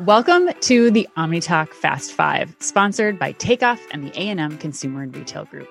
Welcome 0.00 0.50
to 0.60 0.90
the 0.90 1.08
OmniTalk 1.16 1.74
Fast 1.74 2.12
Five, 2.12 2.56
sponsored 2.60 3.18
by 3.18 3.32
Takeoff 3.32 3.80
and 3.90 4.04
the 4.04 4.10
A&M 4.18 4.56
Consumer 4.58 5.02
and 5.02 5.14
Retail 5.14 5.44
Group. 5.44 5.68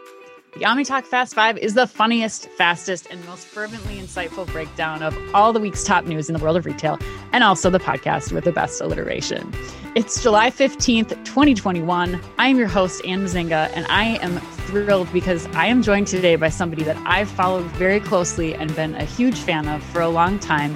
The 0.54 0.66
OmniTalk 0.66 1.06
Fast 1.06 1.34
Five 1.34 1.58
is 1.58 1.74
the 1.76 1.88
funniest, 1.88 2.50
fastest, 2.50 3.08
and 3.10 3.24
most 3.26 3.48
fervently 3.48 3.98
insightful 3.98 4.46
breakdown 4.52 5.02
of 5.02 5.18
all 5.34 5.54
the 5.54 5.60
week's 5.60 5.84
top 5.84 6.06
news 6.06 6.30
in 6.30 6.34
the 6.36 6.44
world 6.44 6.58
of 6.58 6.66
retail, 6.66 7.00
and 7.32 7.44
also 7.44 7.70
the 7.70 7.80
podcast 7.80 8.32
with 8.32 8.44
the 8.44 8.52
best 8.52 8.82
alliteration. 8.82 9.54
It's 9.96 10.22
July 10.22 10.52
15th, 10.52 11.10
2021. 11.26 12.20
I 12.38 12.48
am 12.48 12.58
your 12.58 12.68
host, 12.68 13.04
Anne 13.06 13.26
Mezzenga, 13.26 13.72
and 13.74 13.86
I 13.88 14.18
am 14.18 14.40
thrilled 14.68 15.12
because 15.12 15.48
I 15.48 15.66
am 15.66 15.82
joined 15.82 16.08
today 16.08 16.36
by 16.36 16.50
somebody 16.50 16.84
that 16.84 16.98
I've 17.06 17.30
followed 17.30 17.66
very 17.72 18.00
closely 18.00 18.54
and 18.54 18.76
been 18.76 18.96
a 18.96 19.06
huge 19.06 19.40
fan 19.40 19.68
of 19.68 19.84
for 19.86 20.02
a 20.02 20.10
long 20.10 20.38
time 20.40 20.76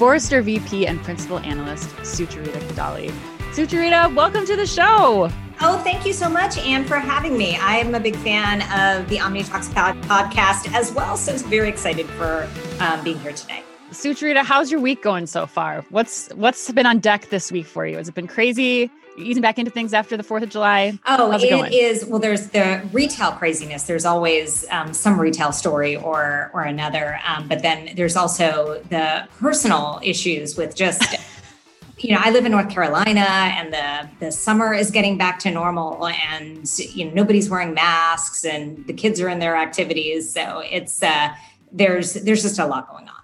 Forrester 0.00 0.40
VP 0.40 0.86
and 0.86 0.98
Principal 1.02 1.40
Analyst, 1.40 1.90
Sucharita 1.98 2.58
Kodali. 2.68 3.10
Sucharita, 3.52 4.14
welcome 4.14 4.46
to 4.46 4.56
the 4.56 4.64
show. 4.66 5.28
Oh, 5.60 5.78
thank 5.84 6.06
you 6.06 6.14
so 6.14 6.26
much, 6.26 6.56
Anne, 6.56 6.86
for 6.86 6.96
having 6.96 7.36
me. 7.36 7.56
I 7.56 7.76
am 7.76 7.94
a 7.94 8.00
big 8.00 8.16
fan 8.16 8.62
of 8.62 9.06
the 9.10 9.18
OmniTalks 9.18 9.68
podcast 10.04 10.72
as 10.72 10.90
well, 10.90 11.18
so 11.18 11.34
I'm 11.34 11.38
very 11.50 11.68
excited 11.68 12.06
for 12.06 12.48
um, 12.80 13.04
being 13.04 13.18
here 13.20 13.32
today. 13.32 13.62
Sucharita, 13.90 14.42
how's 14.42 14.70
your 14.70 14.80
week 14.80 15.02
going 15.02 15.26
so 15.26 15.44
far? 15.44 15.84
What's 15.90 16.30
what's 16.30 16.72
been 16.72 16.86
on 16.86 17.00
deck 17.00 17.28
this 17.28 17.52
week 17.52 17.66
for 17.66 17.86
you? 17.86 17.98
Has 17.98 18.08
it 18.08 18.14
been 18.14 18.26
crazy? 18.26 18.90
Easing 19.16 19.42
back 19.42 19.58
into 19.58 19.70
things 19.70 19.92
after 19.92 20.16
the 20.16 20.22
Fourth 20.22 20.42
of 20.42 20.50
July? 20.50 20.98
Oh, 21.06 21.30
How's 21.30 21.42
it, 21.42 21.52
it 21.52 21.72
is. 21.72 22.04
Well, 22.04 22.18
there's 22.18 22.48
the 22.48 22.82
retail 22.92 23.32
craziness. 23.32 23.84
There's 23.84 24.04
always 24.04 24.68
um, 24.70 24.92
some 24.92 25.20
retail 25.20 25.52
story 25.52 25.96
or 25.96 26.50
or 26.52 26.62
another, 26.62 27.20
um, 27.26 27.48
but 27.48 27.62
then 27.62 27.90
there's 27.96 28.16
also 28.16 28.82
the 28.90 29.28
personal 29.38 30.00
issues 30.02 30.56
with 30.56 30.74
just. 30.74 31.16
you 31.98 32.14
know, 32.14 32.20
I 32.22 32.30
live 32.30 32.46
in 32.46 32.52
North 32.52 32.70
Carolina, 32.70 33.20
and 33.20 33.72
the 33.72 34.08
the 34.24 34.32
summer 34.32 34.72
is 34.72 34.90
getting 34.90 35.18
back 35.18 35.38
to 35.40 35.50
normal, 35.50 36.06
and 36.06 36.66
you 36.78 37.04
know 37.04 37.12
nobody's 37.12 37.50
wearing 37.50 37.74
masks, 37.74 38.44
and 38.44 38.86
the 38.86 38.94
kids 38.94 39.20
are 39.20 39.28
in 39.28 39.38
their 39.38 39.56
activities, 39.56 40.32
so 40.32 40.62
it's 40.64 41.02
uh, 41.02 41.34
there's 41.72 42.14
there's 42.14 42.42
just 42.42 42.58
a 42.58 42.66
lot 42.66 42.88
going 42.88 43.08
on 43.08 43.20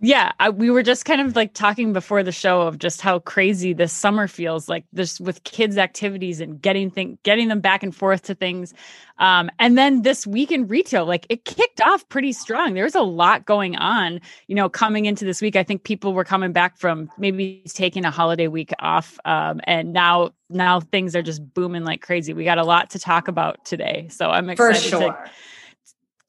yeah 0.00 0.32
I, 0.38 0.50
we 0.50 0.70
were 0.70 0.82
just 0.82 1.04
kind 1.04 1.20
of 1.20 1.34
like 1.34 1.54
talking 1.54 1.92
before 1.92 2.22
the 2.22 2.32
show 2.32 2.62
of 2.62 2.78
just 2.78 3.00
how 3.00 3.18
crazy 3.18 3.72
this 3.72 3.92
summer 3.92 4.28
feels 4.28 4.68
like 4.68 4.84
this 4.92 5.20
with 5.20 5.42
kids 5.44 5.76
activities 5.76 6.40
and 6.40 6.60
getting 6.60 6.90
thing 6.90 7.18
getting 7.24 7.48
them 7.48 7.60
back 7.60 7.82
and 7.82 7.94
forth 7.94 8.22
to 8.22 8.34
things. 8.34 8.72
Um, 9.18 9.50
and 9.58 9.76
then 9.76 10.02
this 10.02 10.26
week 10.26 10.52
in 10.52 10.68
retail 10.68 11.04
like 11.04 11.26
it 11.28 11.44
kicked 11.44 11.80
off 11.80 12.08
pretty 12.08 12.32
strong. 12.32 12.74
There's 12.74 12.94
a 12.94 13.02
lot 13.02 13.44
going 13.44 13.76
on 13.76 14.20
you 14.46 14.54
know 14.54 14.68
coming 14.68 15.06
into 15.06 15.24
this 15.24 15.42
week. 15.42 15.56
I 15.56 15.64
think 15.64 15.82
people 15.82 16.12
were 16.12 16.24
coming 16.24 16.52
back 16.52 16.78
from 16.78 17.10
maybe 17.18 17.62
taking 17.68 18.04
a 18.04 18.10
holiday 18.10 18.46
week 18.46 18.72
off 18.78 19.18
um, 19.24 19.60
and 19.64 19.92
now 19.92 20.30
now 20.48 20.80
things 20.80 21.16
are 21.16 21.22
just 21.22 21.42
booming 21.54 21.84
like 21.84 22.02
crazy. 22.02 22.32
We 22.32 22.44
got 22.44 22.58
a 22.58 22.64
lot 22.64 22.90
to 22.90 22.98
talk 22.98 23.28
about 23.28 23.64
today 23.64 24.06
so 24.10 24.30
i'm 24.30 24.48
excited 24.48 24.82
sure. 24.82 25.00
to 25.00 25.30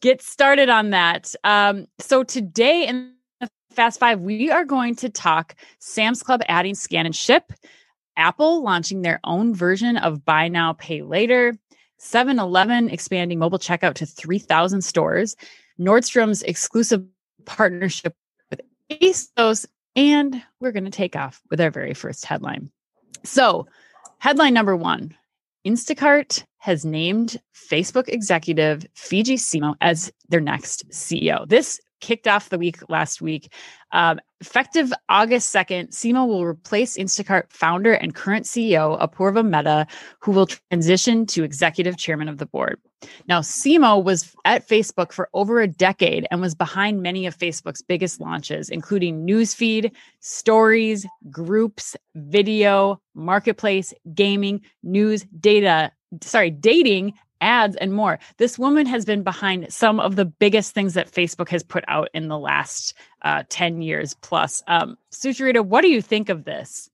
get 0.02 0.22
started 0.22 0.70
on 0.70 0.92
that. 0.92 1.34
Um, 1.44 1.88
so 2.00 2.24
today 2.24 2.88
in 2.88 3.14
Fast 3.72 4.00
Five, 4.00 4.20
we 4.22 4.52
are 4.52 4.66
going 4.66 4.96
to 4.96 5.10
talk 5.10 5.56
Sam's 5.80 6.24
Club 6.24 6.42
adding 6.48 6.76
scan 6.76 7.06
and 7.06 7.16
ship, 7.16 7.54
Apple 8.18 8.62
launching 8.62 9.02
their 9.02 9.20
own 9.24 9.54
version 9.54 9.96
of 9.98 10.26
buy 10.26 10.48
now, 10.48 10.74
pay 10.74 11.02
later, 11.02 11.56
7 11.98 12.40
Eleven 12.40 12.90
expanding 12.90 13.40
mobile 13.40 13.60
checkout 13.60 13.94
to 13.96 14.06
3,000 14.06 14.82
stores, 14.82 15.36
Nordstrom's 15.80 16.42
exclusive 16.44 17.06
partnership 17.46 18.16
with 18.50 18.62
ASOS, 18.90 19.66
and 19.96 20.42
we're 20.60 20.72
going 20.72 20.86
to 20.86 20.92
take 20.92 21.16
off 21.16 21.42
with 21.50 21.62
our 21.62 21.72
very 21.72 21.94
first 21.94 22.26
headline. 22.26 22.70
So, 23.24 23.68
headline 24.18 24.54
number 24.54 24.76
one 24.76 25.16
Instacart 25.66 26.44
has 26.58 26.84
named 26.84 27.38
Facebook 27.54 28.10
executive 28.10 28.86
Fidji 28.94 29.36
Simo 29.36 29.76
as 29.82 30.12
their 30.28 30.42
next 30.42 30.90
CEO. 30.90 31.48
This 31.48 31.80
kicked 32.00 32.28
off 32.28 32.50
the 32.50 32.58
week 32.58 32.78
last 32.90 33.22
week. 33.22 33.52
Um, 33.92 34.20
effective 34.42 34.94
August 35.10 35.54
2nd, 35.54 35.90
Simo 35.90 36.28
will 36.28 36.46
replace 36.46 36.98
Instacart 36.98 37.52
founder 37.52 37.94
and 37.94 38.16
current 38.16 38.46
CEO 38.46 39.00
Apoorva 39.02 39.46
Mehta, 39.48 39.88
who 40.20 40.32
will 40.32 40.48
transition 40.48 41.26
to 41.28 41.44
executive 41.44 41.98
chairman 41.98 42.30
of 42.30 42.38
the 42.38 42.46
board. 42.46 42.80
Now, 43.28 43.42
Simo 43.42 44.04
was 44.04 44.36
at 44.46 44.68
Facebook 44.68 45.12
for 45.12 45.30
over 45.34 45.62
a 45.62 45.68
decade 45.68 46.28
and 46.32 46.42
was 46.42 46.56
behind 46.56 47.02
many 47.02 47.26
of 47.26 47.38
Facebook's 47.38 47.82
biggest 47.82 48.20
launches, 48.20 48.70
including 48.70 49.26
Newsfeed, 49.26 49.92
Stories, 50.20 51.06
Groups, 51.30 51.96
Video, 52.16 53.02
Marketplace, 53.16 53.94
Gaming, 54.14 54.62
News, 54.84 55.26
Data, 55.40 55.92
sorry, 56.22 56.52
Dating, 56.52 57.14
ads 57.42 57.76
and 57.78 57.94
more. 57.94 58.20
This 58.38 58.58
woman 58.60 58.86
has 58.86 59.06
been 59.06 59.24
behind 59.24 59.72
some 59.72 60.00
of 60.00 60.16
the 60.16 60.26
biggest 60.26 60.74
things 60.74 60.94
that 60.94 61.12
Facebook 61.12 61.50
has 61.50 61.64
put 61.64 61.84
out 61.88 62.10
in 62.14 62.28
the 62.28 62.38
last 62.38 62.94
uh, 63.22 63.44
10 63.50 63.82
years 63.82 64.16
plus. 64.16 64.64
Um, 64.68 64.98
what 65.64 65.82
do 65.82 65.90
you 65.90 66.02
think 66.02 66.30
of 66.30 66.46
this? 66.46 66.90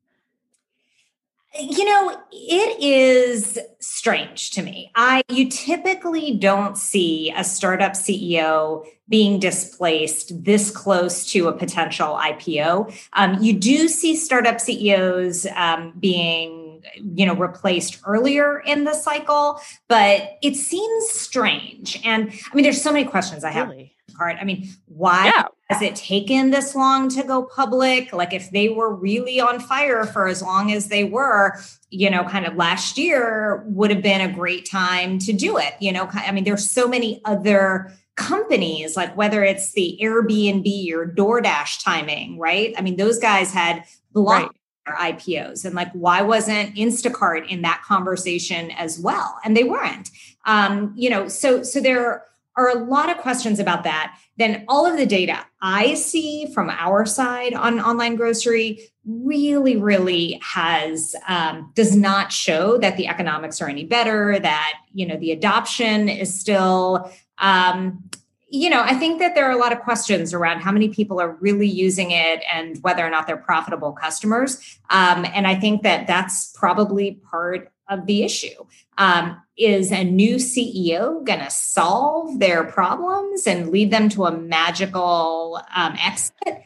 You 1.58 1.86
know, 1.86 2.22
it 2.34 2.82
is 2.82 3.58
strange 3.80 4.52
to 4.52 4.62
me. 4.62 4.92
I 4.94 5.24
you 5.30 5.50
typically 5.50 6.36
don't 6.36 6.78
see 6.78 7.32
a 7.36 7.46
startup 7.46 7.94
CEO 7.94 8.86
being 9.08 9.40
displaced 9.40 10.44
this 10.44 10.70
close 10.70 11.32
to 11.32 11.48
a 11.48 11.54
potential 11.54 12.20
IPO. 12.22 12.94
Um, 13.14 13.42
you 13.42 13.54
do 13.54 13.88
see 13.88 14.18
startup 14.18 14.60
CEOs 14.60 15.46
um, 15.56 15.94
being 15.98 16.65
you 16.96 17.26
know 17.26 17.36
replaced 17.36 18.00
earlier 18.06 18.60
in 18.60 18.84
the 18.84 18.94
cycle 18.94 19.60
but 19.88 20.38
it 20.42 20.56
seems 20.56 21.10
strange. 21.10 22.02
And 22.04 22.30
i 22.30 22.56
mean 22.56 22.64
there's 22.64 22.82
so 22.82 22.92
many 22.92 23.06
questions 23.06 23.44
i 23.44 23.52
have. 23.52 23.70
Really? 23.70 23.96
part 24.16 24.38
i 24.40 24.44
mean 24.44 24.68
why 24.86 25.26
yeah. 25.26 25.46
has 25.70 25.82
it 25.82 25.96
taken 25.96 26.50
this 26.52 26.76
long 26.76 27.10
to 27.10 27.24
go 27.24 27.44
public? 27.44 28.14
Like 28.14 28.34
if 28.34 28.50
they 28.52 28.70
were 28.70 28.94
really 28.94 29.40
on 29.42 29.60
fire 29.60 30.06
for 30.06 30.28
as 30.28 30.42
long 30.42 30.72
as 30.72 30.88
they 30.88 31.04
were 31.04 31.58
you 31.90 32.10
know 32.10 32.24
kind 32.24 32.46
of 32.46 32.56
last 32.56 32.98
year 32.98 33.64
would 33.68 33.92
have 33.92 34.02
been 34.02 34.22
a 34.22 34.34
great 34.34 34.70
time 34.70 35.20
to 35.20 35.34
do 35.34 35.58
it 35.58 35.74
you 35.80 35.92
know? 35.92 36.10
I 36.14 36.32
mean 36.32 36.44
there's 36.44 36.70
so 36.70 36.88
many 36.88 37.22
other 37.26 37.92
companies 38.16 38.96
like 38.96 39.16
whether 39.18 39.44
it's 39.44 39.74
the 39.74 40.00
airbnb 40.02 40.92
or 40.94 41.06
doordash 41.06 41.84
timing 41.84 42.40
right? 42.40 42.74
I 42.78 42.82
mean 42.82 42.96
those 42.96 43.20
guys 43.20 43.52
had 43.52 43.84
blocked 44.14 44.54
right 44.54 44.62
IPOs 44.94 45.66
and 45.66 45.76
like 45.76 45.92
why 45.94 46.22
wasn't 46.22 46.76
Instacart 46.76 47.50
in 47.50 47.62
that 47.64 47.82
conversation 47.84 48.72
as 48.72 49.00
well? 49.00 49.40
And 49.44 49.58
they 49.58 49.64
weren't. 49.64 50.10
Um, 50.46 50.94
you 50.96 51.10
know, 51.10 51.28
so 51.28 51.64
so 51.64 51.80
there 51.80 52.24
are 52.58 52.70
a 52.70 52.80
lot 52.80 53.10
of 53.10 53.18
questions 53.18 53.60
about 53.60 53.84
that. 53.84 54.18
Then 54.38 54.64
all 54.68 54.86
of 54.86 54.98
the 54.98 55.06
data 55.06 55.46
I 55.62 55.96
see 55.96 56.46
from 56.54 56.70
our 56.70 57.06
side 57.06 57.54
on 57.54 57.80
online 57.80 58.16
grocery 58.16 58.80
really, 59.06 59.78
really 59.78 60.40
has 60.44 61.16
um, 61.28 61.72
does 61.76 61.96
not 61.96 62.32
show 62.32 62.78
that 62.78 62.98
the 62.98 63.08
economics 63.08 63.62
are 63.62 63.70
any 63.70 63.86
better. 63.86 64.40
That 64.40 64.74
you 64.94 65.06
know 65.06 65.18
the 65.18 65.32
adoption 65.32 66.10
is 66.10 66.40
still 66.40 67.12
um, 67.38 68.04
you 68.48 68.70
know, 68.70 68.82
I 68.82 68.94
think 68.94 69.20
that 69.20 69.36
there 69.36 69.46
are 69.46 69.52
a 69.52 69.58
lot 69.58 69.74
of 69.74 69.80
questions 69.80 70.34
around 70.34 70.62
how 70.62 70.72
many 70.72 70.90
people 70.90 71.20
are 71.20 71.32
really 71.42 71.68
using 71.68 72.12
it 72.12 72.44
and 72.52 72.82
whether 72.84 73.06
or 73.06 73.10
not 73.10 73.28
they're 73.28 73.38
profitable 73.38 73.92
customers. 73.92 74.80
Um, 74.90 75.26
and 75.34 75.48
I 75.48 75.56
think 75.56 75.84
that 75.84 76.08
that's 76.08 76.52
probably 76.56 77.20
part 77.30 77.72
of 77.90 78.06
the 78.06 78.24
issue. 78.24 78.66
Um, 78.98 79.42
is 79.58 79.92
a 79.92 80.04
new 80.04 80.36
CEO 80.36 81.24
going 81.24 81.40
to 81.40 81.50
solve 81.50 82.40
their 82.40 82.64
problems 82.64 83.48
and 83.48 83.72
lead 83.72 83.92
them 83.92 84.10
to 84.10 84.26
a 84.26 84.32
magical 84.32 85.62
um, 85.76 85.96
exit? 86.02 86.62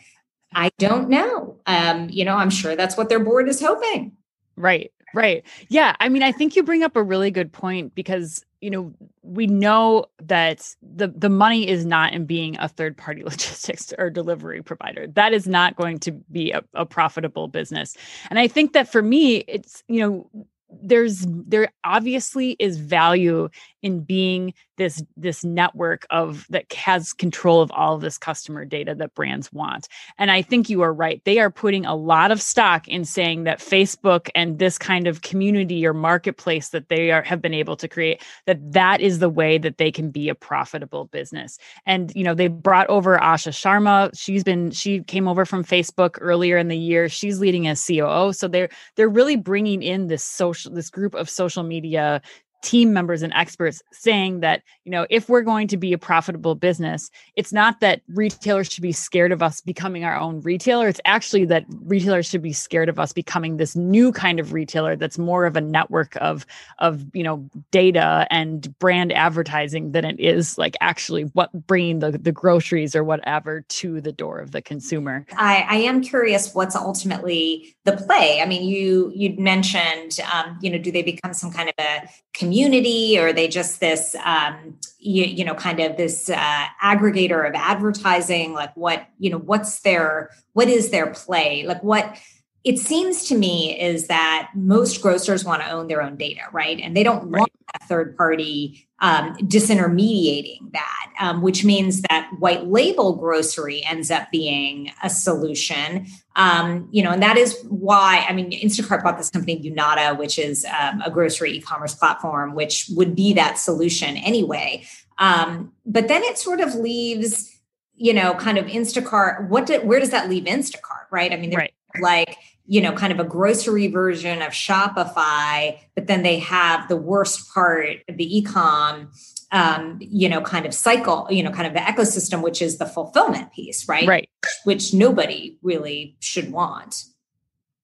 I 0.53 0.71
don't 0.79 1.09
know. 1.09 1.59
Um, 1.65 2.09
you 2.09 2.25
know, 2.25 2.35
I'm 2.35 2.49
sure 2.49 2.75
that's 2.75 2.97
what 2.97 3.09
their 3.09 3.19
board 3.19 3.47
is 3.47 3.61
hoping. 3.61 4.13
Right. 4.55 4.91
Right. 5.13 5.43
Yeah. 5.69 5.95
I 5.99 6.09
mean, 6.09 6.23
I 6.23 6.31
think 6.31 6.55
you 6.55 6.63
bring 6.63 6.83
up 6.83 6.95
a 6.95 7.03
really 7.03 7.31
good 7.31 7.51
point 7.51 7.95
because 7.95 8.45
you 8.61 8.69
know 8.69 8.93
we 9.21 9.47
know 9.47 10.05
that 10.21 10.75
the 10.81 11.07
the 11.07 11.29
money 11.29 11.67
is 11.67 11.85
not 11.85 12.13
in 12.13 12.25
being 12.25 12.57
a 12.59 12.67
third 12.67 12.97
party 12.97 13.23
logistics 13.31 13.93
or 13.97 14.09
delivery 14.09 14.61
provider. 14.61 15.07
That 15.07 15.33
is 15.33 15.47
not 15.47 15.75
going 15.75 15.99
to 15.99 16.11
be 16.11 16.51
a, 16.51 16.63
a 16.73 16.85
profitable 16.85 17.47
business. 17.47 17.95
And 18.29 18.39
i 18.39 18.47
think 18.47 18.73
that 18.73 18.91
for 18.91 19.01
me 19.01 19.37
it's 19.47 19.83
you 19.87 19.99
know 20.01 20.43
there's 20.81 21.25
there 21.27 21.69
obviously 21.83 22.55
is 22.59 22.77
value 22.77 23.49
in 23.81 24.01
being 24.01 24.53
this 24.77 25.03
this 25.15 25.43
network 25.43 26.07
of 26.09 26.47
that 26.49 26.71
has 26.73 27.13
control 27.13 27.61
of 27.61 27.71
all 27.71 27.95
of 27.95 28.01
this 28.01 28.17
customer 28.17 28.65
data 28.65 28.95
that 28.95 29.13
brands 29.13 29.51
want. 29.51 29.87
And 30.17 30.31
I 30.31 30.41
think 30.41 30.69
you 30.69 30.81
are 30.81 30.93
right. 30.93 31.21
They 31.25 31.39
are 31.39 31.51
putting 31.51 31.85
a 31.85 31.95
lot 31.95 32.31
of 32.31 32.41
stock 32.41 32.87
in 32.87 33.05
saying 33.05 33.43
that 33.43 33.59
Facebook 33.59 34.29
and 34.33 34.57
this 34.57 34.77
kind 34.77 35.05
of 35.05 35.21
community 35.21 35.85
or 35.85 35.93
marketplace 35.93 36.69
that 36.69 36.89
they 36.89 37.11
are 37.11 37.21
have 37.21 37.41
been 37.41 37.53
able 37.53 37.75
to 37.77 37.87
create 37.87 38.21
that 38.45 38.59
that 38.71 39.01
is 39.01 39.19
the 39.19 39.29
way 39.29 39.57
that 39.57 39.77
they 39.77 39.91
can 39.91 40.09
be 40.09 40.29
a 40.29 40.35
profitable 40.35 41.05
business. 41.05 41.57
And 41.85 42.11
you 42.15 42.23
know, 42.23 42.33
they 42.33 42.47
brought 42.47 42.87
over 42.87 43.17
Asha 43.17 43.51
Sharma. 43.51 44.11
She's 44.17 44.43
been 44.43 44.71
she 44.71 45.03
came 45.03 45.27
over 45.27 45.45
from 45.45 45.63
Facebook 45.63 46.17
earlier 46.21 46.57
in 46.57 46.69
the 46.69 46.77
year. 46.77 47.09
She's 47.09 47.39
leading 47.39 47.67
as 47.67 47.85
COO. 47.85 48.33
So 48.33 48.47
they're 48.47 48.69
they're 48.95 49.09
really 49.09 49.35
bringing 49.35 49.83
in 49.83 50.07
this 50.07 50.23
social 50.23 50.71
this 50.71 50.89
group 50.89 51.13
of 51.13 51.29
social 51.29 51.63
media 51.63 52.21
team 52.61 52.93
members 52.93 53.21
and 53.21 53.33
experts 53.33 53.81
saying 53.91 54.41
that 54.41 54.61
you 54.83 54.91
know 54.91 55.05
if 55.09 55.29
we're 55.29 55.41
going 55.41 55.67
to 55.67 55.77
be 55.77 55.93
a 55.93 55.97
profitable 55.97 56.55
business 56.55 57.09
it's 57.35 57.53
not 57.53 57.79
that 57.79 58.01
retailers 58.09 58.71
should 58.71 58.81
be 58.81 58.91
scared 58.91 59.31
of 59.31 59.41
us 59.41 59.61
becoming 59.61 60.03
our 60.03 60.17
own 60.19 60.41
retailer. 60.41 60.87
It's 60.87 61.01
actually 61.05 61.45
that 61.45 61.65
retailers 61.83 62.27
should 62.27 62.41
be 62.41 62.53
scared 62.53 62.89
of 62.89 62.99
us 62.99 63.13
becoming 63.13 63.57
this 63.57 63.75
new 63.75 64.11
kind 64.11 64.39
of 64.39 64.53
retailer 64.53 64.95
that's 64.95 65.17
more 65.17 65.45
of 65.45 65.55
a 65.55 65.61
network 65.61 66.15
of 66.17 66.45
of 66.79 67.05
you 67.13 67.23
know 67.23 67.49
data 67.71 68.27
and 68.29 68.77
brand 68.79 69.11
advertising 69.13 69.91
than 69.91 70.05
it 70.05 70.19
is 70.19 70.57
like 70.57 70.75
actually 70.81 71.23
what 71.33 71.51
bringing 71.67 71.99
the 71.99 72.11
the 72.11 72.31
groceries 72.31 72.95
or 72.95 73.03
whatever 73.03 73.61
to 73.69 74.01
the 74.01 74.11
door 74.11 74.39
of 74.39 74.51
the 74.51 74.61
consumer. 74.61 75.25
I 75.37 75.65
i 75.69 75.75
am 75.75 76.01
curious 76.01 76.53
what's 76.53 76.75
ultimately 76.75 77.75
the 77.85 77.93
play. 77.93 78.41
I 78.41 78.45
mean 78.45 78.63
you 78.63 79.11
you'd 79.15 79.39
mentioned 79.39 80.19
um, 80.33 80.57
you 80.61 80.69
know 80.69 80.77
do 80.77 80.91
they 80.91 81.03
become 81.03 81.33
some 81.33 81.51
kind 81.51 81.69
of 81.69 81.75
a 81.79 82.09
community 82.49 83.19
or 83.19 83.27
are 83.27 83.33
they 83.33 83.47
just 83.47 83.79
this 83.79 84.15
um, 84.25 84.75
you, 84.97 85.23
you, 85.23 85.45
know 85.45 85.53
kind 85.53 85.79
of 85.79 85.97
this 85.97 86.29
uh, 86.31 86.65
aggregator 86.83 87.47
of 87.47 87.53
advertising 87.53 88.53
like 88.53 88.75
what 88.75 89.07
you 89.19 89.29
know 89.29 89.37
what's 89.37 89.81
their 89.81 90.31
what 90.53 90.67
is 90.67 90.89
their 90.89 91.07
play? 91.13 91.63
Like 91.63 91.83
what 91.83 92.17
it 92.63 92.77
seems 92.77 93.25
to 93.25 93.35
me 93.35 93.79
is 93.79 94.07
that 94.07 94.49
most 94.53 95.01
grocers 95.01 95.45
want 95.45 95.61
to 95.61 95.69
own 95.69 95.87
their 95.87 96.01
own 96.01 96.17
data 96.17 96.41
right 96.51 96.79
and 96.79 96.95
they 96.95 97.03
don't 97.03 97.29
right. 97.29 97.39
want 97.39 97.51
a 97.75 97.85
third 97.85 98.17
party 98.17 98.89
um, 99.01 99.35
disintermediating 99.37 100.71
that, 100.73 101.13
um, 101.19 101.41
which 101.41 101.63
means 101.63 102.01
that 102.03 102.29
white 102.39 102.67
label 102.67 103.15
grocery 103.15 103.83
ends 103.85 104.11
up 104.11 104.29
being 104.31 104.91
a 105.03 105.09
solution. 105.09 106.05
Um, 106.35 106.87
you 106.91 107.03
know, 107.03 107.11
and 107.11 107.21
that 107.21 107.37
is 107.37 107.57
why 107.67 108.25
I 108.27 108.33
mean, 108.33 108.51
Instacart 108.51 109.03
bought 109.03 109.17
this 109.17 109.29
company 109.29 109.61
Unata, 109.61 110.17
which 110.17 110.37
is 110.37 110.65
um, 110.65 111.01
a 111.01 111.09
grocery 111.09 111.53
e-commerce 111.53 111.95
platform, 111.95 112.55
which 112.55 112.89
would 112.91 113.15
be 113.15 113.33
that 113.33 113.57
solution 113.57 114.17
anyway. 114.17 114.83
Um, 115.17 115.73
but 115.85 116.07
then 116.07 116.23
it 116.23 116.37
sort 116.37 116.59
of 116.61 116.75
leaves, 116.75 117.57
you 117.95 118.13
know, 118.13 118.33
kind 118.35 118.57
of 118.57 118.65
Instacart. 118.65 119.49
What 119.49 119.65
did, 119.65 119.85
where 119.85 119.99
does 119.99 120.11
that 120.11 120.29
leave 120.29 120.43
Instacart? 120.43 121.05
Right? 121.11 121.31
I 121.31 121.37
mean, 121.37 121.53
right. 121.53 121.73
like 122.01 122.37
you 122.69 122.81
know, 122.81 122.93
kind 122.93 123.11
of 123.11 123.19
a 123.19 123.23
grocery 123.23 123.87
version 123.87 124.43
of 124.43 124.51
Shopify, 124.51 125.79
but 125.95 126.05
then 126.05 126.21
they 126.21 126.37
have 126.37 126.87
the 126.87 126.95
worst 126.95 127.51
part 127.51 127.97
of 128.07 128.15
the 128.15 128.43
ecom, 128.43 129.07
um, 129.51 129.97
you 129.99 130.29
know, 130.29 130.39
kind 130.39 130.67
of 130.67 130.73
cycle, 130.75 131.27
you 131.31 131.41
know, 131.41 131.49
kind 131.49 131.65
of 131.65 131.73
the 131.73 131.79
ecosystem, 131.79 132.43
which 132.43 132.61
is 132.61 132.77
the 132.77 132.85
fulfillment 132.85 133.51
piece, 133.51 133.89
right? 133.89 134.07
Right. 134.07 134.29
Which 134.65 134.93
nobody 134.93 135.57
really 135.63 136.15
should 136.19 136.51
want. 136.51 137.05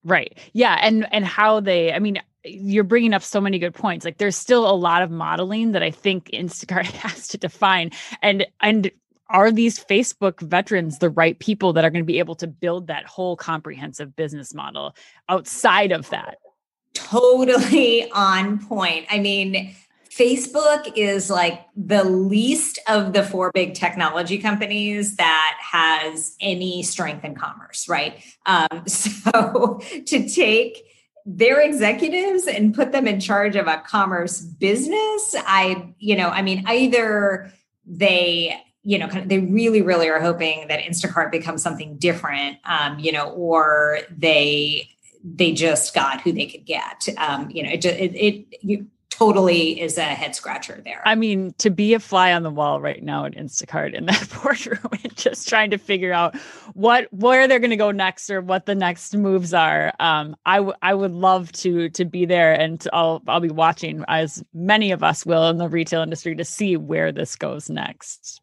Right. 0.04 0.38
Yeah. 0.54 0.78
And 0.80 1.12
and 1.12 1.26
how 1.26 1.62
they, 1.62 1.92
I 1.92 1.98
mean, 1.98 2.22
you're 2.44 2.84
bringing 2.84 3.16
up 3.16 3.24
so 3.24 3.42
many 3.42 3.58
good 3.58 3.74
points. 3.74 4.06
Like 4.06 4.20
there's 4.20 4.38
still 4.38 4.70
a 4.70 4.78
lot 4.78 5.02
of 5.02 5.10
modeling 5.10 5.72
that 5.72 5.82
I 5.82 5.90
think 5.90 6.30
Instacart 6.32 6.86
has 6.86 7.28
to 7.30 7.40
define. 7.40 7.90
And 8.22 8.46
and 8.62 8.92
are 9.30 9.52
these 9.52 9.84
Facebook 9.84 10.40
veterans 10.42 11.00
the 11.00 11.10
right 11.10 11.38
people 11.40 11.74
that 11.74 11.84
are 11.84 11.90
going 11.90 12.04
to 12.04 12.06
be 12.06 12.20
able 12.20 12.36
to 12.36 12.48
build 12.48 12.88
that 12.88 13.06
whole 13.06 13.36
comprehensive 13.36 14.16
business 14.16 14.54
model 14.54 14.96
outside 15.30 15.92
of 15.92 16.10
that? 16.10 16.38
Totally 16.94 18.10
on 18.12 18.66
point. 18.66 19.06
I 19.10 19.20
mean, 19.20 19.76
Facebook 20.16 20.94
is 20.96 21.30
like 21.30 21.66
the 21.76 22.06
least 22.06 22.80
of 22.88 23.12
the 23.12 23.24
four 23.24 23.52
big 23.54 23.74
technology 23.74 24.38
companies 24.38 25.18
that 25.18 25.58
has 25.60 26.36
any 26.40 26.84
strength 26.84 27.26
in 27.26 27.36
commerce, 27.36 27.90
right? 27.90 28.24
Um, 28.46 28.84
so 28.88 29.82
to 30.06 30.30
take 30.30 30.84
their 31.26 31.60
executives 31.60 32.48
and 32.48 32.74
put 32.74 32.92
them 32.92 33.08
in 33.08 33.20
charge 33.20 33.56
of 33.56 33.68
a 33.68 33.84
commerce 33.86 34.40
business, 34.40 35.36
I, 35.40 35.94
you 35.98 36.16
know, 36.16 36.30
I 36.30 36.44
mean, 36.44 36.64
either 36.68 37.52
they 37.86 38.62
you 38.86 39.00
know, 39.00 39.08
kind 39.08 39.24
of, 39.24 39.30
they 39.30 39.40
really, 39.40 39.82
really 39.82 40.08
are 40.08 40.22
hoping 40.22 40.68
that 40.68 40.80
Instacart 40.80 41.32
becomes 41.32 41.62
something 41.62 41.98
different, 41.98 42.58
um, 42.66 43.00
you 43.00 43.12
know, 43.12 43.32
or 43.32 44.00
they 44.16 44.90
they 45.24 45.54
just 45.54 45.96
got 45.96 46.22
who 46.22 46.32
they 46.32 46.46
could 46.46 46.66
get. 46.66 47.08
Um, 47.18 47.50
you 47.50 47.64
know, 47.64 47.72
it 47.72 47.84
it, 47.84 48.16
it 48.16 48.46
you, 48.62 48.86
totally 49.18 49.80
is 49.80 49.98
a 49.98 50.04
head 50.04 50.36
scratcher 50.36 50.82
there. 50.84 51.02
I 51.06 51.16
mean, 51.16 51.54
to 51.60 51.70
be 51.70 51.94
a 51.94 52.00
fly 52.00 52.34
on 52.34 52.44
the 52.44 52.50
wall 52.50 52.82
right 52.82 53.02
now 53.02 53.26
at 53.26 53.34
Instacart 53.34 53.94
in 53.94 54.06
that 54.08 54.30
boardroom 54.44 54.90
and 54.92 55.16
just 55.16 55.48
trying 55.48 55.72
to 55.72 55.78
figure 55.78 56.12
out 56.12 56.36
what 56.74 57.08
where 57.12 57.48
they're 57.48 57.60
going 57.60 57.70
to 57.70 57.78
go 57.78 57.92
next 57.92 58.30
or 58.30 58.42
what 58.42 58.66
the 58.66 58.76
next 58.76 59.16
moves 59.16 59.54
are. 59.54 59.94
Um, 60.00 60.36
I, 60.46 60.58
w- 60.58 60.76
I 60.82 60.94
would 60.94 61.14
love 61.14 61.52
to 61.54 61.90
to 61.92 62.06
be 62.06 62.26
there 62.26 62.54
and 62.60 62.86
I'll 62.92 63.24
I'll 63.28 63.40
be 63.40 63.50
watching 63.50 64.04
as 64.08 64.44
many 64.54 64.92
of 64.92 65.02
us 65.02 65.26
will 65.26 65.48
in 65.50 65.58
the 65.58 65.70
retail 65.70 66.02
industry 66.02 66.36
to 66.36 66.46
see 66.46 66.76
where 66.76 67.12
this 67.12 67.36
goes 67.36 67.70
next. 67.70 68.42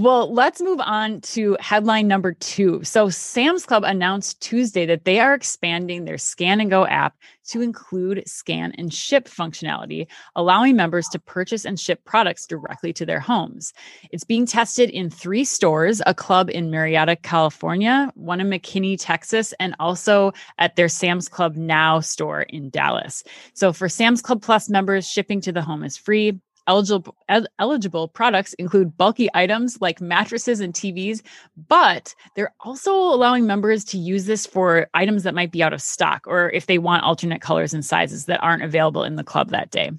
Well, 0.00 0.32
let's 0.32 0.60
move 0.60 0.78
on 0.80 1.22
to 1.22 1.56
headline 1.58 2.06
number 2.06 2.32
two. 2.32 2.84
So, 2.84 3.10
Sam's 3.10 3.66
Club 3.66 3.82
announced 3.82 4.40
Tuesday 4.40 4.86
that 4.86 5.04
they 5.04 5.18
are 5.18 5.34
expanding 5.34 6.04
their 6.04 6.18
Scan 6.18 6.60
and 6.60 6.70
Go 6.70 6.86
app 6.86 7.16
to 7.48 7.62
include 7.62 8.22
scan 8.28 8.72
and 8.78 8.94
ship 8.94 9.26
functionality, 9.26 10.06
allowing 10.36 10.76
members 10.76 11.08
to 11.08 11.18
purchase 11.18 11.64
and 11.64 11.80
ship 11.80 12.04
products 12.04 12.46
directly 12.46 12.92
to 12.92 13.04
their 13.04 13.18
homes. 13.18 13.72
It's 14.12 14.22
being 14.22 14.46
tested 14.46 14.88
in 14.88 15.10
three 15.10 15.44
stores 15.44 16.00
a 16.06 16.14
club 16.14 16.48
in 16.48 16.70
Marietta, 16.70 17.16
California, 17.16 18.12
one 18.14 18.40
in 18.40 18.48
McKinney, 18.48 18.96
Texas, 19.00 19.52
and 19.58 19.74
also 19.80 20.32
at 20.58 20.76
their 20.76 20.88
Sam's 20.88 21.28
Club 21.28 21.56
Now 21.56 21.98
store 21.98 22.42
in 22.42 22.70
Dallas. 22.70 23.24
So, 23.54 23.72
for 23.72 23.88
Sam's 23.88 24.22
Club 24.22 24.42
Plus 24.42 24.68
members, 24.68 25.08
shipping 25.08 25.40
to 25.40 25.50
the 25.50 25.62
home 25.62 25.82
is 25.82 25.96
free. 25.96 26.38
Eligible, 26.68 27.16
eligible 27.58 28.08
products 28.08 28.52
include 28.54 28.96
bulky 28.96 29.28
items 29.32 29.80
like 29.80 30.02
mattresses 30.02 30.60
and 30.60 30.74
TVs, 30.74 31.22
but 31.66 32.14
they're 32.36 32.54
also 32.60 32.92
allowing 32.92 33.46
members 33.46 33.84
to 33.86 33.98
use 33.98 34.26
this 34.26 34.46
for 34.46 34.86
items 34.92 35.22
that 35.22 35.34
might 35.34 35.50
be 35.50 35.62
out 35.62 35.72
of 35.72 35.80
stock 35.80 36.26
or 36.26 36.50
if 36.50 36.66
they 36.66 36.76
want 36.76 37.04
alternate 37.04 37.40
colors 37.40 37.72
and 37.72 37.84
sizes 37.84 38.26
that 38.26 38.42
aren't 38.42 38.62
available 38.62 39.02
in 39.02 39.16
the 39.16 39.24
club 39.24 39.48
that 39.48 39.70
day. 39.70 39.90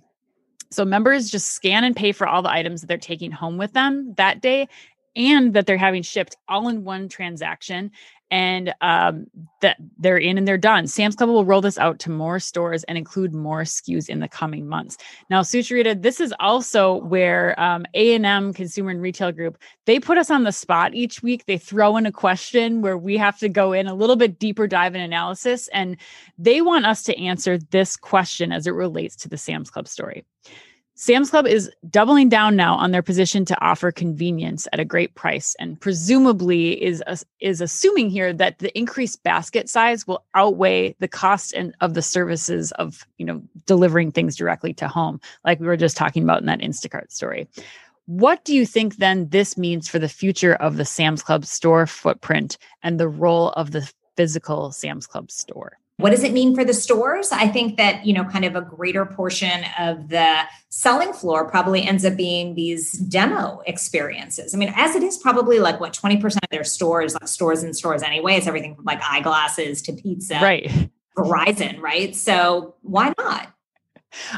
So 0.70 0.86
members 0.86 1.32
just 1.32 1.50
scan 1.54 1.84
and 1.84 1.96
pay 1.96 2.12
for 2.12 2.28
all 2.28 2.44
the 2.44 2.52
items 2.52 2.82
that 2.82 2.88
they're 2.88 2.98
taking 2.98 3.32
home 3.32 3.58
with 3.58 3.74
them 3.74 4.14
that 4.18 4.40
day 4.40 4.68
and 5.16 5.54
that 5.54 5.66
they're 5.66 5.78
having 5.78 6.04
shipped 6.04 6.38
all 6.48 6.68
in 6.68 6.84
one 6.84 7.10
transaction 7.10 7.92
and 8.32 8.74
um, 8.82 9.26
that 9.62 9.78
they're 9.98 10.18
in 10.18 10.38
and 10.38 10.48
they're 10.48 10.58
done. 10.58 10.86
Sam's 10.88 11.16
Club 11.16 11.30
will 11.30 11.46
roll 11.46 11.62
this 11.62 11.78
out 11.78 12.00
to 12.00 12.12
more 12.12 12.40
stores 12.40 12.84
and 12.84 12.98
include 12.98 13.34
more 13.34 13.64
SKUs 13.64 14.08
in 14.08 14.20
the 14.20 14.28
coming 14.28 14.68
months. 14.68 14.98
Now, 15.30 15.42
Sucharita, 15.42 16.02
this 16.02 16.20
is 16.20 16.34
also 16.40 16.98
where 17.06 17.60
um, 17.60 17.86
A&M 17.96 18.54
Consumer 18.54 18.92
and 18.92 19.02
Retail 19.02 19.32
Group, 19.32 19.58
they 19.86 20.00
put 20.00 20.18
us 20.18 20.30
on 20.30 20.44
the 20.44 20.52
spot 20.52 20.94
each 20.94 21.24
week. 21.24 21.46
They 21.46 21.58
throw 21.58 21.98
in 21.98 22.06
a 22.06 22.12
question 22.12 22.82
where 22.82 22.98
we 22.98 23.18
have 23.18 23.40
to 23.40 23.50
go 23.50 23.74
in 23.74 23.88
a 23.88 23.96
little 23.96 24.16
bit 24.16 24.38
deeper 24.38 24.68
dive 24.68 24.94
in 24.94 25.02
analysis, 25.02 25.68
and 25.70 25.98
they 26.38 26.62
want 26.62 26.86
us 26.86 27.04
to 27.04 27.18
answer 27.18 27.58
this 27.58 27.98
question 27.98 28.52
as 28.52 28.68
it 28.68 28.72
relates 28.72 29.16
to 29.18 29.30
the 29.30 29.38
Sam's 29.38 29.72
Club 29.72 29.88
story. 29.88 30.24
Sam's 31.02 31.30
Club 31.30 31.48
is 31.48 31.72
doubling 31.90 32.28
down 32.28 32.58
now 32.58 32.76
on 32.76 32.92
their 32.92 33.02
position 33.02 33.46
to 33.46 33.64
offer 33.64 33.90
convenience 33.90 34.68
at 34.74 34.82
a 34.82 34.86
great 34.86 35.16
price 35.16 35.56
and 35.58 35.80
presumably 35.80 36.72
is 36.84 37.02
is 37.40 37.62
assuming 37.62 38.10
here 38.10 38.34
that 38.34 38.60
the 38.60 38.78
increased 38.78 39.24
basket 39.24 39.70
size 39.70 40.06
will 40.06 40.26
outweigh 40.36 40.94
the 41.00 41.08
cost 41.08 41.54
and 41.54 41.74
of 41.80 41.94
the 41.94 42.02
services 42.02 42.74
of, 42.74 43.08
you 43.18 43.26
know, 43.26 43.42
delivering 43.66 44.12
things 44.12 44.36
directly 44.36 44.74
to 44.74 44.90
home 44.90 45.22
like 45.46 45.62
we 45.62 45.68
were 45.68 45.78
just 45.78 45.96
talking 45.96 46.22
about 46.22 46.42
in 46.42 46.48
that 46.48 46.60
Instacart 46.60 47.10
story. 47.14 47.48
What 48.08 48.44
do 48.44 48.54
you 48.54 48.66
think 48.66 48.98
then 48.98 49.30
this 49.30 49.58
means 49.58 49.88
for 49.88 50.00
the 50.00 50.10
future 50.10 50.56
of 50.56 50.76
the 50.76 50.84
Sam's 50.84 51.24
Club 51.24 51.46
store 51.46 51.88
footprint 51.88 52.58
and 52.84 53.00
the 53.00 53.08
role 53.08 53.52
of 53.52 53.72
the 53.72 53.90
physical 54.18 54.74
Sam's 54.74 55.08
Club 55.08 55.32
store? 55.32 55.78
What 56.00 56.12
does 56.12 56.24
it 56.24 56.32
mean 56.32 56.56
for 56.56 56.64
the 56.64 56.74
stores? 56.74 57.30
I 57.34 57.50
think 57.50 57.76
that, 57.76 58.06
you 58.06 58.14
know, 58.14 58.24
kind 58.24 58.46
of 58.46 58.56
a 58.56 58.62
greater 58.62 59.06
portion 59.06 59.66
of 59.78 60.08
the 60.08 60.44
selling 60.70 61.12
floor 61.12 61.50
probably 61.50 61.84
ends 61.84 62.06
up 62.06 62.16
being 62.16 62.56
these 62.56 62.94
demo 62.94 63.62
experiences. 63.68 64.56
I 64.56 64.58
mean, 64.58 64.72
as 64.78 64.96
it 64.96 65.04
is 65.04 65.18
probably 65.18 65.60
like 65.60 65.82
what 65.82 65.92
20% 65.92 66.24
of 66.36 66.50
their 66.52 66.64
stores, 66.64 67.16
like 67.16 67.28
stores 67.28 67.64
and 67.64 67.76
stores 67.76 68.02
anyway, 68.02 68.36
it's 68.36 68.48
everything 68.48 68.76
from 68.76 68.86
like 68.86 69.02
eyeglasses 69.02 69.82
to 69.84 69.94
pizza. 69.94 70.40
Right. 70.42 70.72
Verizon, 71.18 71.82
right? 71.82 72.16
So 72.16 72.76
why 72.82 73.14
not? 73.18 73.54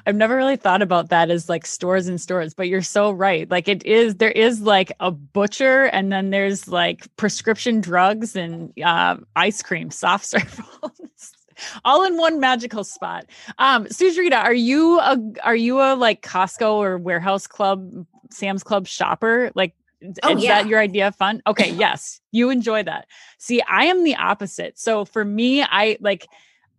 I've 0.05 0.15
never 0.15 0.35
really 0.35 0.57
thought 0.57 0.81
about 0.81 1.09
that 1.09 1.29
as 1.29 1.47
like 1.47 1.67
stores 1.67 2.07
and 2.07 2.19
stores, 2.19 2.55
but 2.55 2.67
you're 2.67 2.81
so 2.81 3.11
right. 3.11 3.49
Like 3.49 3.67
it 3.67 3.85
is, 3.85 4.15
there 4.15 4.31
is 4.31 4.61
like 4.61 4.91
a 4.99 5.11
butcher, 5.11 5.83
and 5.83 6.11
then 6.11 6.29
there's 6.29 6.67
like 6.67 7.15
prescription 7.17 7.81
drugs 7.81 8.35
and 8.35 8.73
uh, 8.83 9.17
ice 9.35 9.61
cream, 9.61 9.91
soft 9.91 10.25
serve, 10.25 10.59
all 11.85 12.03
in 12.03 12.17
one 12.17 12.39
magical 12.39 12.83
spot. 12.83 13.25
Um, 13.57 13.85
Sucharita, 13.85 14.43
are 14.43 14.53
you 14.53 14.99
a 14.99 15.17
are 15.43 15.55
you 15.55 15.79
a 15.79 15.95
like 15.95 16.21
Costco 16.21 16.73
or 16.73 16.97
warehouse 16.97 17.47
club, 17.47 18.05
Sam's 18.29 18.63
Club 18.63 18.87
shopper? 18.87 19.51
Like 19.55 19.75
Oh, 20.23 20.35
is 20.35 20.43
yeah. 20.43 20.61
that 20.61 20.67
your 20.67 20.79
idea 20.79 21.07
of 21.07 21.15
fun? 21.15 21.41
Okay, 21.45 21.71
yes. 21.75 22.21
You 22.31 22.49
enjoy 22.49 22.83
that. 22.83 23.07
See, 23.37 23.61
I 23.61 23.85
am 23.85 24.03
the 24.03 24.15
opposite. 24.15 24.79
So 24.79 25.05
for 25.05 25.23
me, 25.23 25.61
I 25.63 25.97
like 25.99 26.27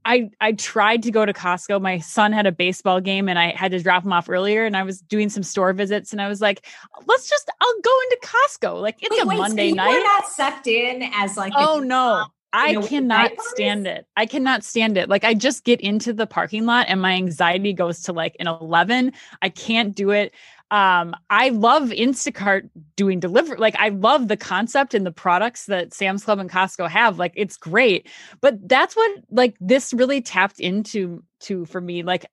I 0.04 0.30
I 0.40 0.52
tried 0.52 1.02
to 1.04 1.10
go 1.10 1.24
to 1.24 1.32
Costco. 1.32 1.80
My 1.80 1.98
son 1.98 2.32
had 2.32 2.46
a 2.46 2.52
baseball 2.52 3.00
game 3.00 3.28
and 3.28 3.38
I 3.38 3.52
had 3.52 3.70
to 3.72 3.80
drop 3.80 4.04
him 4.04 4.12
off 4.12 4.28
earlier 4.28 4.64
and 4.64 4.76
I 4.76 4.82
was 4.82 5.00
doing 5.00 5.28
some 5.28 5.42
store 5.42 5.72
visits 5.72 6.12
and 6.12 6.20
I 6.20 6.28
was 6.28 6.40
like, 6.40 6.66
let's 7.06 7.28
just 7.28 7.50
I'll 7.60 7.80
go 7.82 7.98
into 8.10 8.18
Costco. 8.22 8.80
Like 8.80 8.96
it's 9.00 9.10
wait, 9.10 9.22
a 9.22 9.26
wait, 9.26 9.38
Monday 9.38 9.70
so 9.70 9.76
night. 9.76 9.92
You're 9.92 10.04
not 10.04 10.26
sucked 10.26 10.66
in 10.66 11.02
as 11.14 11.36
like 11.36 11.52
Oh 11.54 11.78
no. 11.78 12.26
I 12.52 12.73
know, 12.73 12.82
cannot 12.82 13.32
stand 13.40 13.87
it. 13.87 14.06
I 14.16 14.26
cannot 14.26 14.62
stand 14.64 14.99
it. 14.99 15.09
Like 15.09 15.25
I 15.25 15.35
just 15.35 15.64
get 15.64 15.80
into 15.80 16.12
the 16.12 16.26
parking 16.26 16.66
lot 16.66 16.87
and 16.88 17.00
my 17.00 17.12
anxiety 17.12 17.73
goes 17.73 18.02
to 18.02 18.12
like 18.12 18.37
an 18.40 18.47
11. 18.47 19.12
I 19.40 19.49
can't 19.49 19.94
do 19.94 20.11
it. 20.11 20.35
Um, 20.71 21.14
I 21.28 21.50
love 21.50 21.90
Instacart 21.90 22.71
doing 22.97 23.21
delivery. 23.21 23.59
Like 23.59 23.76
I 23.78 23.90
love 23.90 24.28
the 24.28 24.37
concept 24.37 24.94
and 24.94 25.04
the 25.04 25.12
products 25.12 25.66
that 25.66 25.92
Sam's 25.92 26.25
Club 26.25 26.38
and 26.38 26.50
Costco 26.50 26.88
have. 26.88 27.18
Like 27.18 27.32
it's 27.37 27.56
great. 27.56 28.09
But 28.40 28.68
that's 28.68 28.97
what 28.97 29.23
like 29.30 29.56
this 29.61 29.92
really 29.92 30.23
tapped 30.23 30.61
into 30.61 31.23
to 31.40 31.66
for 31.66 31.80
me. 31.80 32.02
Like 32.02 32.26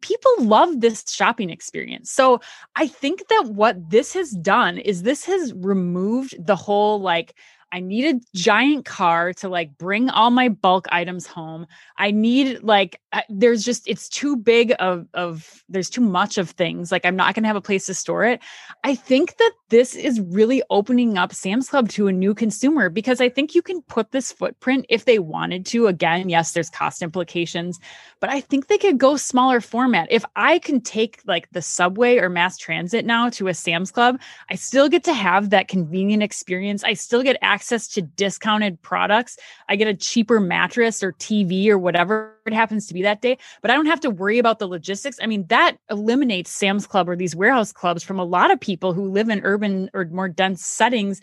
people 0.00 0.32
love 0.38 0.80
this 0.80 1.04
shopping 1.08 1.50
experience. 1.50 2.10
So 2.10 2.40
I 2.76 2.86
think 2.86 3.26
that 3.28 3.46
what 3.46 3.90
this 3.90 4.12
has 4.14 4.30
done 4.30 4.78
is 4.78 5.02
this 5.02 5.24
has 5.24 5.52
removed 5.54 6.34
the 6.44 6.56
whole 6.56 7.00
like 7.00 7.34
I 7.72 7.80
need 7.80 8.16
a 8.16 8.20
giant 8.34 8.84
car 8.84 9.32
to 9.34 9.48
like 9.48 9.78
bring 9.78 10.10
all 10.10 10.30
my 10.30 10.48
bulk 10.48 10.86
items 10.90 11.26
home. 11.26 11.66
I 11.98 12.10
need 12.10 12.62
like 12.62 13.00
there's 13.28 13.62
just 13.62 13.86
it's 13.86 14.08
too 14.08 14.36
big 14.36 14.74
of 14.80 15.06
of 15.14 15.62
there's 15.68 15.88
too 15.88 16.00
much 16.00 16.36
of 16.36 16.50
things. 16.50 16.90
Like 16.90 17.06
I'm 17.06 17.14
not 17.14 17.34
going 17.34 17.44
to 17.44 17.48
have 17.48 17.56
a 17.56 17.60
place 17.60 17.86
to 17.86 17.94
store 17.94 18.24
it. 18.24 18.40
I 18.82 18.96
think 18.96 19.36
that 19.36 19.52
this 19.68 19.94
is 19.94 20.20
really 20.20 20.62
opening 20.70 21.16
up 21.16 21.32
Sam's 21.32 21.68
Club 21.68 21.88
to 21.90 22.08
a 22.08 22.12
new 22.12 22.34
consumer 22.34 22.88
because 22.88 23.20
I 23.20 23.28
think 23.28 23.54
you 23.54 23.62
can 23.62 23.82
put 23.82 24.10
this 24.10 24.32
footprint 24.32 24.86
if 24.88 25.04
they 25.04 25.20
wanted 25.20 25.64
to. 25.66 25.86
Again, 25.86 26.28
yes, 26.28 26.52
there's 26.52 26.70
cost 26.70 27.02
implications, 27.02 27.78
but 28.18 28.30
I 28.30 28.40
think 28.40 28.66
they 28.66 28.78
could 28.78 28.98
go 28.98 29.16
smaller 29.16 29.60
format. 29.60 30.08
If 30.10 30.24
I 30.34 30.58
can 30.58 30.80
take 30.80 31.20
like 31.24 31.48
the 31.52 31.62
subway 31.62 32.18
or 32.18 32.28
mass 32.28 32.58
transit 32.58 33.04
now 33.04 33.30
to 33.30 33.46
a 33.46 33.54
Sam's 33.54 33.92
Club, 33.92 34.20
I 34.50 34.56
still 34.56 34.88
get 34.88 35.04
to 35.04 35.14
have 35.14 35.50
that 35.50 35.68
convenient 35.68 36.24
experience. 36.24 36.82
I 36.82 36.94
still 36.94 37.22
get 37.22 37.36
access 37.42 37.59
access 37.60 37.86
to 37.86 38.00
discounted 38.00 38.80
products. 38.80 39.36
I 39.68 39.76
get 39.76 39.86
a 39.86 39.92
cheaper 39.92 40.40
mattress 40.40 41.02
or 41.02 41.12
TV 41.12 41.68
or 41.68 41.78
whatever 41.78 42.34
it 42.46 42.54
happens 42.54 42.86
to 42.86 42.94
be 42.94 43.02
that 43.02 43.20
day, 43.20 43.36
but 43.60 43.70
I 43.70 43.74
don't 43.74 43.84
have 43.84 44.00
to 44.00 44.08
worry 44.08 44.38
about 44.38 44.60
the 44.60 44.66
logistics. 44.66 45.18
I 45.22 45.26
mean, 45.26 45.46
that 45.48 45.76
eliminates 45.90 46.50
Sam's 46.50 46.86
Club 46.86 47.06
or 47.06 47.16
these 47.16 47.36
warehouse 47.36 47.70
clubs 47.70 48.02
from 48.02 48.18
a 48.18 48.24
lot 48.24 48.50
of 48.50 48.58
people 48.58 48.94
who 48.94 49.10
live 49.10 49.28
in 49.28 49.42
urban 49.44 49.90
or 49.92 50.06
more 50.06 50.26
dense 50.26 50.64
settings 50.64 51.20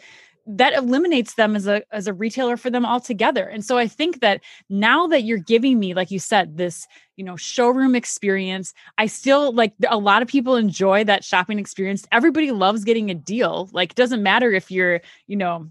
that 0.48 0.74
eliminates 0.74 1.34
them 1.34 1.58
as 1.58 1.67
a 1.67 1.84
as 1.91 2.08
a 2.08 2.13
retailer 2.13 2.56
for 2.56 2.70
them 2.70 2.86
altogether. 2.86 3.46
And 3.50 3.65
so 3.65 3.77
I 3.77 3.88
think 3.88 4.22
that 4.22 4.41
now 4.70 5.06
that 5.08 5.24
you're 5.24 5.38
giving 5.38 5.77
me 5.77 5.94
like 5.94 6.10
you 6.10 6.20
said 6.20 6.56
this, 6.56 6.88
you 7.17 7.25
know, 7.25 7.36
showroom 7.36 7.96
experience, 7.96 8.74
I 8.98 9.08
still 9.08 9.51
like 9.51 9.74
a 9.89 9.98
lot 9.98 10.22
of 10.22 10.29
people 10.29 10.56
enjoy 10.56 11.03
that 11.03 11.25
shopping 11.25 11.60
experience. 11.60 12.06
Everybody 12.13 12.51
loves 12.51 12.86
getting 12.86 13.12
a 13.12 13.13
deal. 13.13 13.70
Like 13.74 13.91
it 13.91 13.98
doesn't 13.98 14.24
matter 14.24 14.53
if 14.53 14.72
you're, 14.72 15.01
you 15.27 15.36
know, 15.36 15.70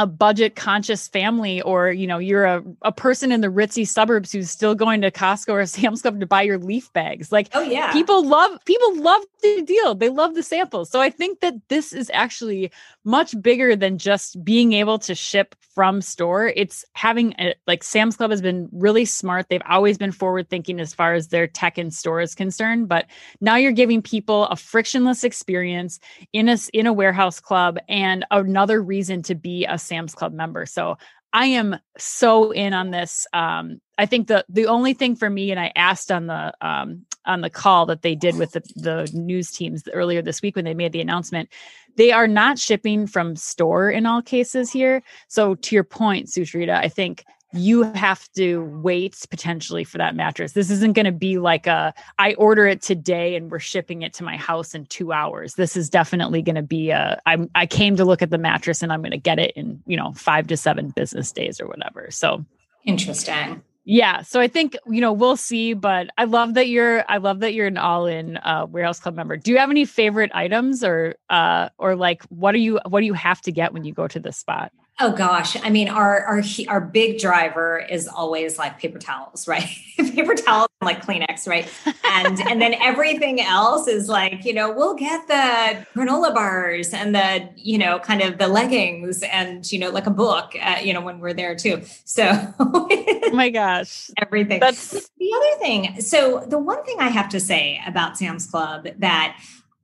a 0.00 0.06
budget 0.06 0.56
conscious 0.56 1.08
family 1.08 1.60
or 1.60 1.90
you 1.90 2.06
know 2.06 2.16
you're 2.16 2.46
a, 2.46 2.64
a 2.80 2.90
person 2.90 3.30
in 3.30 3.42
the 3.42 3.48
ritzy 3.48 3.86
suburbs 3.86 4.32
who's 4.32 4.50
still 4.50 4.74
going 4.74 5.02
to 5.02 5.10
costco 5.10 5.52
or 5.52 5.66
sam's 5.66 6.00
club 6.00 6.18
to 6.20 6.26
buy 6.26 6.40
your 6.40 6.56
leaf 6.56 6.90
bags. 6.94 7.30
Like 7.30 7.50
oh 7.52 7.60
yeah. 7.60 7.92
people 7.92 8.26
love 8.26 8.58
people 8.64 8.96
love 8.96 9.22
the 9.42 9.62
deal. 9.62 9.94
They 9.94 10.08
love 10.08 10.34
the 10.34 10.42
samples. 10.42 10.88
So 10.88 11.02
i 11.02 11.10
think 11.10 11.40
that 11.40 11.54
this 11.68 11.92
is 11.92 12.10
actually 12.14 12.72
much 13.04 13.40
bigger 13.42 13.76
than 13.76 13.98
just 13.98 14.42
being 14.42 14.72
able 14.72 14.98
to 15.00 15.14
ship 15.14 15.54
from 15.74 16.00
store. 16.00 16.46
It's 16.56 16.84
having 16.94 17.34
a, 17.38 17.54
like 17.66 17.84
sam's 17.84 18.16
club 18.16 18.30
has 18.30 18.40
been 18.40 18.70
really 18.72 19.04
smart. 19.04 19.46
They've 19.50 19.62
always 19.68 19.98
been 19.98 20.12
forward 20.12 20.48
thinking 20.48 20.80
as 20.80 20.94
far 20.94 21.12
as 21.12 21.28
their 21.28 21.46
tech 21.46 21.76
in 21.76 21.90
store 21.90 22.22
is 22.22 22.34
concerned 22.34 22.88
but 22.88 23.06
now 23.40 23.56
you're 23.56 23.72
giving 23.72 24.00
people 24.00 24.46
a 24.46 24.56
frictionless 24.56 25.24
experience 25.24 26.00
in 26.32 26.48
a 26.48 26.56
in 26.72 26.86
a 26.86 26.92
warehouse 26.92 27.40
club 27.40 27.78
and 27.88 28.24
another 28.30 28.82
reason 28.82 29.22
to 29.22 29.34
be 29.34 29.66
a 29.66 29.78
Sam's 29.90 30.14
Club 30.14 30.32
member. 30.32 30.64
So 30.66 30.96
I 31.32 31.46
am 31.46 31.76
so 31.98 32.50
in 32.52 32.72
on 32.72 32.90
this. 32.90 33.26
Um, 33.32 33.80
I 33.98 34.06
think 34.06 34.28
the 34.28 34.44
the 34.48 34.66
only 34.66 34.94
thing 34.94 35.16
for 35.16 35.28
me, 35.28 35.50
and 35.50 35.60
I 35.60 35.72
asked 35.76 36.10
on 36.10 36.26
the 36.26 36.52
um, 36.60 37.04
on 37.26 37.40
the 37.40 37.50
call 37.50 37.86
that 37.86 38.02
they 38.02 38.14
did 38.14 38.36
with 38.36 38.52
the, 38.52 38.62
the 38.76 39.10
news 39.12 39.50
teams 39.50 39.82
earlier 39.92 40.22
this 40.22 40.42
week 40.42 40.56
when 40.56 40.64
they 40.64 40.74
made 40.74 40.92
the 40.92 41.00
announcement, 41.00 41.48
they 41.96 42.12
are 42.12 42.26
not 42.26 42.58
shipping 42.58 43.06
from 43.06 43.36
store 43.36 43.90
in 43.90 44.06
all 44.06 44.22
cases 44.22 44.72
here. 44.72 45.02
So 45.28 45.54
to 45.54 45.74
your 45.74 45.84
point, 45.84 46.28
Sucharita, 46.28 46.74
I 46.74 46.88
think 46.88 47.24
you 47.52 47.82
have 47.82 48.30
to 48.32 48.62
wait 48.82 49.16
potentially 49.30 49.84
for 49.84 49.98
that 49.98 50.14
mattress. 50.14 50.52
This 50.52 50.70
isn't 50.70 50.92
going 50.92 51.06
to 51.06 51.12
be 51.12 51.38
like 51.38 51.66
a 51.66 51.92
I 52.18 52.34
order 52.34 52.66
it 52.66 52.82
today 52.82 53.34
and 53.34 53.50
we're 53.50 53.58
shipping 53.58 54.02
it 54.02 54.12
to 54.14 54.24
my 54.24 54.36
house 54.36 54.74
in 54.74 54.86
2 54.86 55.12
hours. 55.12 55.54
This 55.54 55.76
is 55.76 55.90
definitely 55.90 56.42
going 56.42 56.56
to 56.56 56.62
be 56.62 56.90
a 56.90 57.20
I 57.26 57.38
I 57.54 57.66
came 57.66 57.96
to 57.96 58.04
look 58.04 58.22
at 58.22 58.30
the 58.30 58.38
mattress 58.38 58.82
and 58.82 58.92
I'm 58.92 59.00
going 59.00 59.10
to 59.10 59.18
get 59.18 59.38
it 59.38 59.52
in, 59.56 59.82
you 59.86 59.96
know, 59.96 60.12
5 60.12 60.46
to 60.48 60.56
7 60.56 60.90
business 60.90 61.32
days 61.32 61.60
or 61.60 61.66
whatever. 61.66 62.10
So 62.10 62.44
interesting. 62.84 63.62
Yeah, 63.84 64.22
so 64.22 64.40
I 64.40 64.46
think 64.46 64.76
you 64.86 65.00
know 65.00 65.12
we'll 65.12 65.36
see, 65.36 65.72
but 65.72 66.10
I 66.16 66.24
love 66.24 66.54
that 66.54 66.68
you're 66.68 67.04
I 67.08 67.16
love 67.16 67.40
that 67.40 67.54
you're 67.54 67.66
an 67.66 67.78
all-in 67.78 68.36
uh, 68.36 68.66
warehouse 68.68 69.00
club 69.00 69.16
member. 69.16 69.36
Do 69.36 69.50
you 69.50 69.58
have 69.58 69.70
any 69.70 69.84
favorite 69.84 70.30
items 70.34 70.84
or 70.84 71.16
uh 71.28 71.70
or 71.78 71.96
like 71.96 72.22
what 72.24 72.54
are 72.54 72.58
you 72.58 72.78
what 72.86 73.00
do 73.00 73.06
you 73.06 73.14
have 73.14 73.40
to 73.42 73.52
get 73.52 73.72
when 73.72 73.84
you 73.84 73.92
go 73.92 74.06
to 74.06 74.20
this 74.20 74.36
spot? 74.36 74.70
Oh 75.02 75.12
gosh, 75.12 75.56
I 75.62 75.70
mean, 75.70 75.88
our 75.88 76.20
our 76.24 76.42
our 76.68 76.80
big 76.82 77.18
driver 77.18 77.78
is 77.78 78.06
always 78.06 78.58
like 78.58 78.78
paper 78.78 78.98
towels, 78.98 79.48
right? 79.48 79.66
paper 79.96 80.34
towels 80.34 80.68
and 80.80 80.86
like 80.86 81.02
Kleenex, 81.02 81.48
right? 81.48 81.66
And 82.04 82.38
and 82.40 82.60
then 82.60 82.74
everything 82.82 83.40
else 83.40 83.88
is 83.88 84.10
like, 84.10 84.44
you 84.44 84.52
know, 84.52 84.70
we'll 84.70 84.94
get 84.94 85.26
the 85.26 85.86
granola 85.98 86.34
bars 86.34 86.92
and 86.92 87.14
the 87.14 87.48
you 87.56 87.78
know 87.78 87.98
kind 87.98 88.20
of 88.20 88.36
the 88.36 88.46
leggings 88.46 89.22
and 89.22 89.70
you 89.72 89.78
know 89.78 89.88
like 89.88 90.06
a 90.06 90.10
book, 90.10 90.54
uh, 90.60 90.76
you 90.82 90.92
know, 90.92 91.00
when 91.00 91.18
we're 91.18 91.32
there 91.32 91.54
too. 91.54 91.80
So, 92.04 92.30
oh 92.58 93.30
my 93.32 93.48
gosh, 93.50 94.10
everything. 94.20 94.60
That's 94.60 94.90
the 94.90 95.32
other 95.34 95.62
thing. 95.62 96.00
So 96.02 96.44
the 96.46 96.58
one 96.58 96.84
thing 96.84 96.96
I 97.00 97.08
have 97.08 97.30
to 97.30 97.40
say 97.40 97.80
about 97.86 98.18
Sam's 98.18 98.46
Club 98.46 98.86
that 98.98 99.40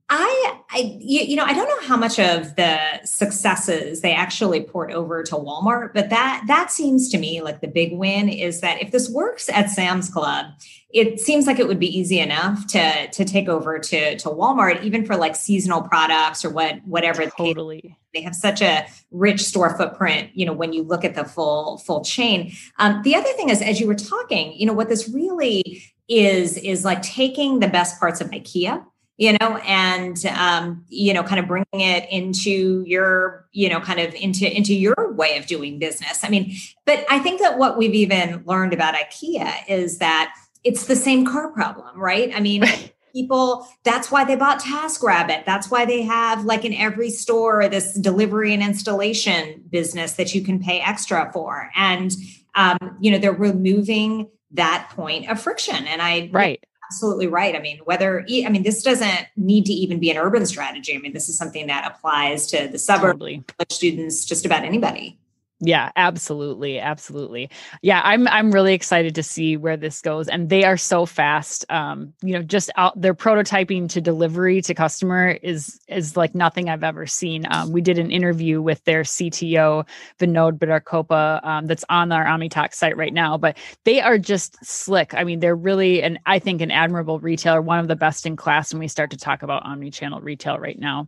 I, 0.09 0.59
I, 0.69 0.97
you, 0.99 1.35
know, 1.35 1.43
I 1.43 1.53
don't 1.53 1.67
know 1.67 1.85
how 1.85 1.97
much 1.97 2.17
of 2.17 2.55
the 2.55 2.79
successes 3.03 3.99
they 3.99 4.13
actually 4.13 4.61
port 4.61 4.91
over 4.91 5.21
to 5.23 5.35
Walmart, 5.35 5.93
but 5.93 6.09
that 6.09 6.45
that 6.47 6.71
seems 6.71 7.09
to 7.09 7.17
me 7.17 7.41
like 7.41 7.59
the 7.59 7.67
big 7.67 7.91
win 7.91 8.29
is 8.29 8.61
that 8.61 8.81
if 8.81 8.91
this 8.91 9.09
works 9.09 9.49
at 9.49 9.69
Sam's 9.69 10.09
Club, 10.09 10.45
it 10.91 11.19
seems 11.19 11.45
like 11.45 11.59
it 11.59 11.67
would 11.67 11.79
be 11.79 11.97
easy 11.97 12.19
enough 12.19 12.67
to 12.67 13.07
to 13.07 13.25
take 13.25 13.49
over 13.49 13.79
to 13.79 14.17
to 14.17 14.29
Walmart, 14.29 14.81
even 14.81 15.05
for 15.05 15.17
like 15.17 15.35
seasonal 15.35 15.81
products 15.81 16.45
or 16.45 16.51
what 16.51 16.79
whatever. 16.85 17.25
Totally, 17.25 17.97
they 18.13 18.21
have 18.21 18.35
such 18.35 18.61
a 18.61 18.87
rich 19.11 19.41
store 19.41 19.75
footprint. 19.75 20.29
You 20.33 20.45
know, 20.45 20.53
when 20.53 20.71
you 20.71 20.83
look 20.83 21.03
at 21.03 21.15
the 21.15 21.25
full 21.25 21.79
full 21.79 22.05
chain. 22.05 22.53
Um, 22.79 23.01
the 23.03 23.15
other 23.15 23.33
thing 23.33 23.49
is, 23.49 23.61
as 23.61 23.81
you 23.81 23.87
were 23.87 23.95
talking, 23.95 24.53
you 24.53 24.65
know, 24.65 24.73
what 24.73 24.87
this 24.87 25.09
really 25.09 25.83
is 26.07 26.57
is 26.59 26.85
like 26.85 27.01
taking 27.01 27.59
the 27.59 27.67
best 27.67 27.99
parts 27.99 28.21
of 28.21 28.29
IKEA 28.29 28.85
you 29.17 29.33
know 29.33 29.57
and 29.57 30.25
um, 30.27 30.85
you 30.87 31.13
know 31.13 31.23
kind 31.23 31.39
of 31.39 31.47
bringing 31.47 31.65
it 31.73 32.07
into 32.09 32.83
your 32.85 33.45
you 33.51 33.67
know 33.67 33.81
kind 33.81 33.99
of 33.99 34.13
into 34.13 34.55
into 34.55 34.73
your 34.73 35.13
way 35.13 35.37
of 35.37 35.47
doing 35.47 35.79
business. 35.79 36.23
I 36.23 36.29
mean 36.29 36.55
but 36.85 37.05
i 37.09 37.19
think 37.19 37.41
that 37.41 37.57
what 37.57 37.77
we've 37.77 37.93
even 37.93 38.43
learned 38.45 38.73
about 38.73 38.93
ikea 38.93 39.53
is 39.67 39.97
that 39.97 40.33
it's 40.63 40.85
the 40.85 40.95
same 40.95 41.25
car 41.25 41.51
problem 41.51 41.99
right? 41.99 42.31
I 42.33 42.39
mean 42.39 42.63
people 43.13 43.67
that's 43.83 44.11
why 44.11 44.23
they 44.23 44.35
bought 44.35 44.59
taskrabbit. 44.59 45.45
That's 45.45 45.71
why 45.71 45.85
they 45.85 46.03
have 46.03 46.45
like 46.45 46.63
in 46.63 46.73
every 46.73 47.09
store 47.09 47.67
this 47.67 47.93
delivery 47.95 48.53
and 48.53 48.61
installation 48.61 49.63
business 49.69 50.13
that 50.13 50.35
you 50.35 50.43
can 50.43 50.59
pay 50.61 50.79
extra 50.79 51.31
for. 51.33 51.71
And 51.75 52.15
um, 52.55 52.97
you 52.99 53.11
know 53.11 53.17
they're 53.17 53.33
removing 53.33 54.29
that 54.51 54.89
point 54.95 55.29
of 55.29 55.41
friction. 55.41 55.87
And 55.87 56.01
i 56.01 56.29
right 56.31 56.63
absolutely 56.87 57.27
right. 57.27 57.55
I 57.55 57.59
mean, 57.59 57.79
whether 57.85 58.25
I 58.45 58.49
mean 58.49 58.63
this 58.63 58.81
doesn't 58.83 59.27
need 59.35 59.65
to 59.65 59.73
even 59.73 59.99
be 59.99 60.09
an 60.09 60.17
urban 60.17 60.45
strategy. 60.45 60.95
I 60.95 60.99
mean, 60.99 61.13
this 61.13 61.29
is 61.29 61.37
something 61.37 61.67
that 61.67 61.89
applies 61.89 62.47
to 62.47 62.67
the 62.67 62.79
suburbs, 62.79 63.19
totally. 63.19 63.43
students, 63.69 64.25
just 64.25 64.45
about 64.45 64.63
anybody. 64.63 65.19
Yeah, 65.59 65.91
absolutely, 65.95 66.79
absolutely. 66.79 67.49
Yeah, 67.81 68.01
I'm 68.03 68.27
I'm 68.27 68.51
really 68.51 68.75
excited 68.75 69.15
to 69.15 69.23
see 69.23 69.57
where 69.57 69.75
this 69.75 70.01
goes, 70.01 70.27
and 70.27 70.49
they 70.49 70.63
are 70.63 70.77
so 70.77 71.07
fast. 71.07 71.65
Um, 71.69 72.13
you 72.21 72.33
know, 72.33 72.43
just 72.43 72.69
out 72.75 72.99
their 73.01 73.15
prototyping 73.15 73.89
to 73.89 73.99
delivery 73.99 74.61
to 74.61 74.75
customer 74.75 75.31
is 75.41 75.79
is 75.87 76.15
like 76.15 76.35
nothing 76.35 76.69
I've 76.69 76.83
ever 76.83 77.07
seen. 77.07 77.47
Um, 77.49 77.71
we 77.71 77.81
did 77.81 77.97
an 77.97 78.11
interview 78.11 78.61
with 78.61 78.83
their 78.83 79.01
CTO 79.01 79.83
Vinod 80.19 80.59
Bidarkoppa 80.59 81.43
um, 81.43 81.65
that's 81.65 81.85
on 81.89 82.11
our 82.11 82.25
OmniTalk 82.25 82.75
site 82.75 82.95
right 82.95 83.13
now, 83.13 83.35
but 83.35 83.57
they 83.83 83.99
are 83.99 84.19
just 84.19 84.63
slick. 84.63 85.15
I 85.15 85.23
mean, 85.23 85.39
they're 85.39 85.55
really, 85.55 86.03
and 86.03 86.19
I 86.27 86.37
think 86.37 86.61
an 86.61 86.69
admirable 86.69 87.19
retailer, 87.19 87.63
one 87.63 87.79
of 87.79 87.87
the 87.87 87.95
best 87.95 88.27
in 88.27 88.35
class 88.35 88.71
when 88.71 88.79
we 88.79 88.87
start 88.87 89.09
to 89.09 89.17
talk 89.17 89.41
about 89.41 89.65
omni-channel 89.65 90.21
retail 90.21 90.59
right 90.59 90.77
now. 90.77 91.07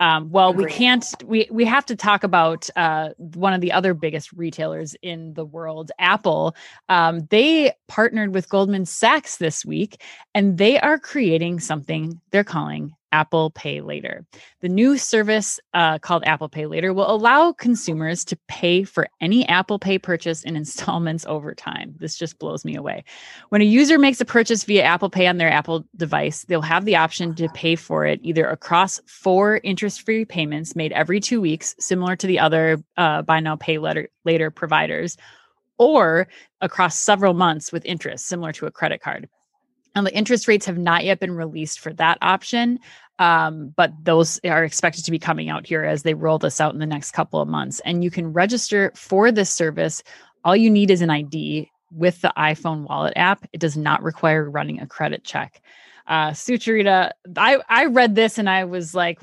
Um, 0.00 0.30
well, 0.30 0.54
we 0.54 0.64
can't. 0.64 1.04
We 1.26 1.46
we 1.50 1.66
have 1.66 1.84
to 1.86 1.96
talk 1.96 2.24
about 2.24 2.70
uh, 2.74 3.10
one 3.18 3.52
of 3.52 3.60
the 3.60 3.70
other 3.72 3.89
biggest 3.94 4.32
retailers 4.32 4.94
in 5.02 5.34
the 5.34 5.44
world, 5.44 5.90
Apple. 5.98 6.54
Um, 6.88 7.26
they 7.30 7.72
partnered 7.88 8.34
with 8.34 8.48
Goldman 8.48 8.86
Sachs 8.86 9.36
this 9.36 9.64
week, 9.64 10.02
and 10.34 10.58
they 10.58 10.78
are 10.80 10.98
creating 10.98 11.60
something 11.60 12.20
they're 12.30 12.44
calling 12.44 12.94
Apple 13.12 13.50
Pay 13.50 13.80
Later. 13.80 14.24
The 14.60 14.68
new 14.68 14.98
service 14.98 15.58
uh, 15.74 15.98
called 15.98 16.24
Apple 16.24 16.48
Pay 16.48 16.66
Later 16.66 16.92
will 16.92 17.10
allow 17.10 17.52
consumers 17.52 18.24
to 18.26 18.38
pay 18.48 18.84
for 18.84 19.08
any 19.20 19.46
Apple 19.48 19.78
Pay 19.78 19.98
purchase 19.98 20.42
in 20.44 20.56
installments 20.60 21.24
over 21.26 21.54
time. 21.54 21.94
This 21.98 22.16
just 22.16 22.38
blows 22.38 22.64
me 22.64 22.76
away. 22.76 23.04
When 23.48 23.60
a 23.60 23.64
user 23.64 23.98
makes 23.98 24.20
a 24.20 24.24
purchase 24.24 24.64
via 24.64 24.82
Apple 24.82 25.10
Pay 25.10 25.26
on 25.26 25.38
their 25.38 25.50
Apple 25.50 25.84
device, 25.96 26.44
they'll 26.44 26.60
have 26.62 26.84
the 26.84 26.96
option 26.96 27.34
to 27.36 27.48
pay 27.50 27.76
for 27.76 28.06
it 28.06 28.20
either 28.22 28.46
across 28.48 29.00
four 29.06 29.60
interest 29.62 30.02
free 30.02 30.24
payments 30.24 30.76
made 30.76 30.92
every 30.92 31.20
two 31.20 31.40
weeks, 31.40 31.74
similar 31.78 32.16
to 32.16 32.26
the 32.26 32.38
other 32.38 32.82
uh, 32.96 33.22
buy 33.22 33.40
now, 33.40 33.56
pay 33.56 33.78
later, 33.78 34.08
later 34.24 34.50
providers, 34.50 35.16
or 35.78 36.28
across 36.60 36.98
several 36.98 37.32
months 37.32 37.72
with 37.72 37.84
interest, 37.86 38.26
similar 38.26 38.52
to 38.52 38.66
a 38.66 38.70
credit 38.70 39.00
card. 39.00 39.28
And 39.94 40.06
the 40.06 40.14
interest 40.14 40.48
rates 40.48 40.66
have 40.66 40.78
not 40.78 41.04
yet 41.04 41.20
been 41.20 41.34
released 41.34 41.80
for 41.80 41.92
that 41.94 42.18
option, 42.22 42.78
um, 43.18 43.72
but 43.76 43.92
those 44.02 44.40
are 44.44 44.64
expected 44.64 45.04
to 45.04 45.10
be 45.10 45.18
coming 45.18 45.48
out 45.48 45.66
here 45.66 45.84
as 45.84 46.02
they 46.02 46.14
roll 46.14 46.38
this 46.38 46.60
out 46.60 46.72
in 46.72 46.80
the 46.80 46.86
next 46.86 47.10
couple 47.10 47.40
of 47.40 47.48
months. 47.48 47.80
And 47.84 48.04
you 48.04 48.10
can 48.10 48.32
register 48.32 48.92
for 48.94 49.32
this 49.32 49.50
service. 49.50 50.02
All 50.44 50.56
you 50.56 50.70
need 50.70 50.90
is 50.90 51.02
an 51.02 51.10
ID 51.10 51.70
with 51.90 52.20
the 52.20 52.32
iPhone 52.36 52.88
wallet 52.88 53.14
app. 53.16 53.46
It 53.52 53.60
does 53.60 53.76
not 53.76 54.02
require 54.02 54.48
running 54.48 54.80
a 54.80 54.86
credit 54.86 55.24
check. 55.24 55.60
Uh, 56.06 56.30
Sucharita, 56.30 57.10
I, 57.36 57.58
I 57.68 57.86
read 57.86 58.14
this 58.14 58.38
and 58.38 58.48
I 58.48 58.64
was 58.64 58.94
like, 58.94 59.20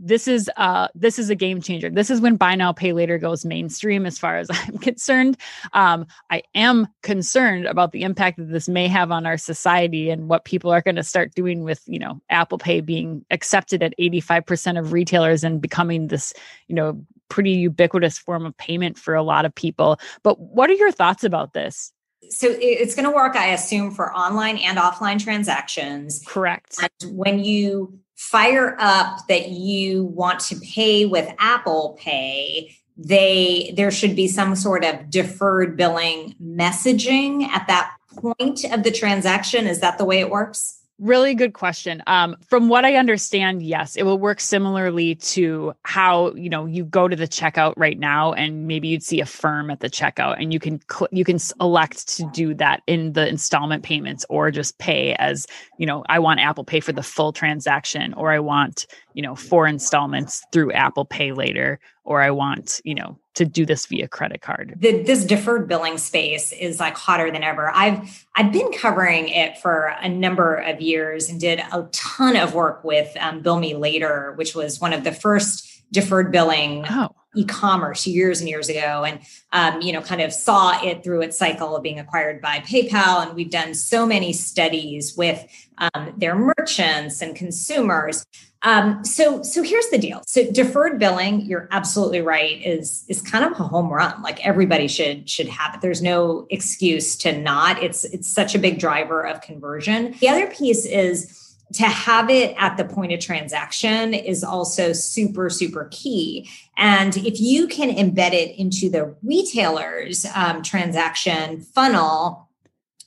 this 0.00 0.28
is 0.28 0.50
uh 0.56 0.88
this 0.94 1.18
is 1.18 1.30
a 1.30 1.34
game 1.34 1.60
changer. 1.60 1.90
This 1.90 2.10
is 2.10 2.20
when 2.20 2.36
buy 2.36 2.54
now 2.54 2.72
pay 2.72 2.92
later 2.92 3.18
goes 3.18 3.44
mainstream 3.44 4.06
as 4.06 4.18
far 4.18 4.38
as 4.38 4.48
I'm 4.52 4.78
concerned. 4.78 5.36
Um 5.72 6.06
I 6.30 6.42
am 6.54 6.88
concerned 7.02 7.66
about 7.66 7.92
the 7.92 8.02
impact 8.02 8.38
that 8.38 8.50
this 8.50 8.68
may 8.68 8.88
have 8.88 9.10
on 9.10 9.26
our 9.26 9.36
society 9.36 10.10
and 10.10 10.28
what 10.28 10.44
people 10.44 10.70
are 10.70 10.82
going 10.82 10.96
to 10.96 11.02
start 11.02 11.34
doing 11.34 11.62
with, 11.62 11.82
you 11.86 11.98
know, 11.98 12.20
Apple 12.30 12.58
Pay 12.58 12.80
being 12.80 13.24
accepted 13.30 13.82
at 13.82 13.94
85% 13.98 14.78
of 14.78 14.92
retailers 14.92 15.44
and 15.44 15.60
becoming 15.60 16.08
this, 16.08 16.32
you 16.66 16.74
know, 16.74 17.04
pretty 17.28 17.52
ubiquitous 17.52 18.18
form 18.18 18.46
of 18.46 18.56
payment 18.56 18.98
for 18.98 19.14
a 19.14 19.22
lot 19.22 19.44
of 19.44 19.54
people. 19.54 20.00
But 20.22 20.40
what 20.40 20.70
are 20.70 20.74
your 20.74 20.92
thoughts 20.92 21.24
about 21.24 21.52
this? 21.52 21.92
so 22.30 22.48
it's 22.60 22.94
going 22.96 23.04
to 23.04 23.14
work 23.14 23.36
i 23.36 23.50
assume 23.50 23.92
for 23.92 24.14
online 24.14 24.58
and 24.58 24.76
offline 24.76 25.22
transactions 25.22 26.20
correct 26.26 26.76
and 26.82 27.16
when 27.16 27.38
you 27.38 27.98
fire 28.18 28.76
up 28.80 29.26
that 29.28 29.50
you 29.50 30.02
want 30.06 30.40
to 30.40 30.56
pay 30.56 31.06
with 31.06 31.32
Apple 31.38 31.96
Pay, 32.00 32.76
they 32.96 33.72
there 33.76 33.92
should 33.92 34.16
be 34.16 34.26
some 34.26 34.56
sort 34.56 34.84
of 34.84 35.08
deferred 35.08 35.76
billing 35.76 36.34
messaging 36.42 37.44
at 37.44 37.68
that 37.68 37.94
point 38.16 38.64
of 38.64 38.82
the 38.82 38.90
transaction. 38.90 39.68
Is 39.68 39.78
that 39.80 39.98
the 39.98 40.04
way 40.04 40.18
it 40.18 40.30
works? 40.30 40.77
Really 41.00 41.36
good 41.36 41.52
question. 41.52 42.02
Um, 42.08 42.34
from 42.48 42.68
what 42.68 42.84
I 42.84 42.96
understand, 42.96 43.62
yes, 43.62 43.94
it 43.94 44.02
will 44.02 44.18
work 44.18 44.40
similarly 44.40 45.14
to 45.14 45.72
how 45.84 46.34
you 46.34 46.50
know 46.50 46.66
you 46.66 46.84
go 46.84 47.06
to 47.06 47.14
the 47.14 47.28
checkout 47.28 47.74
right 47.76 47.96
now, 47.96 48.32
and 48.32 48.66
maybe 48.66 48.88
you'd 48.88 49.04
see 49.04 49.20
Affirm 49.20 49.70
at 49.70 49.78
the 49.78 49.88
checkout, 49.88 50.42
and 50.42 50.52
you 50.52 50.58
can 50.58 50.80
cl- 50.90 51.06
you 51.12 51.24
can 51.24 51.38
elect 51.60 52.08
to 52.16 52.28
do 52.34 52.52
that 52.54 52.82
in 52.88 53.12
the 53.12 53.28
installment 53.28 53.84
payments, 53.84 54.26
or 54.28 54.50
just 54.50 54.76
pay 54.78 55.14
as 55.20 55.46
you 55.78 55.86
know. 55.86 56.02
I 56.08 56.18
want 56.18 56.40
Apple 56.40 56.64
Pay 56.64 56.80
for 56.80 56.90
the 56.90 57.04
full 57.04 57.32
transaction, 57.32 58.12
or 58.14 58.32
I 58.32 58.40
want 58.40 58.84
you 59.18 59.22
know 59.22 59.34
four 59.34 59.66
installments 59.66 60.44
through 60.52 60.70
Apple 60.70 61.04
Pay 61.04 61.32
later, 61.32 61.80
or 62.04 62.22
I 62.22 62.30
want 62.30 62.80
you 62.84 62.94
know 62.94 63.18
to 63.34 63.44
do 63.44 63.66
this 63.66 63.84
via 63.86 64.06
credit 64.06 64.42
card. 64.42 64.74
The, 64.76 65.02
this 65.02 65.24
deferred 65.24 65.66
billing 65.66 65.98
space 65.98 66.52
is 66.52 66.78
like 66.78 66.96
hotter 66.96 67.28
than 67.32 67.42
ever. 67.42 67.68
I've 67.74 68.24
I've 68.36 68.52
been 68.52 68.70
covering 68.70 69.28
it 69.28 69.58
for 69.58 69.92
a 70.00 70.08
number 70.08 70.54
of 70.54 70.80
years 70.80 71.28
and 71.28 71.40
did 71.40 71.58
a 71.58 71.88
ton 71.90 72.36
of 72.36 72.54
work 72.54 72.84
with 72.84 73.16
um, 73.18 73.40
Bill 73.40 73.58
Me 73.58 73.74
Later, 73.74 74.34
which 74.36 74.54
was 74.54 74.80
one 74.80 74.92
of 74.92 75.02
the 75.02 75.10
first 75.10 75.67
deferred 75.92 76.30
billing 76.30 76.84
oh. 76.88 77.08
e-commerce 77.36 78.06
years 78.06 78.40
and 78.40 78.48
years 78.48 78.68
ago 78.68 79.04
and 79.04 79.20
um, 79.52 79.80
you 79.80 79.92
know 79.92 80.00
kind 80.00 80.20
of 80.20 80.32
saw 80.32 80.82
it 80.82 81.02
through 81.02 81.22
its 81.22 81.38
cycle 81.38 81.76
of 81.76 81.82
being 81.82 81.98
acquired 81.98 82.40
by 82.40 82.58
paypal 82.60 83.26
and 83.26 83.34
we've 83.34 83.50
done 83.50 83.74
so 83.74 84.06
many 84.06 84.32
studies 84.32 85.16
with 85.16 85.44
um, 85.78 86.12
their 86.16 86.34
merchants 86.34 87.22
and 87.22 87.36
consumers 87.36 88.24
um, 88.62 89.04
so 89.04 89.42
so 89.42 89.62
here's 89.62 89.88
the 89.88 89.98
deal. 89.98 90.22
So 90.26 90.50
deferred 90.50 90.98
billing, 90.98 91.42
you're 91.42 91.68
absolutely 91.70 92.20
right, 92.20 92.60
is 92.64 93.04
is 93.08 93.22
kind 93.22 93.44
of 93.44 93.52
a 93.52 93.62
home 93.62 93.88
run. 93.88 94.20
Like 94.22 94.44
everybody 94.44 94.88
should 94.88 95.30
should 95.30 95.48
have 95.48 95.76
it. 95.76 95.80
There's 95.80 96.02
no 96.02 96.46
excuse 96.50 97.16
to 97.18 97.38
not. 97.38 97.82
It's 97.82 98.04
it's 98.04 98.28
such 98.28 98.54
a 98.54 98.58
big 98.58 98.80
driver 98.80 99.24
of 99.24 99.40
conversion. 99.42 100.16
The 100.20 100.28
other 100.28 100.48
piece 100.48 100.84
is 100.84 101.47
to 101.72 101.84
have 101.84 102.30
it 102.30 102.54
at 102.58 102.76
the 102.76 102.84
point 102.84 103.12
of 103.12 103.20
transaction 103.20 104.14
is 104.14 104.42
also 104.42 104.92
super 104.92 105.50
super 105.50 105.88
key 105.90 106.48
and 106.76 107.16
if 107.18 107.40
you 107.40 107.66
can 107.66 107.90
embed 107.90 108.32
it 108.32 108.58
into 108.58 108.88
the 108.88 109.14
retailer's 109.22 110.26
um, 110.34 110.62
transaction 110.62 111.60
funnel 111.60 112.48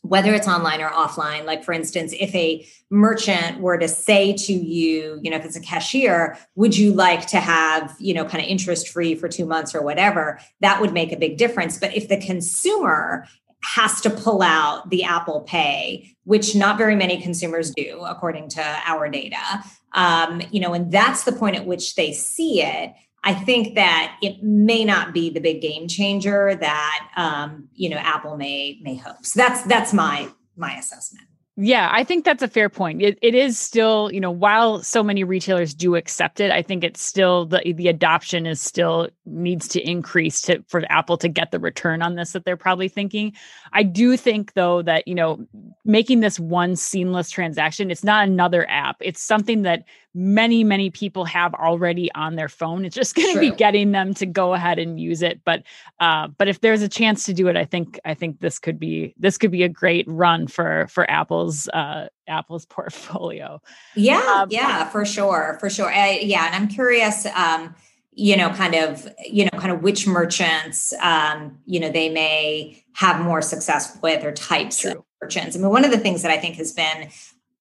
whether 0.04 0.34
it's 0.34 0.48
online 0.48 0.82
or 0.82 0.90
offline. 0.90 1.46
Like, 1.46 1.64
for 1.64 1.74
instance, 1.74 2.14
if 2.20 2.34
a 2.34 2.66
merchant 2.90 3.60
were 3.60 3.78
to 3.78 3.88
say 3.88 4.34
to 4.34 4.54
you, 4.54 5.20
you 5.22 5.30
know, 5.30 5.38
if 5.38 5.46
it's 5.46 5.56
a 5.56 5.62
cashier, 5.62 6.38
would 6.56 6.76
you 6.76 6.92
like 6.92 7.28
to 7.28 7.40
have, 7.40 7.96
you 8.00 8.14
know, 8.14 8.26
kind 8.26 8.44
of 8.44 8.50
interest 8.50 8.90
free 8.90 9.14
for 9.16 9.30
two 9.30 9.46
months 9.46 9.76
or 9.76 9.82
whatever, 9.82 10.40
that 10.60 10.82
would 10.82 10.92
make 10.92 11.12
a 11.12 11.18
big 11.18 11.38
difference. 11.38 11.78
But 11.78 11.96
if 11.96 12.08
the 12.08 12.18
consumer 12.18 13.28
has 13.64 14.02
to 14.02 14.10
pull 14.10 14.42
out 14.42 14.90
the 14.90 15.04
Apple 15.04 15.42
Pay, 15.42 16.16
which 16.24 16.56
not 16.56 16.78
very 16.78 16.96
many 16.96 17.22
consumers 17.22 17.72
do, 17.76 18.02
according 18.08 18.50
to 18.50 18.80
our 18.86 19.08
data, 19.10 19.64
um, 19.94 20.42
you 20.52 20.60
know, 20.60 20.74
and 20.74 20.92
that's 20.92 21.24
the 21.24 21.32
point 21.32 21.56
at 21.56 21.66
which 21.66 21.96
they 21.96 22.12
see 22.14 22.62
it 22.62 22.94
I 23.24 23.34
think 23.34 23.76
that 23.76 24.18
it 24.22 24.42
may 24.42 24.84
not 24.84 25.14
be 25.14 25.30
the 25.30 25.40
big 25.40 25.62
game 25.62 25.88
changer 25.88 26.56
that 26.56 27.10
um, 27.16 27.70
you 27.74 27.90
know 27.90 27.98
Apple 27.98 28.36
may 28.36 28.80
may 28.82 28.96
hope. 28.96 29.26
So 29.26 29.40
that's 29.40 29.62
that's 29.64 29.94
my 29.94 30.30
my 30.56 30.74
assessment. 30.74 31.28
Yeah, 31.58 31.90
I 31.92 32.06
think 32.06 32.24
that's 32.24 32.42
a 32.42 32.48
fair 32.48 32.70
point. 32.70 33.02
It, 33.02 33.20
it 33.22 33.36
is 33.36 33.60
still, 33.60 34.10
you 34.12 34.22
know, 34.22 34.32
while 34.32 34.82
so 34.82 35.04
many 35.04 35.26
retailers 35.26 35.74
do 35.74 35.96
accept 35.98 36.40
it, 36.40 36.50
I 36.50 36.62
think 36.62 36.82
it's 36.84 37.02
still 37.02 37.46
the 37.46 37.74
the 37.76 37.90
adoption 37.90 38.46
is 38.46 38.62
still 38.62 39.10
needs 39.26 39.68
to 39.70 39.82
increase 39.82 40.42
to 40.44 40.64
for 40.70 40.82
Apple 40.90 41.18
to 41.18 41.28
get 41.28 41.52
the 41.52 41.60
return 41.60 42.02
on 42.02 42.16
this 42.16 42.32
that 42.32 42.46
they're 42.46 42.56
probably 42.56 42.88
thinking. 42.88 43.34
I 43.74 43.84
do 43.84 44.16
think 44.16 44.54
though 44.54 44.82
that, 44.84 45.08
you 45.10 45.14
know, 45.14 45.46
making 45.84 46.22
this 46.22 46.40
one 46.40 46.78
seamless 46.78 47.30
transaction, 47.30 47.92
it's 47.92 48.04
not 48.04 48.28
another 48.28 48.68
app. 48.70 48.96
It's 49.02 49.22
something 49.22 49.64
that 49.64 49.84
many 50.14 50.64
many 50.64 50.90
people 50.90 51.26
have 51.26 51.54
already 51.54 52.12
on 52.14 52.36
their 52.36 52.50
phone. 52.50 52.86
It's 52.86 52.96
just 52.96 53.16
going 53.22 53.34
to 53.34 53.40
be 53.40 53.52
getting 53.52 53.92
them 53.92 54.14
to 54.16 54.26
go 54.26 54.54
ahead 54.54 54.80
and 54.80 55.00
use 55.00 55.22
it 55.22 55.42
but 55.46 55.64
uh, 56.00 56.28
but 56.28 56.48
if 56.48 56.62
there's 56.62 56.82
a 56.82 56.90
chance 56.90 57.24
to 57.26 57.34
do 57.34 57.48
it 57.48 57.58
i 57.58 57.66
think 57.66 58.00
i 58.06 58.14
think 58.14 58.40
this 58.40 58.60
could 58.60 58.80
be 58.80 59.14
this 59.18 59.38
could 59.38 59.52
be 59.52 59.64
a 59.64 59.70
great 59.70 60.06
run 60.08 60.48
for 60.48 60.88
for 60.88 61.10
apple's 61.10 61.68
uh 61.70 62.08
apple's 62.28 62.66
portfolio. 62.78 63.62
Yeah 63.96 64.20
um, 64.20 64.48
yeah 64.52 64.90
for 64.90 65.06
sure 65.06 65.58
for 65.60 65.70
sure. 65.70 65.92
I, 65.92 66.20
yeah 66.22 66.46
and 66.46 66.56
i'm 66.56 66.68
curious 66.68 67.26
um 67.28 67.76
you 68.14 68.38
know 68.38 68.50
kind 68.50 68.76
of 68.76 69.08
you 69.26 69.46
know 69.46 69.60
kind 69.60 69.72
of 69.72 69.82
which 69.82 70.08
merchants 70.08 70.94
um 71.02 71.58
you 71.66 71.80
know 71.80 71.90
they 71.90 72.10
may 72.10 72.84
have 72.94 73.22
more 73.22 73.42
success 73.42 73.98
with 74.02 74.24
or 74.24 74.32
types 74.34 74.80
True. 74.80 74.92
of 74.92 75.04
merchants. 75.22 75.56
I 75.56 75.60
mean 75.60 75.70
one 75.70 75.86
of 75.86 75.92
the 75.92 76.00
things 76.00 76.22
that 76.24 76.32
i 76.32 76.38
think 76.38 76.56
has 76.56 76.74
been 76.74 77.10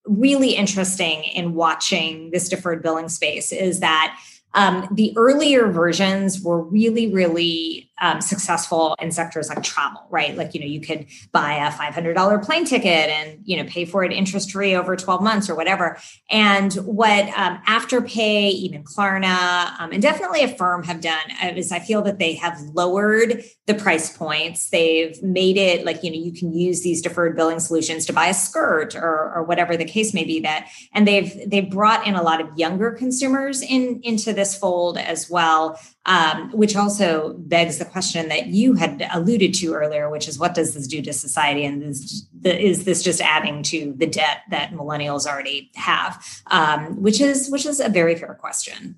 really 0.07 0.51
interesting 0.51 1.25
in 1.25 1.55
watching 1.55 2.31
this 2.31 2.49
deferred 2.49 2.83
billing 2.83 3.09
space 3.09 3.53
is 3.53 3.81
that 3.81 4.19
um, 4.55 4.89
the 4.91 5.13
earlier 5.17 5.69
versions 5.69 6.43
were 6.43 6.63
really, 6.63 7.13
really 7.13 7.90
um, 8.01 8.21
successful 8.21 8.97
in 9.01 9.13
sectors 9.13 9.49
like 9.49 9.63
travel, 9.63 10.07
right? 10.11 10.35
Like, 10.37 10.55
you 10.55 10.61
know, 10.61 10.67
you 10.67 10.81
could 10.81 11.07
buy 11.33 11.55
a 11.55 11.71
$500 11.71 12.45
plane 12.45 12.65
ticket 12.65 13.11
and, 13.11 13.41
you 13.45 13.57
know, 13.57 13.65
pay 13.69 13.85
for 13.85 14.03
it 14.05 14.13
interest 14.13 14.53
free 14.53 14.75
over 14.75 14.97
12 14.97 15.23
months 15.23 15.51
or 15.51 15.55
whatever. 15.55 15.99
And 16.31 16.73
what 16.75 17.27
um, 17.37 17.61
Afterpay, 17.69 18.51
even 18.51 18.85
Klarna, 18.85 19.79
um, 19.79 19.93
and 19.93 20.01
definitely 20.01 20.43
Affirm 20.43 20.85
have 20.85 21.01
done 21.01 21.57
is 21.57 21.73
I 21.73 21.79
feel 21.79 22.03
that 22.03 22.19
they 22.19 22.35
have 22.35 22.59
lowered 22.73 23.45
the 23.67 23.75
price 23.75 24.17
points. 24.17 24.71
They've 24.71 25.23
made 25.23 25.59
it 25.59 25.85
like, 25.85 26.03
you 26.03 26.11
know, 26.11 26.17
you 26.17 26.33
can 26.33 26.53
use 26.53 26.83
these 26.83 27.03
deferred 27.03 27.37
billing 27.37 27.61
solutions 27.61 28.07
to 28.07 28.13
buy 28.13 28.29
a 28.29 28.35
skirt 28.35 28.95
or, 28.95 29.33
or 29.35 29.43
whatever 29.43 29.77
the 29.77 29.85
case 29.85 30.15
may 30.15 30.25
be 30.25 30.41
that. 30.41 30.69
And 30.95 31.07
they've, 31.07 31.33
they've 31.49 31.69
brought 31.69 32.07
in 32.07 32.15
a 32.15 32.23
lot 32.23 32.41
of 32.41 32.49
younger 32.59 32.93
consumers 32.93 33.63
in, 33.63 34.01
into 34.03 34.33
this 34.33 34.57
fold 34.57 34.97
as 34.97 35.29
well 35.29 35.79
um, 36.07 36.51
which 36.53 36.77
also 36.77 37.35
begs 37.39 37.79
the 37.79 37.85
question 37.85 38.29
that 38.29 38.47
you 38.47 38.75
had 38.75 39.07
alluded 39.13 39.55
to 39.55 39.75
earlier, 39.75 40.11
which 40.11 40.29
is 40.29 40.39
what 40.39 40.55
does 40.55 40.75
this 40.75 40.87
do 40.87 41.03
to 41.03 41.13
society? 41.13 41.65
And 41.65 41.83
is, 41.83 42.27
is 42.45 42.85
this 42.85 43.03
just 43.03 43.21
adding 43.21 43.63
to 43.65 43.95
the 43.97 44.07
debt 44.07 44.43
that 44.51 44.73
millennials 44.73 45.27
already 45.27 45.71
have? 45.75 46.25
Um, 46.51 47.01
which 47.01 47.21
is 47.21 47.51
which 47.51 47.67
is 47.67 47.81
a 47.81 47.89
very 47.89 48.17
fair 48.17 48.35
question. 48.35 48.97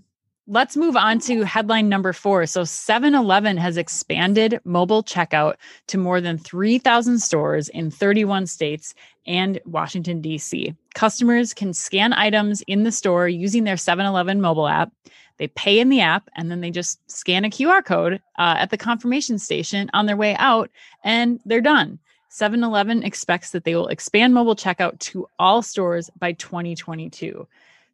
Let's 0.49 0.77
move 0.77 0.97
on 0.97 1.21
to 1.21 1.45
headline 1.45 1.89
number 1.89 2.13
four. 2.13 2.47
So 2.47 2.65
7 2.65 3.15
Eleven 3.15 3.57
has 3.57 3.77
expanded 3.77 4.61
mobile 4.65 5.05
checkout 5.05 5.55
to 5.87 5.99
more 5.99 6.21
than 6.21 6.37
3,000 6.37 7.21
stores 7.21 7.69
in 7.69 7.93
31 7.93 8.49
states 8.49 8.93
and 9.25 9.61
Washington, 9.67 10.21
D.C. 10.21 10.75
Customers 10.95 11.55
can 11.55 11.73
scan 11.73 12.13
items 12.13 12.61
in 12.63 12.83
the 12.83 12.91
store 12.91 13.29
using 13.29 13.63
their 13.63 13.77
7 13.77 14.05
Eleven 14.05 14.41
mobile 14.41 14.67
app. 14.67 14.93
They 15.43 15.49
pay 15.49 15.81
in 15.81 15.89
the 15.89 16.01
app 16.01 16.31
and 16.37 16.53
then 16.53 16.61
they 16.61 16.71
just 16.71 17.01
scan 17.11 17.45
a 17.45 17.51
QR 17.51 17.85
code 17.85 18.23
uh, 18.39 18.55
at 18.59 18.71
the 18.71 18.77
confirmation 18.77 19.41
station 19.41 19.91
on 19.93 20.07
their 20.07 20.17
way 20.17 20.37
out 20.37 20.71
and 21.03 21.41
they're 21.45 21.61
done. 21.61 21.99
7 22.29 22.63
Eleven 22.63 23.03
expects 23.03 23.51
that 23.51 23.65
they 23.65 23.75
will 23.75 23.89
expand 23.89 24.35
mobile 24.35 24.55
checkout 24.55 25.01
to 25.01 25.27
all 25.41 25.61
stores 25.61 26.11
by 26.17 26.31
2022. 26.35 27.49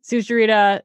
Sucharita, 0.04 0.82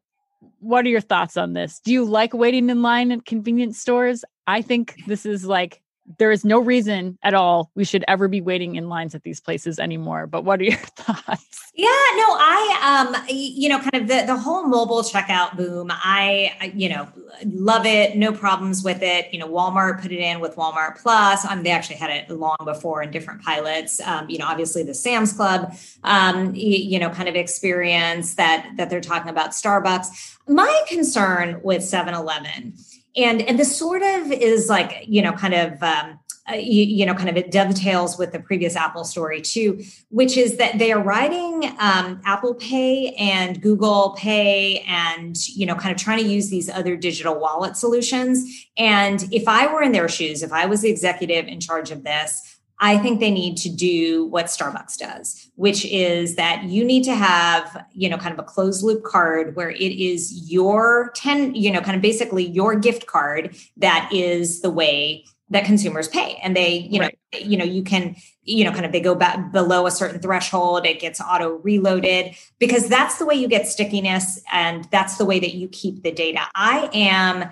what 0.61 0.85
are 0.85 0.89
your 0.89 1.01
thoughts 1.01 1.35
on 1.35 1.51
this? 1.51 1.81
Do 1.81 1.91
you 1.91 2.05
like 2.05 2.33
waiting 2.33 2.69
in 2.69 2.81
line 2.81 3.11
at 3.11 3.25
convenience 3.25 3.77
stores? 3.77 4.23
I 4.47 4.61
think 4.61 4.95
this 5.05 5.25
is 5.25 5.43
like 5.43 5.81
there 6.19 6.31
is 6.31 6.43
no 6.43 6.59
reason 6.59 7.17
at 7.23 7.33
all 7.33 7.71
we 7.75 7.85
should 7.85 8.03
ever 8.07 8.27
be 8.27 8.41
waiting 8.41 8.75
in 8.75 8.89
lines 8.89 9.15
at 9.15 9.23
these 9.23 9.39
places 9.39 9.79
anymore. 9.79 10.27
But 10.27 10.43
what 10.43 10.59
are 10.59 10.63
your 10.63 10.77
thoughts? 10.77 11.71
Yeah, 11.75 11.87
no, 11.87 12.35
I 12.37 13.05
um 13.15 13.25
you 13.29 13.69
know 13.69 13.79
kind 13.79 13.95
of 13.95 14.07
the 14.07 14.25
the 14.27 14.37
whole 14.37 14.67
mobile 14.67 15.01
checkout 15.01 15.57
boom. 15.57 15.87
I 15.91 16.71
you 16.75 16.89
know 16.89 17.07
love 17.45 17.85
it, 17.85 18.15
no 18.15 18.31
problems 18.31 18.83
with 18.83 19.01
it. 19.01 19.33
You 19.33 19.39
know, 19.39 19.47
Walmart 19.47 20.01
put 20.01 20.11
it 20.11 20.19
in 20.19 20.39
with 20.39 20.55
Walmart 20.55 21.01
Plus. 21.01 21.45
Um, 21.45 21.63
they 21.63 21.71
actually 21.71 21.95
had 21.95 22.11
it 22.11 22.29
long 22.29 22.57
before 22.63 23.01
in 23.01 23.09
different 23.09 23.41
pilots. 23.41 23.99
Um, 24.01 24.29
you 24.29 24.37
know, 24.37 24.45
obviously 24.45 24.83
the 24.83 24.93
Sam's 24.93 25.33
Club 25.33 25.73
um 26.03 26.53
you, 26.53 26.99
know 26.99 27.09
kind 27.09 27.29
of 27.29 27.35
experience 27.35 28.35
that 28.35 28.69
that 28.77 28.89
they're 28.89 29.01
talking 29.01 29.29
about 29.29 29.51
Starbucks. 29.51 30.37
My 30.47 30.83
concern 30.87 31.61
with 31.63 31.81
7-Eleven 31.81 32.73
and 33.15 33.41
and 33.41 33.59
this 33.59 33.77
sort 33.77 34.01
of 34.01 34.31
is 34.31 34.69
like 34.69 35.05
you 35.07 35.21
know 35.21 35.33
kind 35.33 35.53
of 35.53 35.81
um, 35.83 36.19
uh, 36.51 36.55
you, 36.55 36.83
you, 36.83 37.05
know 37.05 37.13
kind 37.13 37.29
of 37.29 37.37
it 37.37 37.51
dovetails 37.51 38.17
with 38.17 38.33
the 38.33 38.39
previous 38.39 38.75
apple 38.75 39.05
story 39.05 39.41
too 39.41 39.81
which 40.09 40.35
is 40.35 40.57
that 40.57 40.77
they 40.77 40.91
are 40.91 41.01
riding 41.01 41.63
um, 41.79 42.21
apple 42.25 42.53
pay 42.55 43.11
and 43.11 43.61
google 43.61 44.15
pay 44.17 44.79
and 44.87 45.47
you 45.47 45.65
know 45.65 45.75
kind 45.75 45.95
of 45.95 46.01
trying 46.01 46.21
to 46.21 46.29
use 46.29 46.49
these 46.49 46.69
other 46.69 46.95
digital 46.97 47.39
wallet 47.39 47.77
solutions. 47.77 48.67
And 48.77 49.23
if 49.31 49.47
i 49.47 49.71
were 49.71 49.81
in 49.83 49.91
their 49.91 50.09
shoes 50.09 50.43
if 50.43 50.51
i 50.51 50.65
was 50.65 50.81
the 50.81 50.89
executive 50.89 51.47
in 51.47 51.59
charge 51.59 51.91
of 51.91 52.03
this 52.03 52.52
I 52.79 52.97
think 52.97 53.19
they 53.19 53.31
need 53.31 53.57
to 53.57 53.69
do 53.69 54.25
what 54.25 54.47
Starbucks 54.47 54.97
does, 54.97 55.49
which 55.55 55.85
is 55.85 56.35
that 56.35 56.63
you 56.63 56.83
need 56.83 57.03
to 57.03 57.15
have, 57.15 57.85
you 57.93 58.09
know, 58.09 58.17
kind 58.17 58.33
of 58.33 58.39
a 58.39 58.43
closed 58.43 58.83
loop 58.83 59.03
card 59.03 59.55
where 59.55 59.69
it 59.69 59.79
is 59.79 60.51
your 60.51 61.11
10, 61.15 61.55
you 61.55 61.71
know, 61.71 61.81
kind 61.81 61.95
of 61.95 62.01
basically 62.01 62.45
your 62.45 62.75
gift 62.75 63.05
card 63.05 63.55
that 63.77 64.09
is 64.11 64.61
the 64.61 64.69
way 64.69 65.23
that 65.49 65.65
consumers 65.65 66.07
pay. 66.07 66.39
And 66.43 66.55
they, 66.55 66.77
you 66.77 66.99
know, 66.99 67.09
right. 67.33 67.45
you 67.45 67.57
know, 67.57 67.63
you 67.63 67.83
can, 67.83 68.15
you 68.43 68.65
know, 68.65 68.71
kind 68.71 68.85
of 68.85 68.91
they 68.91 68.99
go 68.99 69.15
back 69.15 69.51
below 69.51 69.85
a 69.85 69.91
certain 69.91 70.19
threshold, 70.19 70.85
it 70.85 70.99
gets 70.99 71.21
auto 71.21 71.59
reloaded 71.59 72.35
because 72.59 72.89
that's 72.89 73.17
the 73.17 73.25
way 73.25 73.35
you 73.35 73.47
get 73.47 73.67
stickiness 73.67 74.41
and 74.51 74.85
that's 74.85 75.17
the 75.17 75.25
way 75.25 75.39
that 75.39 75.53
you 75.53 75.67
keep 75.67 76.03
the 76.03 76.11
data. 76.11 76.41
I 76.55 76.89
am 76.93 77.49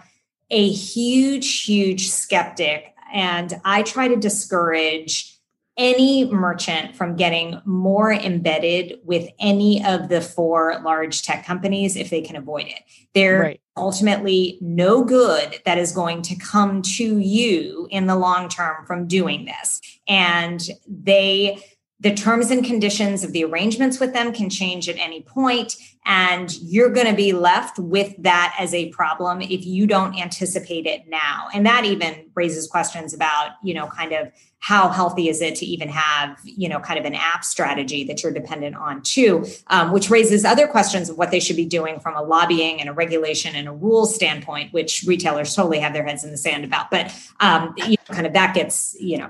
a 0.50 0.70
huge, 0.70 1.64
huge 1.64 2.10
skeptic 2.10 2.94
and 3.14 3.60
I 3.66 3.84
try 3.84 4.08
to 4.08 4.16
discourage 4.16 5.32
any 5.78 6.32
merchant 6.32 6.96
from 6.96 7.16
getting 7.16 7.62
more 7.66 8.12
embedded 8.12 9.00
with 9.04 9.30
any 9.40 9.84
of 9.86 10.10
the 10.10 10.22
four 10.22 10.80
large 10.84 11.24
tech 11.24 11.46
companies 11.46 11.96
if 11.96 12.10
they 12.10 12.22
can 12.22 12.36
avoid 12.36 12.68
it. 12.68 12.84
They're 13.14 13.42
right. 13.42 13.62
ultimately 13.78 14.58
no 14.62 15.04
good 15.04 15.60
that 15.66 15.78
is 15.78 15.92
going 15.94 16.24
to 16.24 16.36
come 16.36 16.82
to 16.82 17.20
you 17.20 17.88
in 17.90 18.08
the 18.08 18.18
long 18.18 18.50
term 18.50 18.86
from 18.86 19.08
doing 19.08 19.46
this. 19.46 19.82
And 20.08 20.62
they 20.88 21.64
the 22.02 22.14
terms 22.14 22.50
and 22.50 22.66
conditions 22.66 23.24
of 23.24 23.32
the 23.32 23.44
arrangements 23.44 24.00
with 24.00 24.12
them 24.12 24.34
can 24.34 24.50
change 24.50 24.90
at 24.90 24.98
any 24.98 25.22
point 25.22 25.76
and 26.06 26.60
you're 26.62 26.90
going 26.90 27.08
to 27.08 27.16
be 27.16 27.32
left 27.32 27.78
with 27.78 28.14
that 28.18 28.56
as 28.58 28.74
a 28.74 28.90
problem 28.90 29.42
if 29.42 29.66
you 29.66 29.86
don't 29.86 30.20
anticipate 30.20 30.86
it 30.86 31.08
now 31.08 31.48
and 31.54 31.66
that 31.66 31.86
even 31.86 32.26
raises 32.36 32.68
questions 32.68 33.14
about 33.14 33.52
you 33.64 33.74
know 33.74 33.88
kind 33.88 34.12
of 34.12 34.32
how 34.60 34.90
healthy 34.90 35.30
is 35.30 35.42
it 35.42 35.56
to 35.56 35.66
even 35.66 35.90
have 35.90 36.38
you 36.44 36.68
know 36.68 36.80
kind 36.80 37.00
of 37.00 37.06
an 37.06 37.14
app 37.14 37.44
strategy 37.44 38.04
that 38.04 38.24
you're 38.24 38.32
dependent 38.32 38.76
on 38.76 39.02
too 39.02 39.46
um, 39.68 39.92
which 39.92 40.10
raises 40.10 40.44
other 40.44 40.68
questions 40.68 41.10
of 41.10 41.18
what 41.18 41.32
they 41.32 41.40
should 41.40 41.56
be 41.56 41.66
doing 41.66 42.00
from 42.00 42.16
a 42.16 42.22
lobbying 42.22 42.80
and 42.80 42.90
a 42.90 42.94
regulation 42.94 43.56
and 43.56 43.68
a 43.68 43.72
rule 43.72 44.06
standpoint 44.06 44.74
which 44.74 45.04
retailers 45.06 45.56
totally 45.56 45.80
have 45.80 45.94
their 45.94 46.06
heads 46.06 46.24
in 46.24 46.32
the 46.32 46.38
sand 46.38 46.64
about 46.64 46.90
but 46.90 47.14
um, 47.40 47.74
you 47.78 47.90
know, 47.90 48.16
kind 48.16 48.26
of 48.26 48.34
that 48.34 48.56
gets 48.56 48.96
you 49.00 49.18
know 49.18 49.30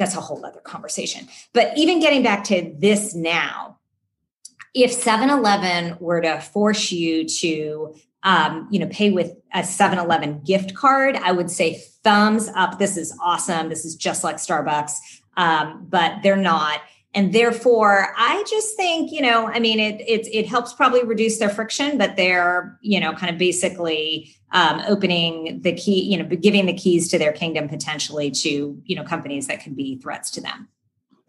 that's 0.00 0.16
a 0.16 0.20
whole 0.20 0.44
other 0.44 0.60
conversation. 0.60 1.28
But 1.52 1.76
even 1.76 2.00
getting 2.00 2.22
back 2.22 2.42
to 2.44 2.74
this 2.78 3.14
now, 3.14 3.76
if 4.74 4.92
7-Eleven 4.92 5.96
were 6.00 6.20
to 6.20 6.40
force 6.40 6.92
you 6.92 7.26
to 7.26 7.94
um, 8.22 8.68
you 8.70 8.78
know, 8.78 8.86
pay 8.88 9.10
with 9.10 9.32
a 9.54 9.60
7-Eleven 9.60 10.42
gift 10.42 10.74
card, 10.74 11.16
I 11.16 11.32
would 11.32 11.50
say 11.50 11.82
thumbs 12.04 12.50
up. 12.54 12.78
This 12.78 12.98
is 12.98 13.16
awesome. 13.22 13.70
This 13.70 13.84
is 13.84 13.96
just 13.96 14.22
like 14.24 14.36
Starbucks. 14.36 14.92
Um, 15.36 15.86
but 15.88 16.22
they're 16.22 16.36
not 16.36 16.80
and 17.14 17.32
therefore 17.32 18.14
i 18.16 18.44
just 18.48 18.76
think 18.76 19.10
you 19.10 19.20
know 19.20 19.46
i 19.48 19.58
mean 19.58 19.80
it 19.80 20.00
it, 20.02 20.26
it 20.32 20.46
helps 20.46 20.72
probably 20.72 21.04
reduce 21.04 21.38
their 21.38 21.48
friction 21.48 21.98
but 21.98 22.16
they're 22.16 22.78
you 22.82 23.00
know 23.00 23.12
kind 23.12 23.32
of 23.32 23.38
basically 23.38 24.34
um, 24.52 24.82
opening 24.88 25.60
the 25.62 25.72
key 25.72 26.02
you 26.02 26.16
know 26.16 26.24
giving 26.36 26.66
the 26.66 26.72
keys 26.72 27.08
to 27.08 27.18
their 27.18 27.32
kingdom 27.32 27.68
potentially 27.68 28.30
to 28.30 28.80
you 28.84 28.96
know 28.96 29.04
companies 29.04 29.46
that 29.46 29.62
could 29.62 29.76
be 29.76 29.96
threats 29.98 30.30
to 30.30 30.40
them 30.40 30.68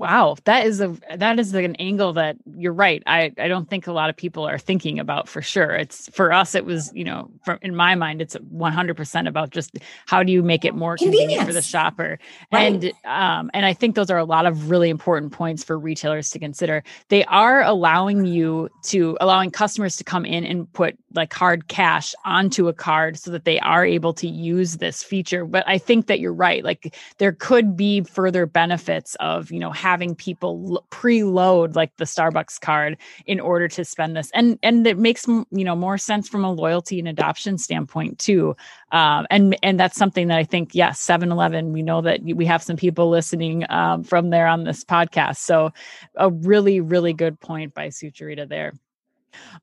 Wow, 0.02 0.36
that 0.46 0.66
is 0.66 0.82
a 0.82 0.98
that 1.16 1.38
is 1.38 1.54
an 1.54 1.76
angle 1.76 2.14
that 2.14 2.36
you're 2.58 2.74
right. 2.74 3.04
I 3.06 3.32
I 3.38 3.48
don't 3.48 3.70
think 3.70 3.86
a 3.86 3.92
lot 3.92 4.10
of 4.10 4.18
people 4.18 4.48
are 4.48 4.58
thinking 4.58 4.98
about 4.98 5.30
for 5.30 5.44
sure. 5.44 5.76
It's 5.76 6.10
for 6.10 6.34
us. 6.34 6.56
It 6.56 6.66
was 6.66 6.92
you 6.96 7.04
know, 7.04 7.30
from 7.46 7.60
in 7.62 7.76
my 7.76 7.94
mind, 7.94 8.20
it's 8.20 8.34
100 8.34 8.98
percent 8.98 9.28
about 9.28 9.52
just 9.52 9.78
how 10.08 10.24
do 10.24 10.32
you 10.32 10.42
make 10.42 10.66
it 10.66 10.74
more 10.74 10.98
convenient 10.98 11.46
for 11.46 11.54
the 11.54 11.62
shopper, 11.62 12.18
right. 12.52 12.74
and 12.74 12.86
um 13.06 13.52
and 13.54 13.64
I 13.64 13.74
think 13.74 13.94
those 13.94 14.10
are 14.10 14.18
a 14.18 14.26
lot 14.26 14.48
of 14.48 14.72
really 14.72 14.90
important 14.90 15.34
points 15.34 15.64
for 15.64 15.78
retailers 15.78 16.32
to 16.32 16.40
consider. 16.40 16.84
They 17.10 17.24
are 17.26 17.62
allowing 17.62 18.26
you 18.26 18.70
to 18.86 19.20
allowing 19.22 19.52
customers 19.52 19.98
to 19.98 20.04
come 20.04 20.26
in 20.26 20.44
and 20.44 20.74
put 20.74 20.98
like 21.13 21.34
hard 21.34 21.67
cash 21.67 22.13
onto 22.26 22.67
a 22.67 22.74
card 22.74 23.17
so 23.17 23.32
that 23.32 23.45
they 23.45 23.60
are 23.60 23.86
able 23.86 24.13
to 24.13 24.28
use 24.28 24.78
this 24.78 25.04
feature. 25.04 25.45
But 25.45 25.63
I 25.67 25.78
think 25.78 26.08
that 26.08 26.19
you're 26.19 26.34
right. 26.34 26.63
Like 26.63 26.95
there 27.17 27.34
could 27.34 27.76
be 27.76 28.02
further 28.02 28.45
benefits 28.45 29.15
of 29.19 29.52
you 29.52 29.60
know 29.60 29.71
having 29.71 30.15
people 30.15 30.86
preload 30.91 31.76
like 31.76 31.95
the 31.97 32.06
Starbucks 32.06 32.60
card 32.60 32.97
in 33.26 33.39
order 33.39 33.67
to 33.69 33.86
spend 33.86 34.15
this, 34.15 34.32
and 34.34 34.58
and 34.63 34.86
it 34.88 34.97
makes 34.97 35.28
you 35.28 35.45
know 35.52 35.76
more 35.76 35.97
sense 35.97 36.28
from 36.28 36.43
a 36.43 36.52
loyalty 36.52 37.00
and 37.00 37.08
adoption 37.08 37.58
standpoint 37.58 38.19
too. 38.19 38.56
Um, 38.91 39.26
and 39.30 39.56
and 39.63 39.80
that's 39.80 39.97
something 39.97 40.28
that 40.28 40.38
I 40.38 40.43
think 40.43 40.74
yes, 40.74 41.02
7-Eleven. 41.06 41.74
We 41.74 41.82
know 41.82 42.02
that 42.02 42.21
we 42.24 42.45
have 42.45 42.63
some 42.63 42.78
people 42.78 43.10
listening 43.10 43.65
um, 43.69 44.04
from 44.04 44.30
there 44.30 44.47
on 44.47 44.63
this 44.63 44.84
podcast, 44.84 45.38
so 45.38 45.71
a 46.15 46.30
really 46.30 46.80
really 46.80 47.13
good 47.13 47.39
point 47.39 47.74
by 47.74 47.88
Sucharita 47.88 48.47
there. 48.47 48.74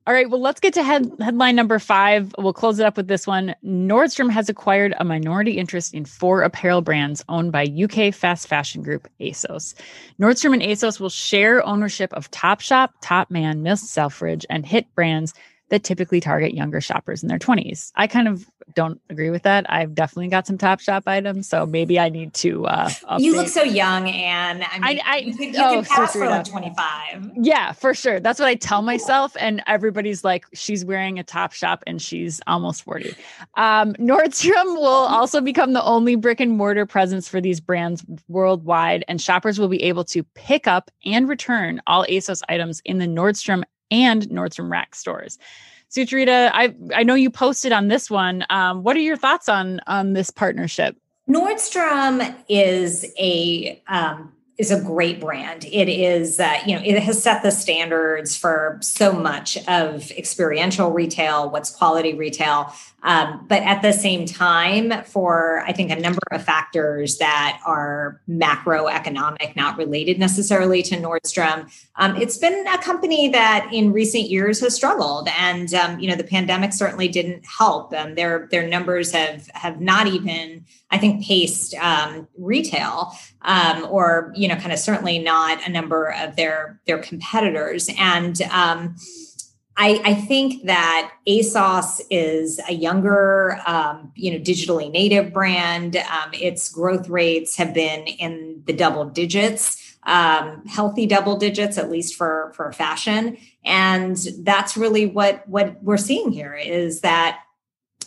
All 0.07 0.13
right, 0.13 0.29
well, 0.29 0.41
let's 0.41 0.59
get 0.59 0.73
to 0.75 0.83
head, 0.83 1.11
headline 1.19 1.55
number 1.55 1.79
five. 1.79 2.33
We'll 2.37 2.53
close 2.53 2.79
it 2.79 2.85
up 2.85 2.97
with 2.97 3.07
this 3.07 3.27
one. 3.27 3.55
Nordstrom 3.63 4.31
has 4.31 4.49
acquired 4.49 4.93
a 4.99 5.03
minority 5.03 5.57
interest 5.57 5.93
in 5.93 6.05
four 6.05 6.41
apparel 6.41 6.81
brands 6.81 7.23
owned 7.29 7.51
by 7.51 7.65
UK 7.65 8.13
fast 8.13 8.47
fashion 8.47 8.81
group 8.81 9.07
ASOS. 9.19 9.75
Nordstrom 10.19 10.53
and 10.53 10.61
ASOS 10.61 10.99
will 10.99 11.09
share 11.09 11.65
ownership 11.65 12.13
of 12.13 12.31
Topshop, 12.31 12.89
Topman, 13.03 13.59
Miss 13.59 13.87
Selfridge, 13.89 14.45
and 14.49 14.65
HIIT 14.65 14.85
brands 14.95 15.33
that 15.69 15.83
typically 15.83 16.19
target 16.19 16.53
younger 16.53 16.81
shoppers 16.81 17.21
in 17.21 17.29
their 17.29 17.39
20s. 17.39 17.91
I 17.95 18.07
kind 18.07 18.27
of 18.27 18.49
don't 18.75 19.01
agree 19.09 19.29
with 19.29 19.43
that. 19.43 19.65
I've 19.69 19.95
definitely 19.95 20.27
got 20.27 20.47
some 20.47 20.57
Topshop 20.57 21.03
items, 21.07 21.47
so 21.47 21.65
maybe 21.65 21.99
I 21.99 22.09
need 22.09 22.33
to. 22.35 22.65
Uh, 22.65 22.89
you 23.17 23.35
look 23.35 23.47
so 23.47 23.63
young, 23.63 24.09
and 24.09 24.63
I 24.63 24.79
mean, 24.79 25.01
I, 25.05 25.13
I 25.13 25.17
you 25.17 25.35
could, 25.35 25.53
you 25.53 25.59
oh, 25.59 25.83
pass 25.83 26.13
so 26.13 26.19
for 26.19 26.27
like 26.27 26.45
25. 26.45 27.31
Yeah, 27.35 27.71
for 27.71 27.93
sure. 27.93 28.19
That's 28.19 28.39
what 28.39 28.47
I 28.47 28.55
tell 28.55 28.81
myself, 28.81 29.35
and 29.39 29.61
everybody's 29.67 30.23
like, 30.23 30.45
she's 30.53 30.85
wearing 30.85 31.19
a 31.19 31.23
Topshop, 31.23 31.81
and 31.87 32.01
she's 32.01 32.41
almost 32.47 32.83
40. 32.83 33.15
Um, 33.55 33.93
Nordstrom 33.93 34.75
will 34.75 34.87
also 34.87 35.41
become 35.41 35.73
the 35.73 35.83
only 35.83 36.15
brick 36.15 36.39
and 36.39 36.51
mortar 36.51 36.85
presence 36.85 37.27
for 37.27 37.41
these 37.41 37.59
brands 37.59 38.05
worldwide, 38.27 39.03
and 39.07 39.21
shoppers 39.21 39.59
will 39.59 39.67
be 39.67 39.81
able 39.83 40.03
to 40.05 40.23
pick 40.35 40.67
up 40.67 40.91
and 41.05 41.27
return 41.27 41.81
all 41.87 42.05
ASOS 42.05 42.41
items 42.49 42.81
in 42.85 42.97
the 42.97 43.07
Nordstrom 43.07 43.63
and 43.91 44.23
Nordstrom 44.29 44.69
Rack 44.69 44.95
stores. 44.95 45.37
Sucharita, 45.91 46.51
I 46.53 46.75
I 46.93 47.03
know 47.03 47.15
you 47.15 47.29
posted 47.29 47.71
on 47.71 47.87
this 47.87 48.09
one. 48.09 48.45
Um, 48.49 48.83
what 48.83 48.95
are 48.95 49.01
your 49.01 49.17
thoughts 49.17 49.49
on 49.49 49.79
on 49.87 50.13
this 50.13 50.29
partnership? 50.29 50.95
Nordstrom 51.27 52.35
is 52.47 53.05
a 53.19 53.81
um, 53.87 54.33
is 54.59 54.71
a 54.71 54.81
great 54.81 55.21
brand. 55.21 55.63
It 55.65 55.87
is, 55.87 56.39
uh, 56.39 56.57
you 56.65 56.75
know, 56.75 56.81
it 56.83 56.99
has 56.99 57.23
set 57.23 57.43
the 57.43 57.49
standards 57.49 58.35
for 58.35 58.77
so 58.81 59.13
much 59.13 59.57
of 59.69 60.11
experiential 60.11 60.91
retail, 60.91 61.49
what's 61.49 61.71
quality 61.71 62.13
retail. 62.13 62.73
Um, 63.03 63.45
but 63.47 63.63
at 63.63 63.81
the 63.81 63.93
same 63.93 64.25
time, 64.25 65.03
for 65.03 65.63
I 65.65 65.71
think 65.71 65.91
a 65.91 65.95
number 65.95 66.21
of 66.31 66.43
factors 66.43 67.17
that 67.17 67.59
are 67.65 68.19
macroeconomic, 68.29 69.55
not 69.55 69.77
related 69.77 70.19
necessarily 70.19 70.83
to 70.83 70.95
Nordstrom, 70.95 71.71
um, 71.95 72.15
it's 72.17 72.37
been 72.37 72.67
a 72.67 72.77
company 72.79 73.29
that 73.29 73.69
in 73.71 73.93
recent 73.93 74.29
years 74.29 74.59
has 74.61 74.75
struggled, 74.75 75.29
and 75.37 75.73
um, 75.73 75.99
you 75.99 76.09
know 76.09 76.15
the 76.15 76.23
pandemic 76.23 76.73
certainly 76.73 77.07
didn't 77.07 77.45
help. 77.45 77.93
Um, 77.93 78.15
their 78.15 78.47
their 78.51 78.67
numbers 78.67 79.11
have 79.11 79.49
have 79.53 79.79
not 79.79 80.07
even, 80.07 80.65
I 80.91 80.97
think, 80.97 81.25
paced 81.25 81.75
um, 81.75 82.27
retail, 82.37 83.13
um, 83.43 83.87
or 83.89 84.33
you 84.35 84.47
know, 84.47 84.55
kind 84.55 84.73
of 84.73 84.79
certainly 84.79 85.19
not 85.19 85.65
a 85.65 85.71
number 85.71 86.13
of 86.13 86.35
their 86.35 86.79
their 86.85 86.99
competitors, 86.99 87.89
and 87.97 88.41
I, 89.81 90.01
I, 90.03 90.13
think 90.13 90.65
that 90.65 91.13
ASOS 91.25 92.01
is 92.09 92.59
a 92.67 92.73
younger, 92.73 93.61
um, 93.65 94.11
you 94.13 94.29
know, 94.31 94.37
digitally 94.37 94.91
native 94.91 95.31
brand. 95.31 95.95
Um, 95.95 96.31
its 96.33 96.69
growth 96.69 97.07
rates 97.07 97.55
have 97.55 97.73
been 97.73 98.05
in 98.05 98.61
the 98.65 98.73
double 98.73 99.05
digits, 99.05 99.97
um, 100.03 100.65
healthy 100.65 101.05
double 101.05 101.37
digits, 101.37 101.77
at 101.77 101.89
least 101.89 102.15
for 102.15 102.51
for 102.55 102.73
fashion. 102.73 103.37
And 103.63 104.17
that's 104.39 104.75
really 104.75 105.05
what 105.05 105.47
what 105.47 105.81
we're 105.81 105.95
seeing 105.95 106.33
here 106.33 106.53
is 106.53 106.99
that 106.99 107.39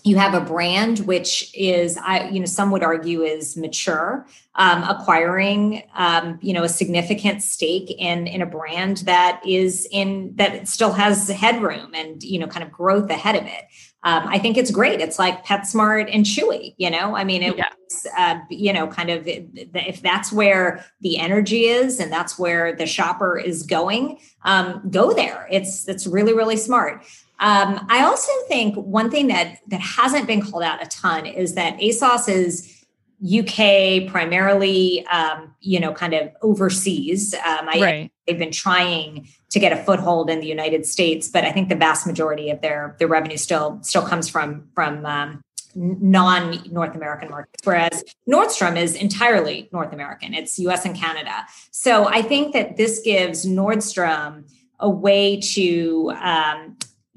you 0.04 0.16
have 0.16 0.34
a 0.34 0.40
brand 0.40 1.00
which 1.00 1.50
is 1.54 1.98
i 1.98 2.28
you 2.28 2.40
know 2.40 2.46
some 2.46 2.70
would 2.70 2.82
argue 2.82 3.22
is 3.22 3.56
mature 3.56 4.26
um, 4.54 4.82
acquiring 4.82 5.82
um, 5.94 6.38
you 6.42 6.52
know 6.52 6.62
a 6.62 6.68
significant 6.68 7.42
stake 7.42 7.90
in 7.98 8.26
in 8.26 8.42
a 8.42 8.46
brand 8.46 8.98
that 8.98 9.40
is 9.46 9.88
in 9.90 10.32
that 10.36 10.68
still 10.68 10.92
has 10.92 11.28
headroom 11.28 11.94
and 11.94 12.22
you 12.22 12.38
know 12.38 12.46
kind 12.46 12.62
of 12.64 12.70
growth 12.70 13.08
ahead 13.10 13.36
of 13.36 13.44
it. 13.44 13.64
Um, 14.04 14.24
i 14.26 14.38
think 14.38 14.56
it's 14.58 14.70
great. 14.70 15.00
It's 15.00 15.18
like 15.18 15.46
petsmart 15.46 16.10
and 16.12 16.26
chewy 16.26 16.74
you 16.76 16.90
know? 16.90 17.16
I 17.16 17.24
mean 17.24 17.42
it 17.42 17.56
yeah. 17.56 17.68
was 17.88 18.06
uh, 18.18 18.40
you 18.50 18.72
know 18.72 18.86
kind 18.88 19.08
of 19.08 19.22
if 19.26 20.02
that's 20.02 20.30
where 20.32 20.84
the 21.00 21.18
energy 21.18 21.64
is 21.64 21.98
and 21.98 22.12
that's 22.12 22.38
where 22.38 22.76
the 22.76 22.86
shopper 22.86 23.38
is 23.38 23.62
going 23.62 24.18
um, 24.44 24.82
go 24.90 25.14
there. 25.14 25.46
It's 25.50 25.88
it's 25.88 26.06
really 26.06 26.34
really 26.34 26.58
smart 26.58 27.06
um, 27.42 27.85
I 27.88 28.05
also 28.05 28.31
think 28.46 28.76
one 28.76 29.11
thing 29.11 29.26
that 29.26 29.59
that 29.66 29.81
hasn't 29.81 30.28
been 30.28 30.40
called 30.40 30.62
out 30.62 30.81
a 30.81 30.87
ton 30.87 31.26
is 31.26 31.55
that 31.57 31.76
ASOS 31.78 32.28
is 32.28 32.85
UK 33.22 34.09
primarily, 34.09 35.05
um, 35.07 35.52
you 35.61 35.81
know, 35.81 35.92
kind 35.92 36.14
of 36.14 36.31
overseas. 36.42 37.35
Um, 37.35 37.68
I, 37.68 37.81
right. 37.81 38.12
They've 38.28 38.38
been 38.38 38.52
trying 38.52 39.28
to 39.50 39.59
get 39.59 39.72
a 39.72 39.76
foothold 39.76 40.31
in 40.31 40.38
the 40.38 40.46
United 40.46 40.87
States, 40.87 41.28
but 41.28 41.44
I 41.44 41.50
think 41.50 41.68
the 41.68 41.74
vast 41.74 42.07
majority 42.07 42.50
of 42.50 42.61
their 42.61 42.94
their 43.00 43.09
revenue 43.09 43.37
still 43.37 43.81
still 43.83 44.02
comes 44.02 44.28
from 44.28 44.68
from 44.72 45.05
um, 45.05 45.42
non 45.74 46.62
North 46.70 46.94
American 46.94 47.28
markets, 47.28 47.61
whereas 47.64 48.05
Nordstrom 48.31 48.76
is 48.76 48.94
entirely 48.94 49.68
North 49.72 49.92
American. 49.92 50.33
It's 50.33 50.61
US 50.61 50.85
and 50.85 50.94
Canada. 50.94 51.44
So 51.72 52.07
I 52.07 52.22
think 52.22 52.52
that 52.52 52.76
this 52.76 53.00
gives 53.00 53.44
Nordstrom 53.44 54.44
a 54.78 54.88
way 54.88 55.40
to 55.40 56.12
um, 56.20 56.76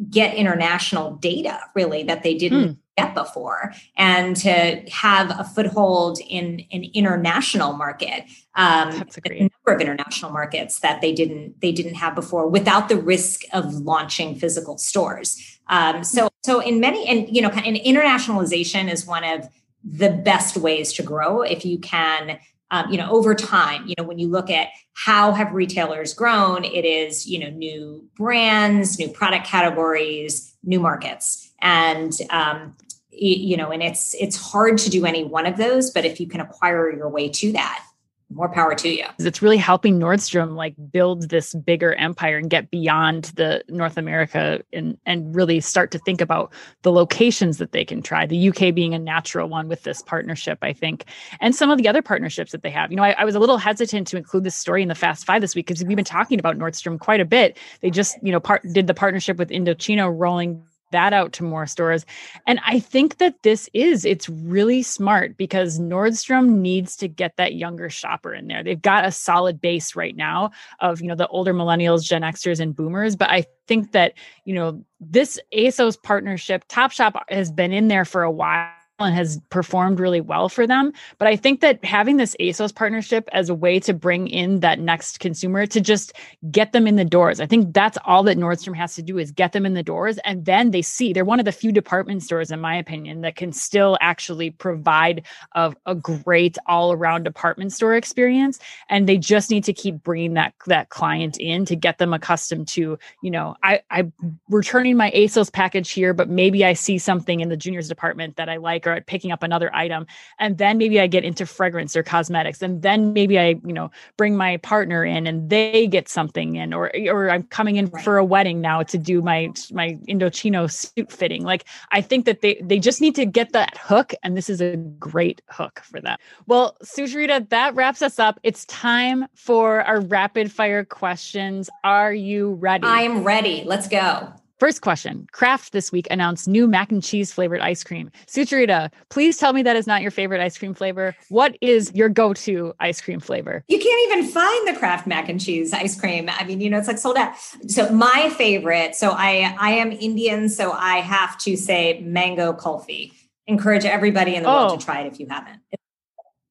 get 0.09 0.35
international 0.35 1.15
data 1.15 1.59
really 1.73 2.03
that 2.03 2.23
they 2.23 2.35
didn't 2.35 2.69
mm. 2.69 2.77
get 2.97 3.15
before 3.15 3.73
and 3.95 4.35
to 4.35 4.83
have 4.91 5.31
a 5.39 5.43
foothold 5.43 6.19
in 6.29 6.65
an 6.71 6.83
international 6.93 7.73
market 7.73 8.25
um, 8.55 8.91
That's 8.91 9.17
a, 9.17 9.21
a 9.31 9.39
number 9.39 9.73
of 9.73 9.81
international 9.81 10.31
markets 10.31 10.79
that 10.79 11.01
they 11.01 11.13
didn't 11.13 11.61
they 11.61 11.71
didn't 11.71 11.95
have 11.95 12.13
before 12.13 12.47
without 12.47 12.89
the 12.89 12.97
risk 12.97 13.41
of 13.53 13.73
launching 13.73 14.35
physical 14.35 14.77
stores 14.77 15.59
um, 15.67 16.03
so 16.03 16.29
so 16.43 16.59
in 16.59 16.79
many 16.81 17.07
and 17.07 17.33
you 17.33 17.41
know 17.41 17.49
and 17.49 17.77
internationalization 17.77 18.91
is 18.91 19.05
one 19.05 19.23
of 19.23 19.47
the 19.83 20.09
best 20.09 20.57
ways 20.57 20.91
to 20.93 21.03
grow 21.03 21.41
if 21.41 21.63
you 21.63 21.79
can 21.79 22.37
um, 22.71 22.91
you 22.91 22.97
know 22.97 23.09
over 23.09 23.35
time 23.35 23.85
you 23.87 23.93
know 23.97 24.03
when 24.03 24.19
you 24.19 24.27
look 24.27 24.49
at 24.49 24.69
how 24.93 25.31
have 25.31 25.51
retailers 25.53 26.13
grown 26.13 26.63
it 26.63 26.85
is 26.85 27.27
you 27.27 27.39
know 27.39 27.49
new 27.49 28.03
brands 28.15 28.97
new 28.99 29.09
product 29.09 29.45
categories 29.45 30.55
new 30.65 30.79
markets. 30.79 31.51
And 31.61 32.11
um, 32.31 32.75
you 33.11 33.55
know 33.55 33.71
and 33.71 33.81
it's 33.81 34.13
it's 34.15 34.35
hard 34.35 34.77
to 34.79 34.89
do 34.89 35.05
any 35.05 35.23
one 35.23 35.45
of 35.45 35.55
those 35.55 35.89
but 35.89 36.03
if 36.03 36.19
you 36.19 36.27
can 36.27 36.41
acquire 36.41 36.93
your 36.93 37.07
way 37.07 37.29
to 37.29 37.53
that 37.53 37.81
more 38.31 38.49
power 38.49 38.73
to 38.73 38.89
you. 38.89 39.05
It's 39.19 39.41
really 39.41 39.57
helping 39.57 39.99
Nordstrom 39.99 40.55
like 40.55 40.73
build 40.91 41.29
this 41.29 41.53
bigger 41.53 41.93
empire 41.93 42.37
and 42.37 42.49
get 42.49 42.71
beyond 42.71 43.25
the 43.35 43.63
North 43.69 43.97
America 43.97 44.61
and 44.73 44.97
and 45.05 45.35
really 45.35 45.59
start 45.59 45.91
to 45.91 45.99
think 45.99 46.21
about 46.21 46.51
the 46.81 46.91
locations 46.91 47.59
that 47.59 47.71
they 47.71 47.85
can 47.85 48.01
try. 48.01 48.25
The 48.25 48.49
UK 48.49 48.73
being 48.73 48.93
a 48.93 48.99
natural 48.99 49.47
one 49.47 49.67
with 49.67 49.83
this 49.83 50.01
partnership, 50.01 50.57
I 50.63 50.73
think, 50.73 51.05
and 51.39 51.53
some 51.53 51.69
of 51.69 51.77
the 51.77 51.87
other 51.87 52.01
partnerships 52.01 52.51
that 52.51 52.63
they 52.63 52.71
have. 52.71 52.91
You 52.91 52.97
know, 52.97 53.03
I, 53.03 53.11
I 53.11 53.25
was 53.25 53.35
a 53.35 53.39
little 53.39 53.57
hesitant 53.57 54.07
to 54.07 54.17
include 54.17 54.43
this 54.43 54.55
story 54.55 54.81
in 54.81 54.87
the 54.87 54.95
Fast 54.95 55.25
Five 55.25 55.41
this 55.41 55.55
week 55.55 55.67
because 55.67 55.83
we've 55.83 55.95
been 55.95 56.03
talking 56.03 56.39
about 56.39 56.57
Nordstrom 56.57 56.99
quite 56.99 57.19
a 57.19 57.25
bit. 57.25 57.57
They 57.81 57.91
just 57.91 58.17
you 58.23 58.31
know 58.31 58.39
part 58.39 58.63
did 58.73 58.87
the 58.87 58.95
partnership 58.95 59.37
with 59.37 59.49
Indochino 59.49 60.11
rolling 60.15 60.63
that 60.91 61.13
out 61.13 61.33
to 61.33 61.43
more 61.43 61.67
stores. 61.67 62.05
And 62.47 62.59
I 62.65 62.79
think 62.79 63.17
that 63.17 63.43
this 63.43 63.69
is, 63.73 64.05
it's 64.05 64.29
really 64.29 64.81
smart 64.83 65.37
because 65.37 65.79
Nordstrom 65.79 66.59
needs 66.59 66.95
to 66.97 67.07
get 67.07 67.37
that 67.37 67.55
younger 67.55 67.89
shopper 67.89 68.33
in 68.33 68.47
there. 68.47 68.63
They've 68.63 68.81
got 68.81 69.05
a 69.05 69.11
solid 69.11 69.59
base 69.59 69.95
right 69.95 70.15
now 70.15 70.51
of, 70.79 71.01
you 71.01 71.07
know, 71.07 71.15
the 71.15 71.27
older 71.27 71.53
millennials, 71.53 72.03
Gen 72.03 72.21
Xers, 72.21 72.59
and 72.59 72.75
boomers. 72.75 73.15
But 73.15 73.29
I 73.29 73.45
think 73.67 73.91
that, 73.91 74.13
you 74.45 74.53
know, 74.53 74.83
this 74.99 75.39
ASOS 75.53 76.01
partnership, 76.01 76.67
Topshop 76.67 77.21
has 77.29 77.51
been 77.51 77.73
in 77.73 77.87
there 77.87 78.05
for 78.05 78.23
a 78.23 78.31
while 78.31 78.69
has 78.99 79.39
performed 79.49 79.99
really 79.99 80.21
well 80.21 80.47
for 80.47 80.65
them. 80.65 80.93
But 81.17 81.27
I 81.27 81.35
think 81.35 81.59
that 81.61 81.83
having 81.83 82.17
this 82.17 82.35
ASOS 82.39 82.73
partnership 82.73 83.27
as 83.33 83.49
a 83.49 83.55
way 83.55 83.79
to 83.81 83.93
bring 83.93 84.27
in 84.27 84.61
that 84.61 84.79
next 84.79 85.19
consumer 85.19 85.65
to 85.65 85.81
just 85.81 86.13
get 86.49 86.71
them 86.71 86.87
in 86.87 86.95
the 86.95 87.03
doors, 87.03 87.41
I 87.41 87.45
think 87.45 87.73
that's 87.73 87.97
all 88.05 88.23
that 88.23 88.37
Nordstrom 88.37 88.75
has 88.75 88.95
to 88.95 89.01
do 89.01 89.17
is 89.17 89.31
get 89.31 89.51
them 89.51 89.65
in 89.65 89.73
the 89.73 89.83
doors. 89.83 90.17
And 90.19 90.45
then 90.45 90.71
they 90.71 90.81
see 90.81 91.11
they're 91.11 91.25
one 91.25 91.39
of 91.39 91.45
the 91.45 91.51
few 91.51 91.73
department 91.73 92.23
stores, 92.23 92.51
in 92.51 92.61
my 92.61 92.75
opinion, 92.75 93.21
that 93.21 93.35
can 93.35 93.51
still 93.51 93.97
actually 93.99 94.51
provide 94.51 95.25
a, 95.53 95.73
a 95.85 95.95
great 95.95 96.57
all 96.65 96.93
around 96.93 97.23
department 97.23 97.73
store 97.73 97.95
experience. 97.95 98.59
And 98.89 99.09
they 99.09 99.17
just 99.17 99.51
need 99.51 99.65
to 99.65 99.73
keep 99.73 100.03
bringing 100.03 100.35
that, 100.35 100.53
that 100.67 100.89
client 100.89 101.37
in 101.37 101.65
to 101.65 101.75
get 101.75 101.97
them 101.97 102.13
accustomed 102.13 102.69
to, 102.69 102.97
you 103.21 103.31
know, 103.31 103.55
I, 103.61 103.81
I'm 103.91 104.13
returning 104.49 104.95
my 104.95 105.11
ASOS 105.11 105.51
package 105.51 105.91
here, 105.91 106.13
but 106.13 106.29
maybe 106.29 106.63
I 106.63 106.73
see 106.73 106.97
something 106.97 107.41
in 107.41 107.49
the 107.49 107.57
juniors 107.57 107.89
department 107.89 108.37
that 108.37 108.47
I 108.47 108.55
like 108.55 108.84
or 108.87 108.93
at 108.93 109.05
picking 109.05 109.31
up 109.31 109.43
another 109.43 109.73
item 109.75 110.05
and 110.39 110.57
then 110.57 110.77
maybe 110.77 110.99
i 110.99 111.07
get 111.07 111.23
into 111.23 111.45
fragrance 111.45 111.95
or 111.95 112.03
cosmetics 112.03 112.61
and 112.61 112.81
then 112.81 113.13
maybe 113.13 113.39
i 113.39 113.49
you 113.65 113.73
know 113.73 113.89
bring 114.17 114.35
my 114.35 114.57
partner 114.57 115.03
in 115.03 115.27
and 115.27 115.49
they 115.49 115.87
get 115.87 116.07
something 116.09 116.55
in 116.55 116.73
or 116.73 116.91
or 117.09 117.29
i'm 117.29 117.43
coming 117.43 117.77
in 117.77 117.87
right. 117.87 118.03
for 118.03 118.17
a 118.17 118.25
wedding 118.25 118.61
now 118.61 118.83
to 118.83 118.97
do 118.97 119.21
my 119.21 119.49
my 119.71 119.97
indochino 120.07 120.71
suit 120.71 121.11
fitting. 121.11 121.43
Like 121.43 121.65
i 121.91 122.01
think 122.01 122.25
that 122.25 122.41
they 122.41 122.55
they 122.61 122.79
just 122.79 123.01
need 123.01 123.15
to 123.15 123.25
get 123.25 123.53
that 123.53 123.77
hook 123.77 124.13
and 124.23 124.35
this 124.35 124.49
is 124.49 124.61
a 124.61 124.75
great 124.75 125.41
hook 125.49 125.81
for 125.83 126.01
that 126.01 126.19
well 126.47 126.77
sucharita 126.83 127.47
that 127.49 127.75
wraps 127.75 128.01
us 128.01 128.19
up. 128.19 128.39
It's 128.43 128.65
time 128.65 129.27
for 129.35 129.81
our 129.83 130.01
rapid 130.01 130.51
fire 130.51 130.85
questions. 130.85 131.69
Are 131.83 132.13
you 132.13 132.53
ready? 132.53 132.85
I'm 132.85 133.23
ready. 133.23 133.63
Let's 133.65 133.87
go 133.87 134.33
First 134.57 134.81
question 134.81 135.27
Kraft 135.33 135.73
this 135.73 135.91
week 135.91 136.07
announced 136.09 136.47
new 136.47 136.65
mac 136.65 136.89
and 136.89 137.03
cheese 137.03 137.33
flavored 137.33 137.59
ice 137.59 137.83
cream. 137.83 138.09
Sucharita, 138.25 138.89
please 139.09 139.37
tell 139.37 139.51
me 139.51 139.61
that 139.63 139.75
is 139.75 139.85
not 139.85 140.01
your 140.01 140.11
favorite 140.11 140.39
ice 140.39 140.57
cream 140.57 140.73
flavor. 140.73 141.13
What 141.27 141.57
is 141.59 141.91
your 141.93 142.07
go 142.07 142.33
to 142.33 142.73
ice 142.79 143.01
cream 143.01 143.19
flavor? 143.19 143.65
You 143.67 143.77
can't 143.77 144.11
even 144.11 144.31
find 144.31 144.67
the 144.67 144.79
Kraft 144.79 145.07
mac 145.07 145.27
and 145.27 145.41
cheese 145.41 145.73
ice 145.73 145.99
cream. 145.99 146.29
I 146.31 146.45
mean, 146.45 146.61
you 146.61 146.69
know, 146.69 146.77
it's 146.77 146.87
like 146.87 146.97
sold 146.97 147.17
out. 147.17 147.33
So, 147.67 147.89
my 147.89 148.29
favorite, 148.37 148.95
so 148.95 149.11
I, 149.11 149.55
I 149.59 149.71
am 149.71 149.91
Indian, 149.91 150.47
so 150.47 150.71
I 150.71 150.97
have 150.97 151.37
to 151.39 151.57
say 151.57 151.99
mango 151.99 152.53
kulfi. 152.53 153.11
Encourage 153.47 153.83
everybody 153.83 154.35
in 154.35 154.43
the 154.43 154.49
oh. 154.49 154.67
world 154.67 154.79
to 154.79 154.83
oh. 154.83 154.85
try 154.85 155.01
it 155.01 155.11
if 155.11 155.19
you 155.19 155.27
haven't. 155.29 155.59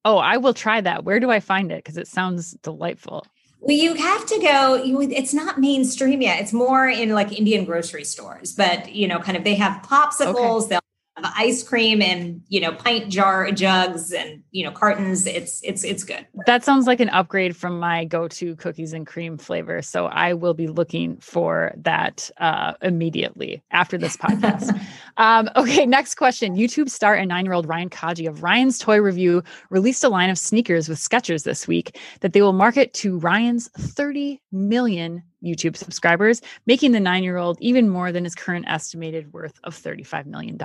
Oh, 0.05 0.17
I 0.17 0.37
will 0.37 0.53
try 0.53 0.79
that. 0.79 1.03
Where 1.03 1.19
do 1.19 1.31
I 1.31 1.39
find 1.39 1.71
it? 1.71 1.83
Because 1.83 1.97
it 1.97 2.07
sounds 2.07 2.51
delightful. 2.61 3.25
Well, 3.65 3.75
you 3.75 3.95
have 3.95 4.27
to 4.27 4.39
go. 4.39 4.75
You, 4.75 5.01
it's 5.01 5.33
not 5.33 5.59
mainstream 5.59 6.21
yet. 6.21 6.39
It's 6.39 6.53
more 6.53 6.87
in 6.87 7.09
like 7.09 7.35
Indian 7.35 7.65
grocery 7.65 8.03
stores, 8.03 8.53
but 8.53 8.93
you 8.93 9.07
know, 9.07 9.17
kind 9.17 9.35
of 9.35 9.43
they 9.43 9.55
have 9.55 9.81
popsicles. 9.81 10.65
Okay. 10.65 10.69
They'll 10.69 10.81
have 11.15 11.33
ice 11.35 11.63
cream 11.63 11.99
and 11.99 12.43
you 12.47 12.61
know 12.61 12.73
pint 12.73 13.09
jar 13.09 13.49
jugs 13.49 14.11
and 14.11 14.43
you 14.55 14.63
know 14.63 14.71
cartons 14.71 15.27
it's 15.27 15.59
it's 15.63 15.83
it's 15.83 16.05
good. 16.05 16.25
That 16.45 16.63
sounds 16.63 16.87
like 16.87 17.01
an 17.01 17.09
upgrade 17.09 17.57
from 17.57 17.77
my 17.77 18.05
go-to 18.05 18.55
cookies 18.55 18.93
and 18.93 19.05
cream 19.05 19.37
flavor. 19.37 19.81
So 19.81 20.05
i 20.05 20.33
will 20.33 20.53
be 20.53 20.67
looking 20.67 21.17
for 21.17 21.73
that 21.75 22.31
uh, 22.37 22.73
immediately 22.81 23.61
after 23.71 23.97
this 23.97 24.15
podcast. 24.17 24.79
Um, 25.17 25.49
okay 25.55 25.85
next 25.85 26.15
question. 26.15 26.57
Youtube 26.57 26.89
star 26.89 27.15
and 27.15 27.29
nine-year-old 27.29 27.69
ryan 27.69 27.89
kaji 27.89 28.27
of 28.27 28.43
ryan's 28.43 28.77
toy 28.77 28.99
review 28.99 29.41
released 29.69 30.03
a 30.03 30.09
line 30.09 30.29
of 30.29 30.37
sneakers 30.37 30.89
with 30.89 30.99
skechers 30.99 31.45
this 31.45 31.69
week 31.69 31.97
that 32.19 32.33
they 32.33 32.41
will 32.41 32.51
market 32.51 32.93
to 32.95 33.17
ryan's 33.19 33.69
30 33.77 34.41
million 34.51 35.23
YouTube 35.45 35.77
subscribers, 35.77 36.41
making 36.65 36.91
the 36.91 36.99
nine 36.99 37.23
year 37.23 37.37
old 37.37 37.57
even 37.61 37.87
more 37.87 38.11
than 38.11 38.23
his 38.23 38.35
current 38.35 38.65
estimated 38.67 39.31
worth 39.31 39.59
of 39.63 39.75
$35 39.75 40.25
million. 40.25 40.57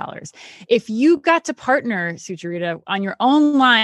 If 0.67 0.89
you 0.89 1.17
got 1.17 1.45
to 1.45 1.53
partner, 1.53 2.13
Sucharita, 2.15 2.81
on 2.87 3.03
your 3.03 3.15
own 3.19 3.57
line 3.57 3.80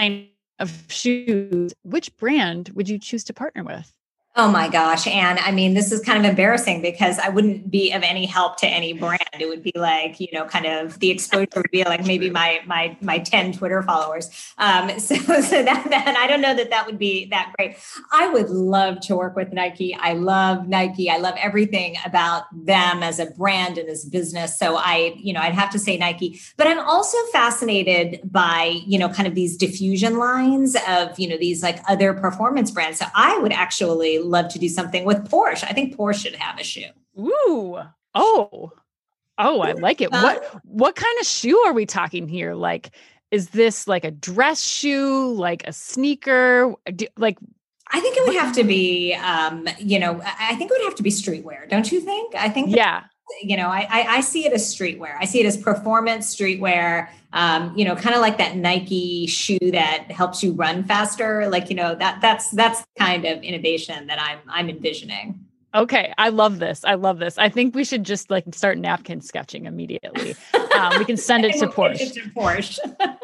of 0.60 0.86
shoes, 0.90 1.74
which 1.84 2.16
brand 2.18 2.70
would 2.76 2.90
you 2.90 3.00
choose 3.00 3.24
to 3.26 3.34
partner 3.34 3.64
with? 3.64 3.97
Oh 4.40 4.52
my 4.52 4.70
gosh. 4.70 5.08
And 5.08 5.40
I 5.40 5.50
mean, 5.50 5.74
this 5.74 5.92
is 5.92 6.00
kind 6.00 6.24
of 6.24 6.30
embarrassing 6.30 6.84
because 6.84 7.18
I 7.18 7.30
wouldn't 7.30 7.72
be 7.72 7.92
of 7.92 8.04
any 8.04 8.28
help 8.28 8.58
to 8.58 8.68
any 8.68 8.94
brand. 8.94 9.20
It 9.40 9.50
would 9.50 9.64
be 9.64 9.72
like, 9.74 10.20
you 10.20 10.28
know, 10.32 10.46
kind 10.46 10.68
of 10.68 11.00
the 11.00 11.10
exposure 11.10 11.48
would 11.56 11.72
be 11.72 11.84
like 11.84 12.06
maybe 12.06 12.30
my 12.30 12.60
my 12.68 12.96
my 13.02 13.18
10 13.18 13.54
Twitter 13.54 13.82
followers. 13.82 14.30
Um, 14.60 14.90
so 15.00 15.16
so 15.16 15.64
that, 15.64 15.88
that 15.90 16.16
I 16.20 16.28
don't 16.28 16.42
know 16.42 16.54
that 16.54 16.70
that 16.70 16.86
would 16.86 17.00
be 17.00 17.26
that 17.30 17.52
great. 17.58 17.78
I 18.12 18.30
would 18.30 18.52
love 18.52 19.00
to 19.08 19.16
work 19.16 19.36
with 19.36 19.52
Nike. 19.54 19.96
I 19.96 20.14
love 20.14 20.68
Nike. 20.68 21.10
I 21.10 21.18
love 21.18 21.34
everything 21.40 21.96
about 22.06 22.44
them 22.54 23.02
as 23.02 23.18
a 23.18 23.26
brand 23.26 23.80
and 23.80 23.90
as 23.90 24.06
business. 24.06 24.60
So 24.60 24.78
I, 24.78 25.16
you 25.18 25.34
know, 25.34 25.42
I'd 25.42 25.56
have 25.56 25.72
to 25.72 25.80
say 25.80 25.98
Nike. 25.98 26.40
But 26.58 26.68
I'm 26.68 26.80
also 26.82 27.18
fascinated 27.32 28.20
by, 28.24 28.82
you 28.86 29.00
know, 29.00 29.10
kind 29.10 29.28
of 29.28 29.34
these 29.34 29.58
diffusion 29.58 30.20
lines 30.20 30.78
of, 30.88 31.18
you 31.18 31.28
know, 31.28 31.38
these 31.38 31.64
like 31.64 31.80
other 31.90 32.14
performance 32.14 32.70
brands. 32.70 33.00
So 33.00 33.08
I 33.16 33.40
would 33.40 33.52
actually 33.52 34.27
love 34.28 34.50
to 34.50 34.60
do 34.60 34.70
something 34.70 35.06
with 35.06 35.30
Porsche. 35.30 35.64
I 35.64 35.74
think 35.74 35.96
Porsche 35.96 36.24
should 36.24 36.36
have 36.36 36.60
a 36.60 36.64
shoe. 36.64 36.90
Ooh. 37.20 37.80
Oh. 38.14 38.72
Oh, 39.40 39.62
I 39.62 39.74
like 39.74 40.02
it. 40.02 40.12
What 40.12 40.44
what 40.64 40.96
kind 40.96 41.20
of 41.20 41.28
shoe 41.28 41.60
are 41.66 41.74
we 41.74 41.86
talking 41.86 42.28
here? 42.28 42.56
Like 42.56 42.92
is 43.32 43.50
this 43.50 43.88
like 43.88 44.06
a 44.06 44.12
dress 44.12 44.64
shoe, 44.64 45.34
like 45.34 45.68
a 45.68 45.74
sneaker? 45.74 46.74
Do, 46.96 47.08
like 47.18 47.38
I 47.92 48.00
think 48.00 48.18
it 48.18 48.26
would 48.26 48.36
have 48.36 48.54
to 48.56 48.64
be 48.64 49.14
um, 49.14 49.68
you 49.80 50.00
know, 50.00 50.22
I 50.24 50.56
think 50.56 50.72
it 50.72 50.74
would 50.78 50.86
have 50.86 50.96
to 50.96 51.04
be 51.04 51.12
streetwear, 51.12 51.70
don't 51.70 51.92
you 51.92 52.02
think? 52.02 52.36
I 52.36 52.50
think 52.50 52.76
Yeah. 52.76 53.04
You 53.42 53.58
know, 53.58 53.68
I, 53.68 53.88
I, 53.90 54.06
I 54.18 54.22
see 54.22 54.46
it 54.46 54.54
as 54.54 54.74
streetwear. 54.74 55.16
I 55.20 55.26
see 55.26 55.40
it 55.40 55.46
as 55.46 55.58
performance 55.58 56.36
streetwear. 56.36 57.10
Um, 57.34 57.76
you 57.78 57.86
know, 57.86 57.96
kind 57.96 58.16
of 58.16 58.22
like 58.22 58.38
that 58.38 58.56
Nike 58.56 59.28
shoe 59.28 59.72
that 59.72 60.10
helps 60.10 60.42
you 60.42 60.54
run 60.54 60.84
faster. 60.84 61.48
Like, 61.50 61.70
you 61.70 61.76
know, 61.76 61.94
that 61.96 62.22
that's 62.22 62.52
that's 62.52 62.84
kind 62.98 63.26
of 63.26 63.44
innovation 63.44 64.08
that 64.08 64.20
I'm 64.20 64.40
I'm 64.48 64.70
envisioning. 64.70 65.46
Okay, 65.76 66.14
I 66.18 66.30
love 66.30 66.60
this. 66.60 66.84
I 66.86 66.96
love 66.96 67.20
this. 67.20 67.38
I 67.38 67.50
think 67.50 67.76
we 67.76 67.84
should 67.84 68.04
just 68.04 68.32
like 68.32 68.46
start 68.54 68.78
napkin 68.78 69.22
sketching 69.22 69.66
immediately. 69.66 70.36
Um, 70.78 71.00
we 71.00 71.06
can 71.06 71.18
send 71.18 71.44
it 71.44 71.54
to 71.54 71.66
Porsche. 71.66 72.14
to 72.14 72.22
Porsche. 72.30 72.78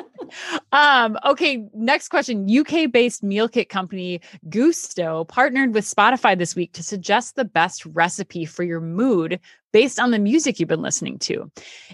um, 0.71 1.17
okay, 1.25 1.67
next 1.73 2.09
question. 2.09 2.47
UK 2.49 2.91
based 2.91 3.23
meal 3.23 3.47
kit 3.47 3.69
company 3.69 4.21
Gousto 4.49 5.27
partnered 5.27 5.73
with 5.73 5.85
Spotify 5.85 6.37
this 6.37 6.55
week 6.55 6.73
to 6.73 6.83
suggest 6.83 7.35
the 7.35 7.45
best 7.45 7.85
recipe 7.85 8.45
for 8.45 8.63
your 8.63 8.81
mood 8.81 9.39
based 9.71 9.99
on 9.99 10.11
the 10.11 10.19
music 10.19 10.59
you've 10.59 10.69
been 10.69 10.81
listening 10.81 11.19
to. 11.19 11.51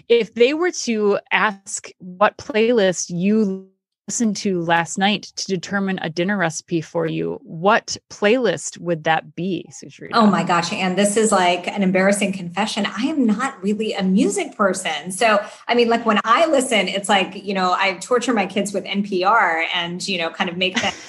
If 0.08 0.34
they 0.34 0.54
were 0.54 0.72
to 0.72 1.18
ask 1.32 1.90
what 1.98 2.36
playlist 2.36 3.10
you 3.10 3.70
listened 4.10 4.36
to 4.36 4.60
last 4.62 4.98
night 4.98 5.22
to 5.36 5.46
determine 5.46 5.96
a 6.02 6.10
dinner 6.10 6.36
recipe 6.36 6.80
for 6.80 7.06
you, 7.06 7.38
what 7.44 7.96
playlist 8.10 8.76
would 8.78 9.04
that 9.04 9.36
be, 9.36 9.64
Sucharita? 9.70 10.10
Oh 10.14 10.26
my 10.26 10.42
gosh. 10.42 10.72
And 10.72 10.98
this 10.98 11.16
is 11.16 11.30
like 11.30 11.68
an 11.68 11.84
embarrassing 11.84 12.32
confession. 12.32 12.86
I 12.86 13.02
am 13.02 13.24
not 13.24 13.62
really 13.62 13.92
a 13.92 14.02
music 14.02 14.56
person. 14.56 15.12
So, 15.12 15.38
I 15.68 15.76
mean, 15.76 15.88
like 15.88 16.04
when 16.04 16.18
I 16.24 16.46
listen, 16.46 16.88
it's 16.88 17.08
like, 17.08 17.36
you 17.36 17.54
know, 17.54 17.72
I 17.78 17.98
torture 17.98 18.32
my 18.32 18.46
kids 18.46 18.74
with 18.74 18.82
NPR 18.82 19.66
and, 19.72 20.06
you 20.08 20.18
know, 20.18 20.28
kind 20.30 20.50
of 20.50 20.56
make 20.56 20.74
them. 20.82 20.92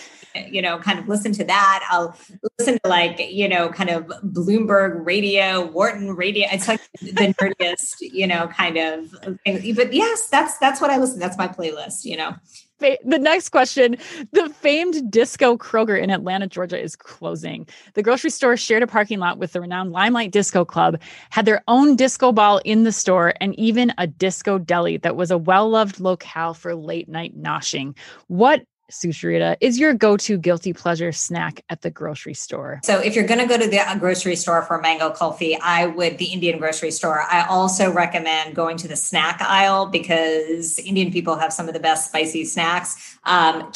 you 0.50 0.62
know, 0.62 0.78
kind 0.78 0.98
of 0.98 1.10
listen 1.10 1.34
to 1.34 1.44
that. 1.44 1.86
I'll 1.92 2.16
listen 2.58 2.80
to 2.82 2.90
like, 2.90 3.20
you 3.20 3.50
know, 3.50 3.68
kind 3.68 3.90
of 3.90 4.06
Bloomberg 4.24 5.06
radio, 5.06 5.66
Wharton 5.66 6.16
radio. 6.16 6.48
It's 6.50 6.70
like 6.70 6.80
the 7.02 7.12
nerdiest, 7.42 7.96
you 8.00 8.28
know, 8.28 8.48
kind 8.48 8.78
of 8.78 9.10
thing. 9.44 9.76
But 9.76 9.92
yes, 9.92 10.30
that's 10.30 10.58
that's 10.60 10.80
what 10.80 10.90
I 10.90 11.00
listen. 11.00 11.20
That's 11.20 11.38
my 11.38 11.50
playlist, 11.50 12.06
you 12.06 12.16
know 12.16 12.36
the 12.82 13.20
next 13.20 13.50
question 13.50 13.96
the 14.32 14.50
famed 14.50 15.10
disco 15.12 15.58
kroger 15.58 16.02
in 16.02 16.10
atlanta 16.10 16.48
georgia 16.48 16.82
is 16.82 16.96
closing. 16.96 17.68
The 17.94 18.04
grocery 18.04 18.30
store 18.30 18.58
shared 18.58 18.84
a 18.84 18.88
parking 18.88 19.20
lot 19.20 19.38
with 19.38 19.54
the 19.54 19.62
renowned 19.62 19.92
limelight 19.92 20.32
disco 20.32 20.66
club 20.66 21.00
had 21.30 21.46
their 21.46 21.64
own 21.68 21.96
disco 21.96 22.32
ball 22.32 22.60
in 22.66 22.84
the 22.84 22.92
store 22.92 23.34
and 23.40 23.58
even 23.58 23.94
a 23.98 24.08
disco 24.08 24.58
deli 24.58 24.98
that 24.98 25.16
was 25.16 25.32
a 25.32 25.38
well-loved 25.38 26.00
locale 26.00 26.54
for 26.54 26.76
late 26.76 27.08
night 27.08 27.40
noshing. 27.40 27.96
What 28.28 28.64
Sucharita, 28.92 29.58
is 29.62 29.80
your 29.80 29.94
go-to 29.94 30.38
guilty 30.38 30.74
pleasure 30.74 31.12
snack 31.12 31.64
at 31.70 31.82
the 31.82 31.90
grocery 31.90 32.34
store? 32.34 32.80
So 32.84 33.00
if 33.00 33.16
you're 33.16 33.26
going 33.26 33.40
to 33.40 33.48
go 33.48 33.58
to 33.58 33.68
the 33.68 33.80
uh, 33.80 33.96
grocery 33.96 34.36
store 34.36 34.62
for 34.62 34.80
mango 34.80 35.12
kulfi, 35.12 35.58
I 35.62 35.88
would 35.88 36.18
the 36.18 36.26
Indian 36.26 36.60
grocery 36.60 36.92
store. 36.92 37.22
I 37.22 37.46
also 37.48 37.92
recommend 37.92 38.56
going 38.56 38.78
to 38.78 38.88
the 38.88 38.96
snack 38.96 39.42
aisle 39.42 39.88
because 39.88 40.78
Indian 40.80 41.12
people 41.12 41.38
have 41.38 41.52
some 41.52 41.68
of 41.68 41.74
the 41.74 41.80
best 41.80 42.10
spicy 42.10 42.46
snacks. 42.46 43.18
Um. 43.24 43.72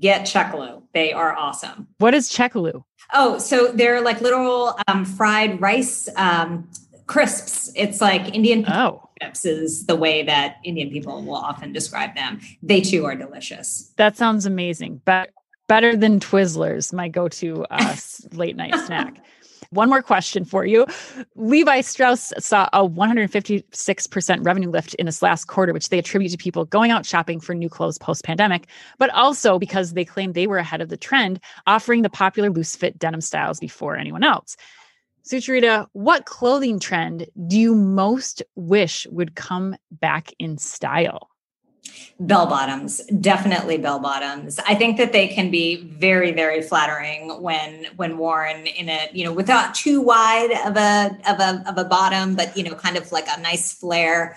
Get 0.00 0.22
Chekhalou. 0.22 0.82
They 0.92 1.12
are 1.12 1.36
awesome. 1.36 1.86
What 1.98 2.14
is 2.14 2.28
Chekhalou? 2.28 2.82
Oh, 3.12 3.38
so 3.38 3.68
they're 3.68 4.00
like 4.00 4.20
little 4.20 4.76
um, 4.88 5.04
fried 5.04 5.60
rice 5.60 6.08
um, 6.16 6.68
crisps. 7.06 7.72
It's 7.76 8.00
like 8.00 8.34
Indian 8.34 8.64
oh. 8.68 9.08
Chips 9.24 9.44
is 9.44 9.86
the 9.86 9.96
way 9.96 10.22
that 10.22 10.56
Indian 10.64 10.90
people 10.90 11.22
will 11.22 11.36
often 11.36 11.72
describe 11.72 12.14
them. 12.14 12.40
They 12.62 12.80
too 12.80 13.04
are 13.04 13.14
delicious. 13.14 13.92
That 13.96 14.16
sounds 14.16 14.46
amazing. 14.46 15.00
But 15.04 15.30
better 15.66 15.96
than 15.96 16.20
Twizzlers, 16.20 16.92
my 16.92 17.08
go-to 17.08 17.64
uh, 17.70 17.96
late 18.32 18.56
night 18.56 18.74
snack. 18.86 19.24
One 19.70 19.88
more 19.88 20.02
question 20.02 20.44
for 20.44 20.64
you. 20.64 20.86
Levi 21.34 21.80
Strauss 21.80 22.32
saw 22.38 22.68
a 22.72 22.86
156% 22.86 24.46
revenue 24.46 24.70
lift 24.70 24.94
in 24.94 25.06
this 25.06 25.20
last 25.20 25.46
quarter, 25.46 25.72
which 25.72 25.88
they 25.88 25.98
attribute 25.98 26.30
to 26.30 26.38
people 26.38 26.64
going 26.64 26.92
out 26.92 27.04
shopping 27.04 27.40
for 27.40 27.54
new 27.54 27.68
clothes 27.68 27.98
post 27.98 28.22
pandemic, 28.22 28.68
but 28.98 29.10
also 29.10 29.58
because 29.58 29.94
they 29.94 30.04
claim 30.04 30.32
they 30.32 30.46
were 30.46 30.58
ahead 30.58 30.80
of 30.80 30.90
the 30.90 30.96
trend, 30.96 31.40
offering 31.66 32.02
the 32.02 32.10
popular 32.10 32.50
loose 32.50 32.76
fit 32.76 32.98
denim 32.98 33.20
styles 33.20 33.58
before 33.58 33.96
anyone 33.96 34.22
else. 34.22 34.56
Sucharita, 35.26 35.86
what 35.92 36.26
clothing 36.26 36.78
trend 36.78 37.26
do 37.46 37.58
you 37.58 37.74
most 37.74 38.42
wish 38.56 39.06
would 39.10 39.34
come 39.34 39.74
back 39.90 40.32
in 40.38 40.58
style? 40.58 41.30
Bell 42.20 42.46
bottoms, 42.46 42.98
definitely 43.20 43.78
bell 43.78 43.98
bottoms. 43.98 44.58
I 44.66 44.74
think 44.74 44.98
that 44.98 45.12
they 45.12 45.28
can 45.28 45.50
be 45.50 45.76
very, 45.76 46.32
very 46.32 46.60
flattering 46.60 47.40
when 47.42 47.86
when 47.96 48.18
worn 48.18 48.66
in 48.66 48.88
a 48.88 49.08
you 49.12 49.24
know 49.24 49.32
without 49.32 49.74
too 49.74 50.00
wide 50.00 50.50
of 50.66 50.76
a 50.76 51.16
of 51.28 51.40
a 51.40 51.64
of 51.68 51.78
a 51.78 51.84
bottom, 51.84 52.36
but 52.36 52.56
you 52.56 52.62
know 52.62 52.74
kind 52.74 52.96
of 52.96 53.10
like 53.12 53.26
a 53.28 53.40
nice 53.40 53.72
flare. 53.72 54.36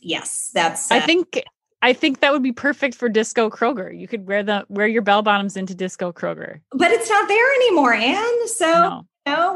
Yes, 0.00 0.50
that's. 0.54 0.90
Uh, 0.90 0.96
I 0.96 1.00
think 1.00 1.42
I 1.82 1.92
think 1.92 2.20
that 2.20 2.32
would 2.32 2.42
be 2.42 2.52
perfect 2.52 2.94
for 2.94 3.08
Disco 3.08 3.50
Kroger. 3.50 3.96
You 3.96 4.08
could 4.08 4.26
wear 4.26 4.42
the 4.42 4.64
wear 4.68 4.86
your 4.86 5.02
bell 5.02 5.22
bottoms 5.22 5.56
into 5.56 5.74
Disco 5.74 6.12
Kroger. 6.12 6.60
But 6.72 6.90
it's 6.90 7.08
not 7.08 7.28
there 7.28 7.54
anymore, 7.54 7.94
Anne. 7.94 8.48
So 8.48 8.66
no 8.66 9.06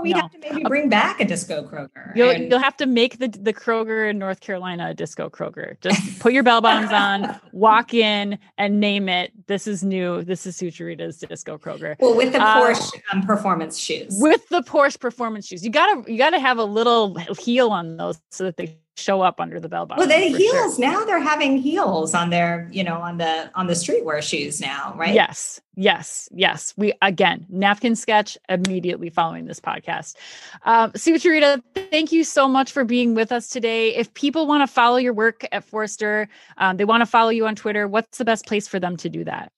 we 0.03 0.11
no. 0.13 0.21
have 0.21 0.31
to 0.33 0.39
maybe 0.39 0.63
bring 0.65 0.89
back 0.89 1.21
a 1.21 1.25
disco 1.25 1.63
Kroger. 1.63 2.15
You'll, 2.17 2.31
and- 2.31 2.51
you'll 2.51 2.59
have 2.61 2.77
to 2.79 2.87
make 2.87 3.19
the 3.19 3.29
the 3.29 3.53
Kroger 3.53 4.09
in 4.11 4.19
North 4.19 4.41
Carolina 4.41 4.89
a 4.91 4.95
disco 4.95 5.29
Kroger. 5.31 5.81
Just 5.81 6.21
put 6.21 6.33
your 6.33 6.43
bell 6.43 6.61
bottoms 6.61 6.93
on, 6.93 7.39
walk 7.53 7.95
in, 7.95 8.39
and 8.59 8.81
name 8.81 9.09
it. 9.09 9.33
This 9.47 9.67
is 9.67 9.83
new. 9.83 10.23
This 10.23 10.47
is 10.47 10.57
Sucharita's 10.57 11.19
disco 11.19 11.59
Kroger 11.59 11.97
well, 12.01 12.17
with 12.17 12.33
the 12.33 12.43
Uh, 12.43 12.61
Porsche 12.63 13.01
um, 13.13 13.23
performance 13.27 13.79
shoes. 13.79 14.17
with 14.21 14.49
the 14.49 14.63
Porsche 14.63 14.99
performance 15.01 15.47
shoes. 15.47 15.65
You 15.65 15.71
gotta 15.71 16.11
you 16.11 16.19
gotta 16.19 16.39
have 16.41 16.59
a 16.59 16.65
little 16.65 17.15
heel 17.39 17.71
on 17.71 17.97
those 17.97 18.21
so 18.31 18.45
that 18.45 18.57
they 18.57 18.77
show 18.97 19.23
up 19.23 19.41
under 19.41 19.59
the 19.59 19.69
bell 19.69 19.87
bottom. 19.87 20.07
well, 20.07 20.21
the 20.21 20.27
heels 20.27 20.77
sure. 20.77 20.91
now 20.91 21.05
they're 21.05 21.21
having 21.21 21.57
heels 21.57 22.15
on 22.15 22.31
their, 22.31 22.69
you 22.73 22.85
know, 22.85 22.97
on 22.97 23.19
the 23.19 23.51
on 23.55 23.67
the 23.67 23.73
streetwear 23.73 24.23
shoes 24.23 24.61
now, 24.61 24.95
right? 24.97 25.15
Yes, 25.15 25.61
yes, 25.77 26.29
yes. 26.33 26.75
We 26.77 26.93
again 27.03 27.47
napkin 27.49 27.97
sketch 27.97 28.37
immediately 28.49 29.11
following 29.11 29.47
this 29.47 29.61
podcast. 29.61 30.17
Um, 30.65 30.93
Sucharita, 30.93 31.63
thank 31.75 32.13
you 32.13 32.25
so 32.25 32.49
much 32.49 32.73
for 32.73 32.85
being 32.85 33.15
with 33.15 33.33
us 33.33 33.49
today. 33.49 33.95
If 33.95 34.13
people 34.15 34.47
want 34.47 34.67
to 34.69 34.73
follow 34.73 34.99
your 34.99 35.15
work 35.15 35.47
at 35.53 35.65
Forrester, 35.65 36.29
um, 36.59 36.77
they 36.77 36.85
want 36.85 37.01
to 37.01 37.07
follow 37.07 37.31
you 37.31 37.47
on 37.47 37.57
Twitter. 37.57 37.89
What's 37.89 38.19
the 38.19 38.25
best 38.25 38.47
place 38.47 38.69
for 38.69 38.79
them 38.79 38.97
to 38.99 39.09
do 39.09 39.25
that? 39.25 39.53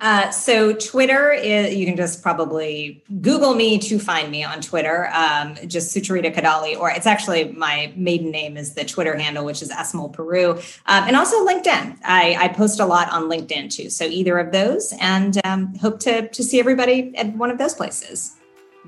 Uh, 0.00 0.30
so 0.30 0.72
Twitter 0.74 1.32
is 1.32 1.74
you 1.74 1.84
can 1.84 1.96
just 1.96 2.22
probably 2.22 3.02
Google 3.20 3.54
me 3.54 3.78
to 3.78 3.98
find 3.98 4.30
me 4.30 4.44
on 4.44 4.60
Twitter. 4.60 5.10
Um, 5.12 5.56
just 5.66 5.94
Sucharita 5.94 6.32
Kodali, 6.32 6.78
or 6.78 6.90
it's 6.90 7.06
actually 7.06 7.52
my 7.52 7.92
maiden 7.96 8.30
name 8.30 8.56
is 8.56 8.74
the 8.74 8.84
Twitter 8.84 9.16
handle, 9.16 9.44
which 9.44 9.60
is 9.60 9.72
smulpuru, 9.72 10.56
um, 10.86 11.04
and 11.04 11.16
also 11.16 11.44
LinkedIn. 11.44 11.98
I, 12.04 12.36
I 12.38 12.48
post 12.48 12.78
a 12.78 12.86
lot 12.86 13.10
on 13.10 13.24
LinkedIn 13.24 13.74
too. 13.74 13.90
So 13.90 14.04
either 14.04 14.38
of 14.38 14.52
those, 14.52 14.94
and 15.00 15.44
um, 15.44 15.74
hope 15.76 15.98
to 16.00 16.28
to 16.28 16.42
see 16.44 16.60
everybody 16.60 17.12
at 17.16 17.34
one 17.34 17.50
of 17.50 17.58
those 17.58 17.74
places. 17.74 18.37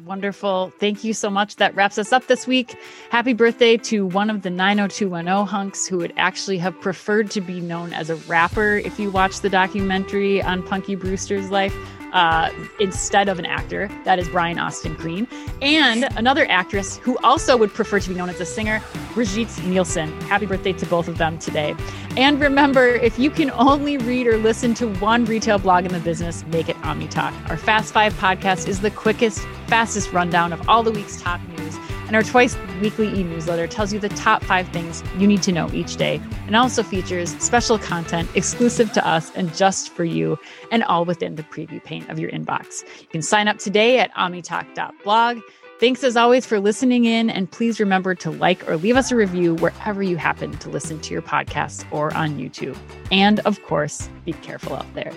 Wonderful. 0.04 0.72
Thank 0.78 1.04
you 1.04 1.12
so 1.12 1.28
much. 1.30 1.56
That 1.56 1.74
wraps 1.74 1.98
us 1.98 2.12
up 2.12 2.26
this 2.26 2.46
week. 2.46 2.76
Happy 3.10 3.32
birthday 3.32 3.76
to 3.78 4.06
one 4.06 4.30
of 4.30 4.42
the 4.42 4.50
90210 4.50 5.46
hunks 5.46 5.86
who 5.86 5.98
would 5.98 6.12
actually 6.16 6.58
have 6.58 6.80
preferred 6.80 7.30
to 7.32 7.40
be 7.40 7.60
known 7.60 7.92
as 7.92 8.08
a 8.08 8.16
rapper 8.16 8.76
if 8.76 8.98
you 8.98 9.10
watch 9.10 9.40
the 9.40 9.50
documentary 9.50 10.42
on 10.42 10.62
Punky 10.62 10.94
Brewster's 10.94 11.50
life. 11.50 11.76
Uh, 12.12 12.50
instead 12.80 13.28
of 13.28 13.38
an 13.38 13.46
actor, 13.46 13.88
that 14.04 14.18
is 14.18 14.28
Brian 14.28 14.58
Austin 14.58 14.94
Green, 14.94 15.28
and 15.62 16.04
another 16.16 16.44
actress 16.50 16.96
who 16.98 17.16
also 17.22 17.56
would 17.56 17.72
prefer 17.72 18.00
to 18.00 18.08
be 18.08 18.14
known 18.16 18.28
as 18.28 18.40
a 18.40 18.44
singer, 18.44 18.82
Brigitte 19.14 19.64
Nielsen. 19.64 20.08
Happy 20.22 20.46
birthday 20.46 20.72
to 20.72 20.86
both 20.86 21.06
of 21.06 21.18
them 21.18 21.38
today. 21.38 21.76
And 22.16 22.40
remember, 22.40 22.88
if 22.88 23.18
you 23.18 23.30
can 23.30 23.50
only 23.52 23.96
read 23.98 24.26
or 24.26 24.36
listen 24.38 24.74
to 24.74 24.88
one 24.94 25.24
retail 25.24 25.58
blog 25.58 25.84
in 25.84 25.92
the 25.92 26.00
business, 26.00 26.44
make 26.46 26.68
it 26.68 26.76
Omni 26.84 27.08
Talk. 27.08 27.32
Our 27.48 27.56
Fast 27.56 27.92
Five 27.92 28.12
podcast 28.14 28.66
is 28.66 28.80
the 28.80 28.90
quickest, 28.90 29.46
fastest 29.68 30.12
rundown 30.12 30.52
of 30.52 30.68
all 30.68 30.82
the 30.82 30.90
week's 30.90 31.20
top 31.20 31.40
news. 31.48 31.78
And 32.10 32.16
our 32.16 32.24
twice 32.24 32.56
weekly 32.82 33.06
e 33.06 33.22
newsletter 33.22 33.68
tells 33.68 33.92
you 33.92 34.00
the 34.00 34.08
top 34.08 34.42
five 34.42 34.66
things 34.70 35.04
you 35.16 35.28
need 35.28 35.42
to 35.42 35.52
know 35.52 35.70
each 35.72 35.94
day 35.94 36.20
and 36.48 36.56
also 36.56 36.82
features 36.82 37.36
special 37.38 37.78
content 37.78 38.28
exclusive 38.34 38.90
to 38.94 39.06
us 39.06 39.30
and 39.36 39.54
just 39.54 39.90
for 39.90 40.02
you, 40.02 40.36
and 40.72 40.82
all 40.82 41.04
within 41.04 41.36
the 41.36 41.44
preview 41.44 41.80
pane 41.84 42.04
of 42.10 42.18
your 42.18 42.28
inbox. 42.32 42.82
You 43.00 43.06
can 43.06 43.22
sign 43.22 43.46
up 43.46 43.58
today 43.58 44.00
at 44.00 44.12
omnitalk.blog. 44.14 45.38
Thanks 45.78 46.02
as 46.02 46.16
always 46.16 46.44
for 46.44 46.58
listening 46.58 47.04
in, 47.04 47.30
and 47.30 47.48
please 47.48 47.78
remember 47.78 48.16
to 48.16 48.32
like 48.32 48.68
or 48.68 48.76
leave 48.76 48.96
us 48.96 49.12
a 49.12 49.16
review 49.16 49.54
wherever 49.54 50.02
you 50.02 50.16
happen 50.16 50.50
to 50.58 50.68
listen 50.68 50.98
to 51.02 51.12
your 51.12 51.22
podcasts 51.22 51.84
or 51.92 52.12
on 52.16 52.38
YouTube. 52.38 52.76
And 53.12 53.38
of 53.40 53.62
course, 53.62 54.10
be 54.24 54.32
careful 54.32 54.74
out 54.74 54.94
there. 54.94 55.12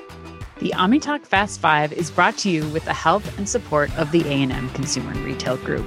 The 0.59 0.69
OmniTalk 0.75 1.25
Fast 1.25 1.59
5 1.59 1.91
is 1.91 2.11
brought 2.11 2.37
to 2.37 2.51
you 2.51 2.69
with 2.69 2.85
the 2.85 2.93
help 2.93 3.23
and 3.39 3.49
support 3.49 3.89
of 3.97 4.11
the 4.11 4.21
A&M 4.27 4.69
Consumer 4.69 5.09
and 5.11 5.25
Retail 5.25 5.57
Group. 5.57 5.85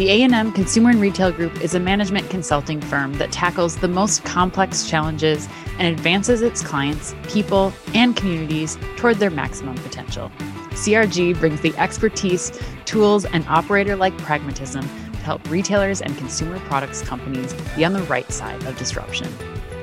The 0.00 0.08
A&M 0.08 0.52
Consumer 0.52 0.88
and 0.88 0.98
Retail 0.98 1.30
Group 1.30 1.60
is 1.60 1.74
a 1.74 1.78
management 1.78 2.30
consulting 2.30 2.80
firm 2.80 3.12
that 3.18 3.30
tackles 3.30 3.76
the 3.76 3.86
most 3.86 4.24
complex 4.24 4.88
challenges 4.88 5.46
and 5.78 5.86
advances 5.86 6.40
its 6.40 6.62
clients, 6.62 7.14
people, 7.24 7.70
and 7.92 8.16
communities 8.16 8.78
toward 8.96 9.18
their 9.18 9.28
maximum 9.28 9.74
potential. 9.74 10.32
CRG 10.70 11.38
brings 11.38 11.60
the 11.60 11.76
expertise, 11.76 12.50
tools, 12.86 13.26
and 13.26 13.46
operator 13.46 13.94
like 13.94 14.16
pragmatism 14.16 14.80
to 14.80 15.18
help 15.18 15.50
retailers 15.50 16.00
and 16.00 16.16
consumer 16.16 16.58
products 16.60 17.02
companies 17.02 17.52
be 17.76 17.84
on 17.84 17.92
the 17.92 18.02
right 18.04 18.32
side 18.32 18.64
of 18.64 18.78
disruption. 18.78 19.28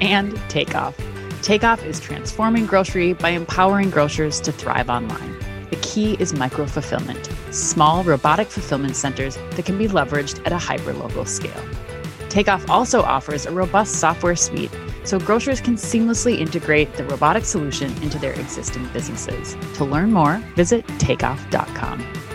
And 0.02 0.36
Takeoff. 0.50 1.00
Takeoff 1.44 1.86
is 1.86 2.00
transforming 2.00 2.66
grocery 2.66 3.14
by 3.14 3.30
empowering 3.30 3.92
grocers 3.92 4.42
to 4.42 4.52
thrive 4.52 4.90
online. 4.90 5.57
The 5.70 5.76
key 5.78 6.16
is 6.20 6.34
micro 6.34 6.66
fulfillment, 6.66 7.30
small 7.52 8.04
robotic 8.04 8.48
fulfillment 8.48 8.96
centers 8.96 9.38
that 9.52 9.66
can 9.66 9.78
be 9.78 9.88
leveraged 9.88 10.46
at 10.46 10.52
a 10.52 10.56
hyperlocal 10.56 11.28
scale. 11.28 11.64
Takeoff 12.30 12.70
also 12.70 13.02
offers 13.02 13.46
a 13.46 13.52
robust 13.52 13.96
software 13.96 14.36
suite 14.36 14.72
so 15.04 15.20
grocers 15.20 15.62
can 15.62 15.76
seamlessly 15.76 16.40
integrate 16.40 16.94
the 16.94 17.04
robotic 17.06 17.46
solution 17.46 17.92
into 18.04 18.20
their 18.20 18.34
existing 18.34 18.88
businesses. 18.90 19.56
To 19.76 19.86
learn 19.86 20.12
more, 20.12 20.38
visit 20.56 20.86
takeoff.com. 21.00 22.27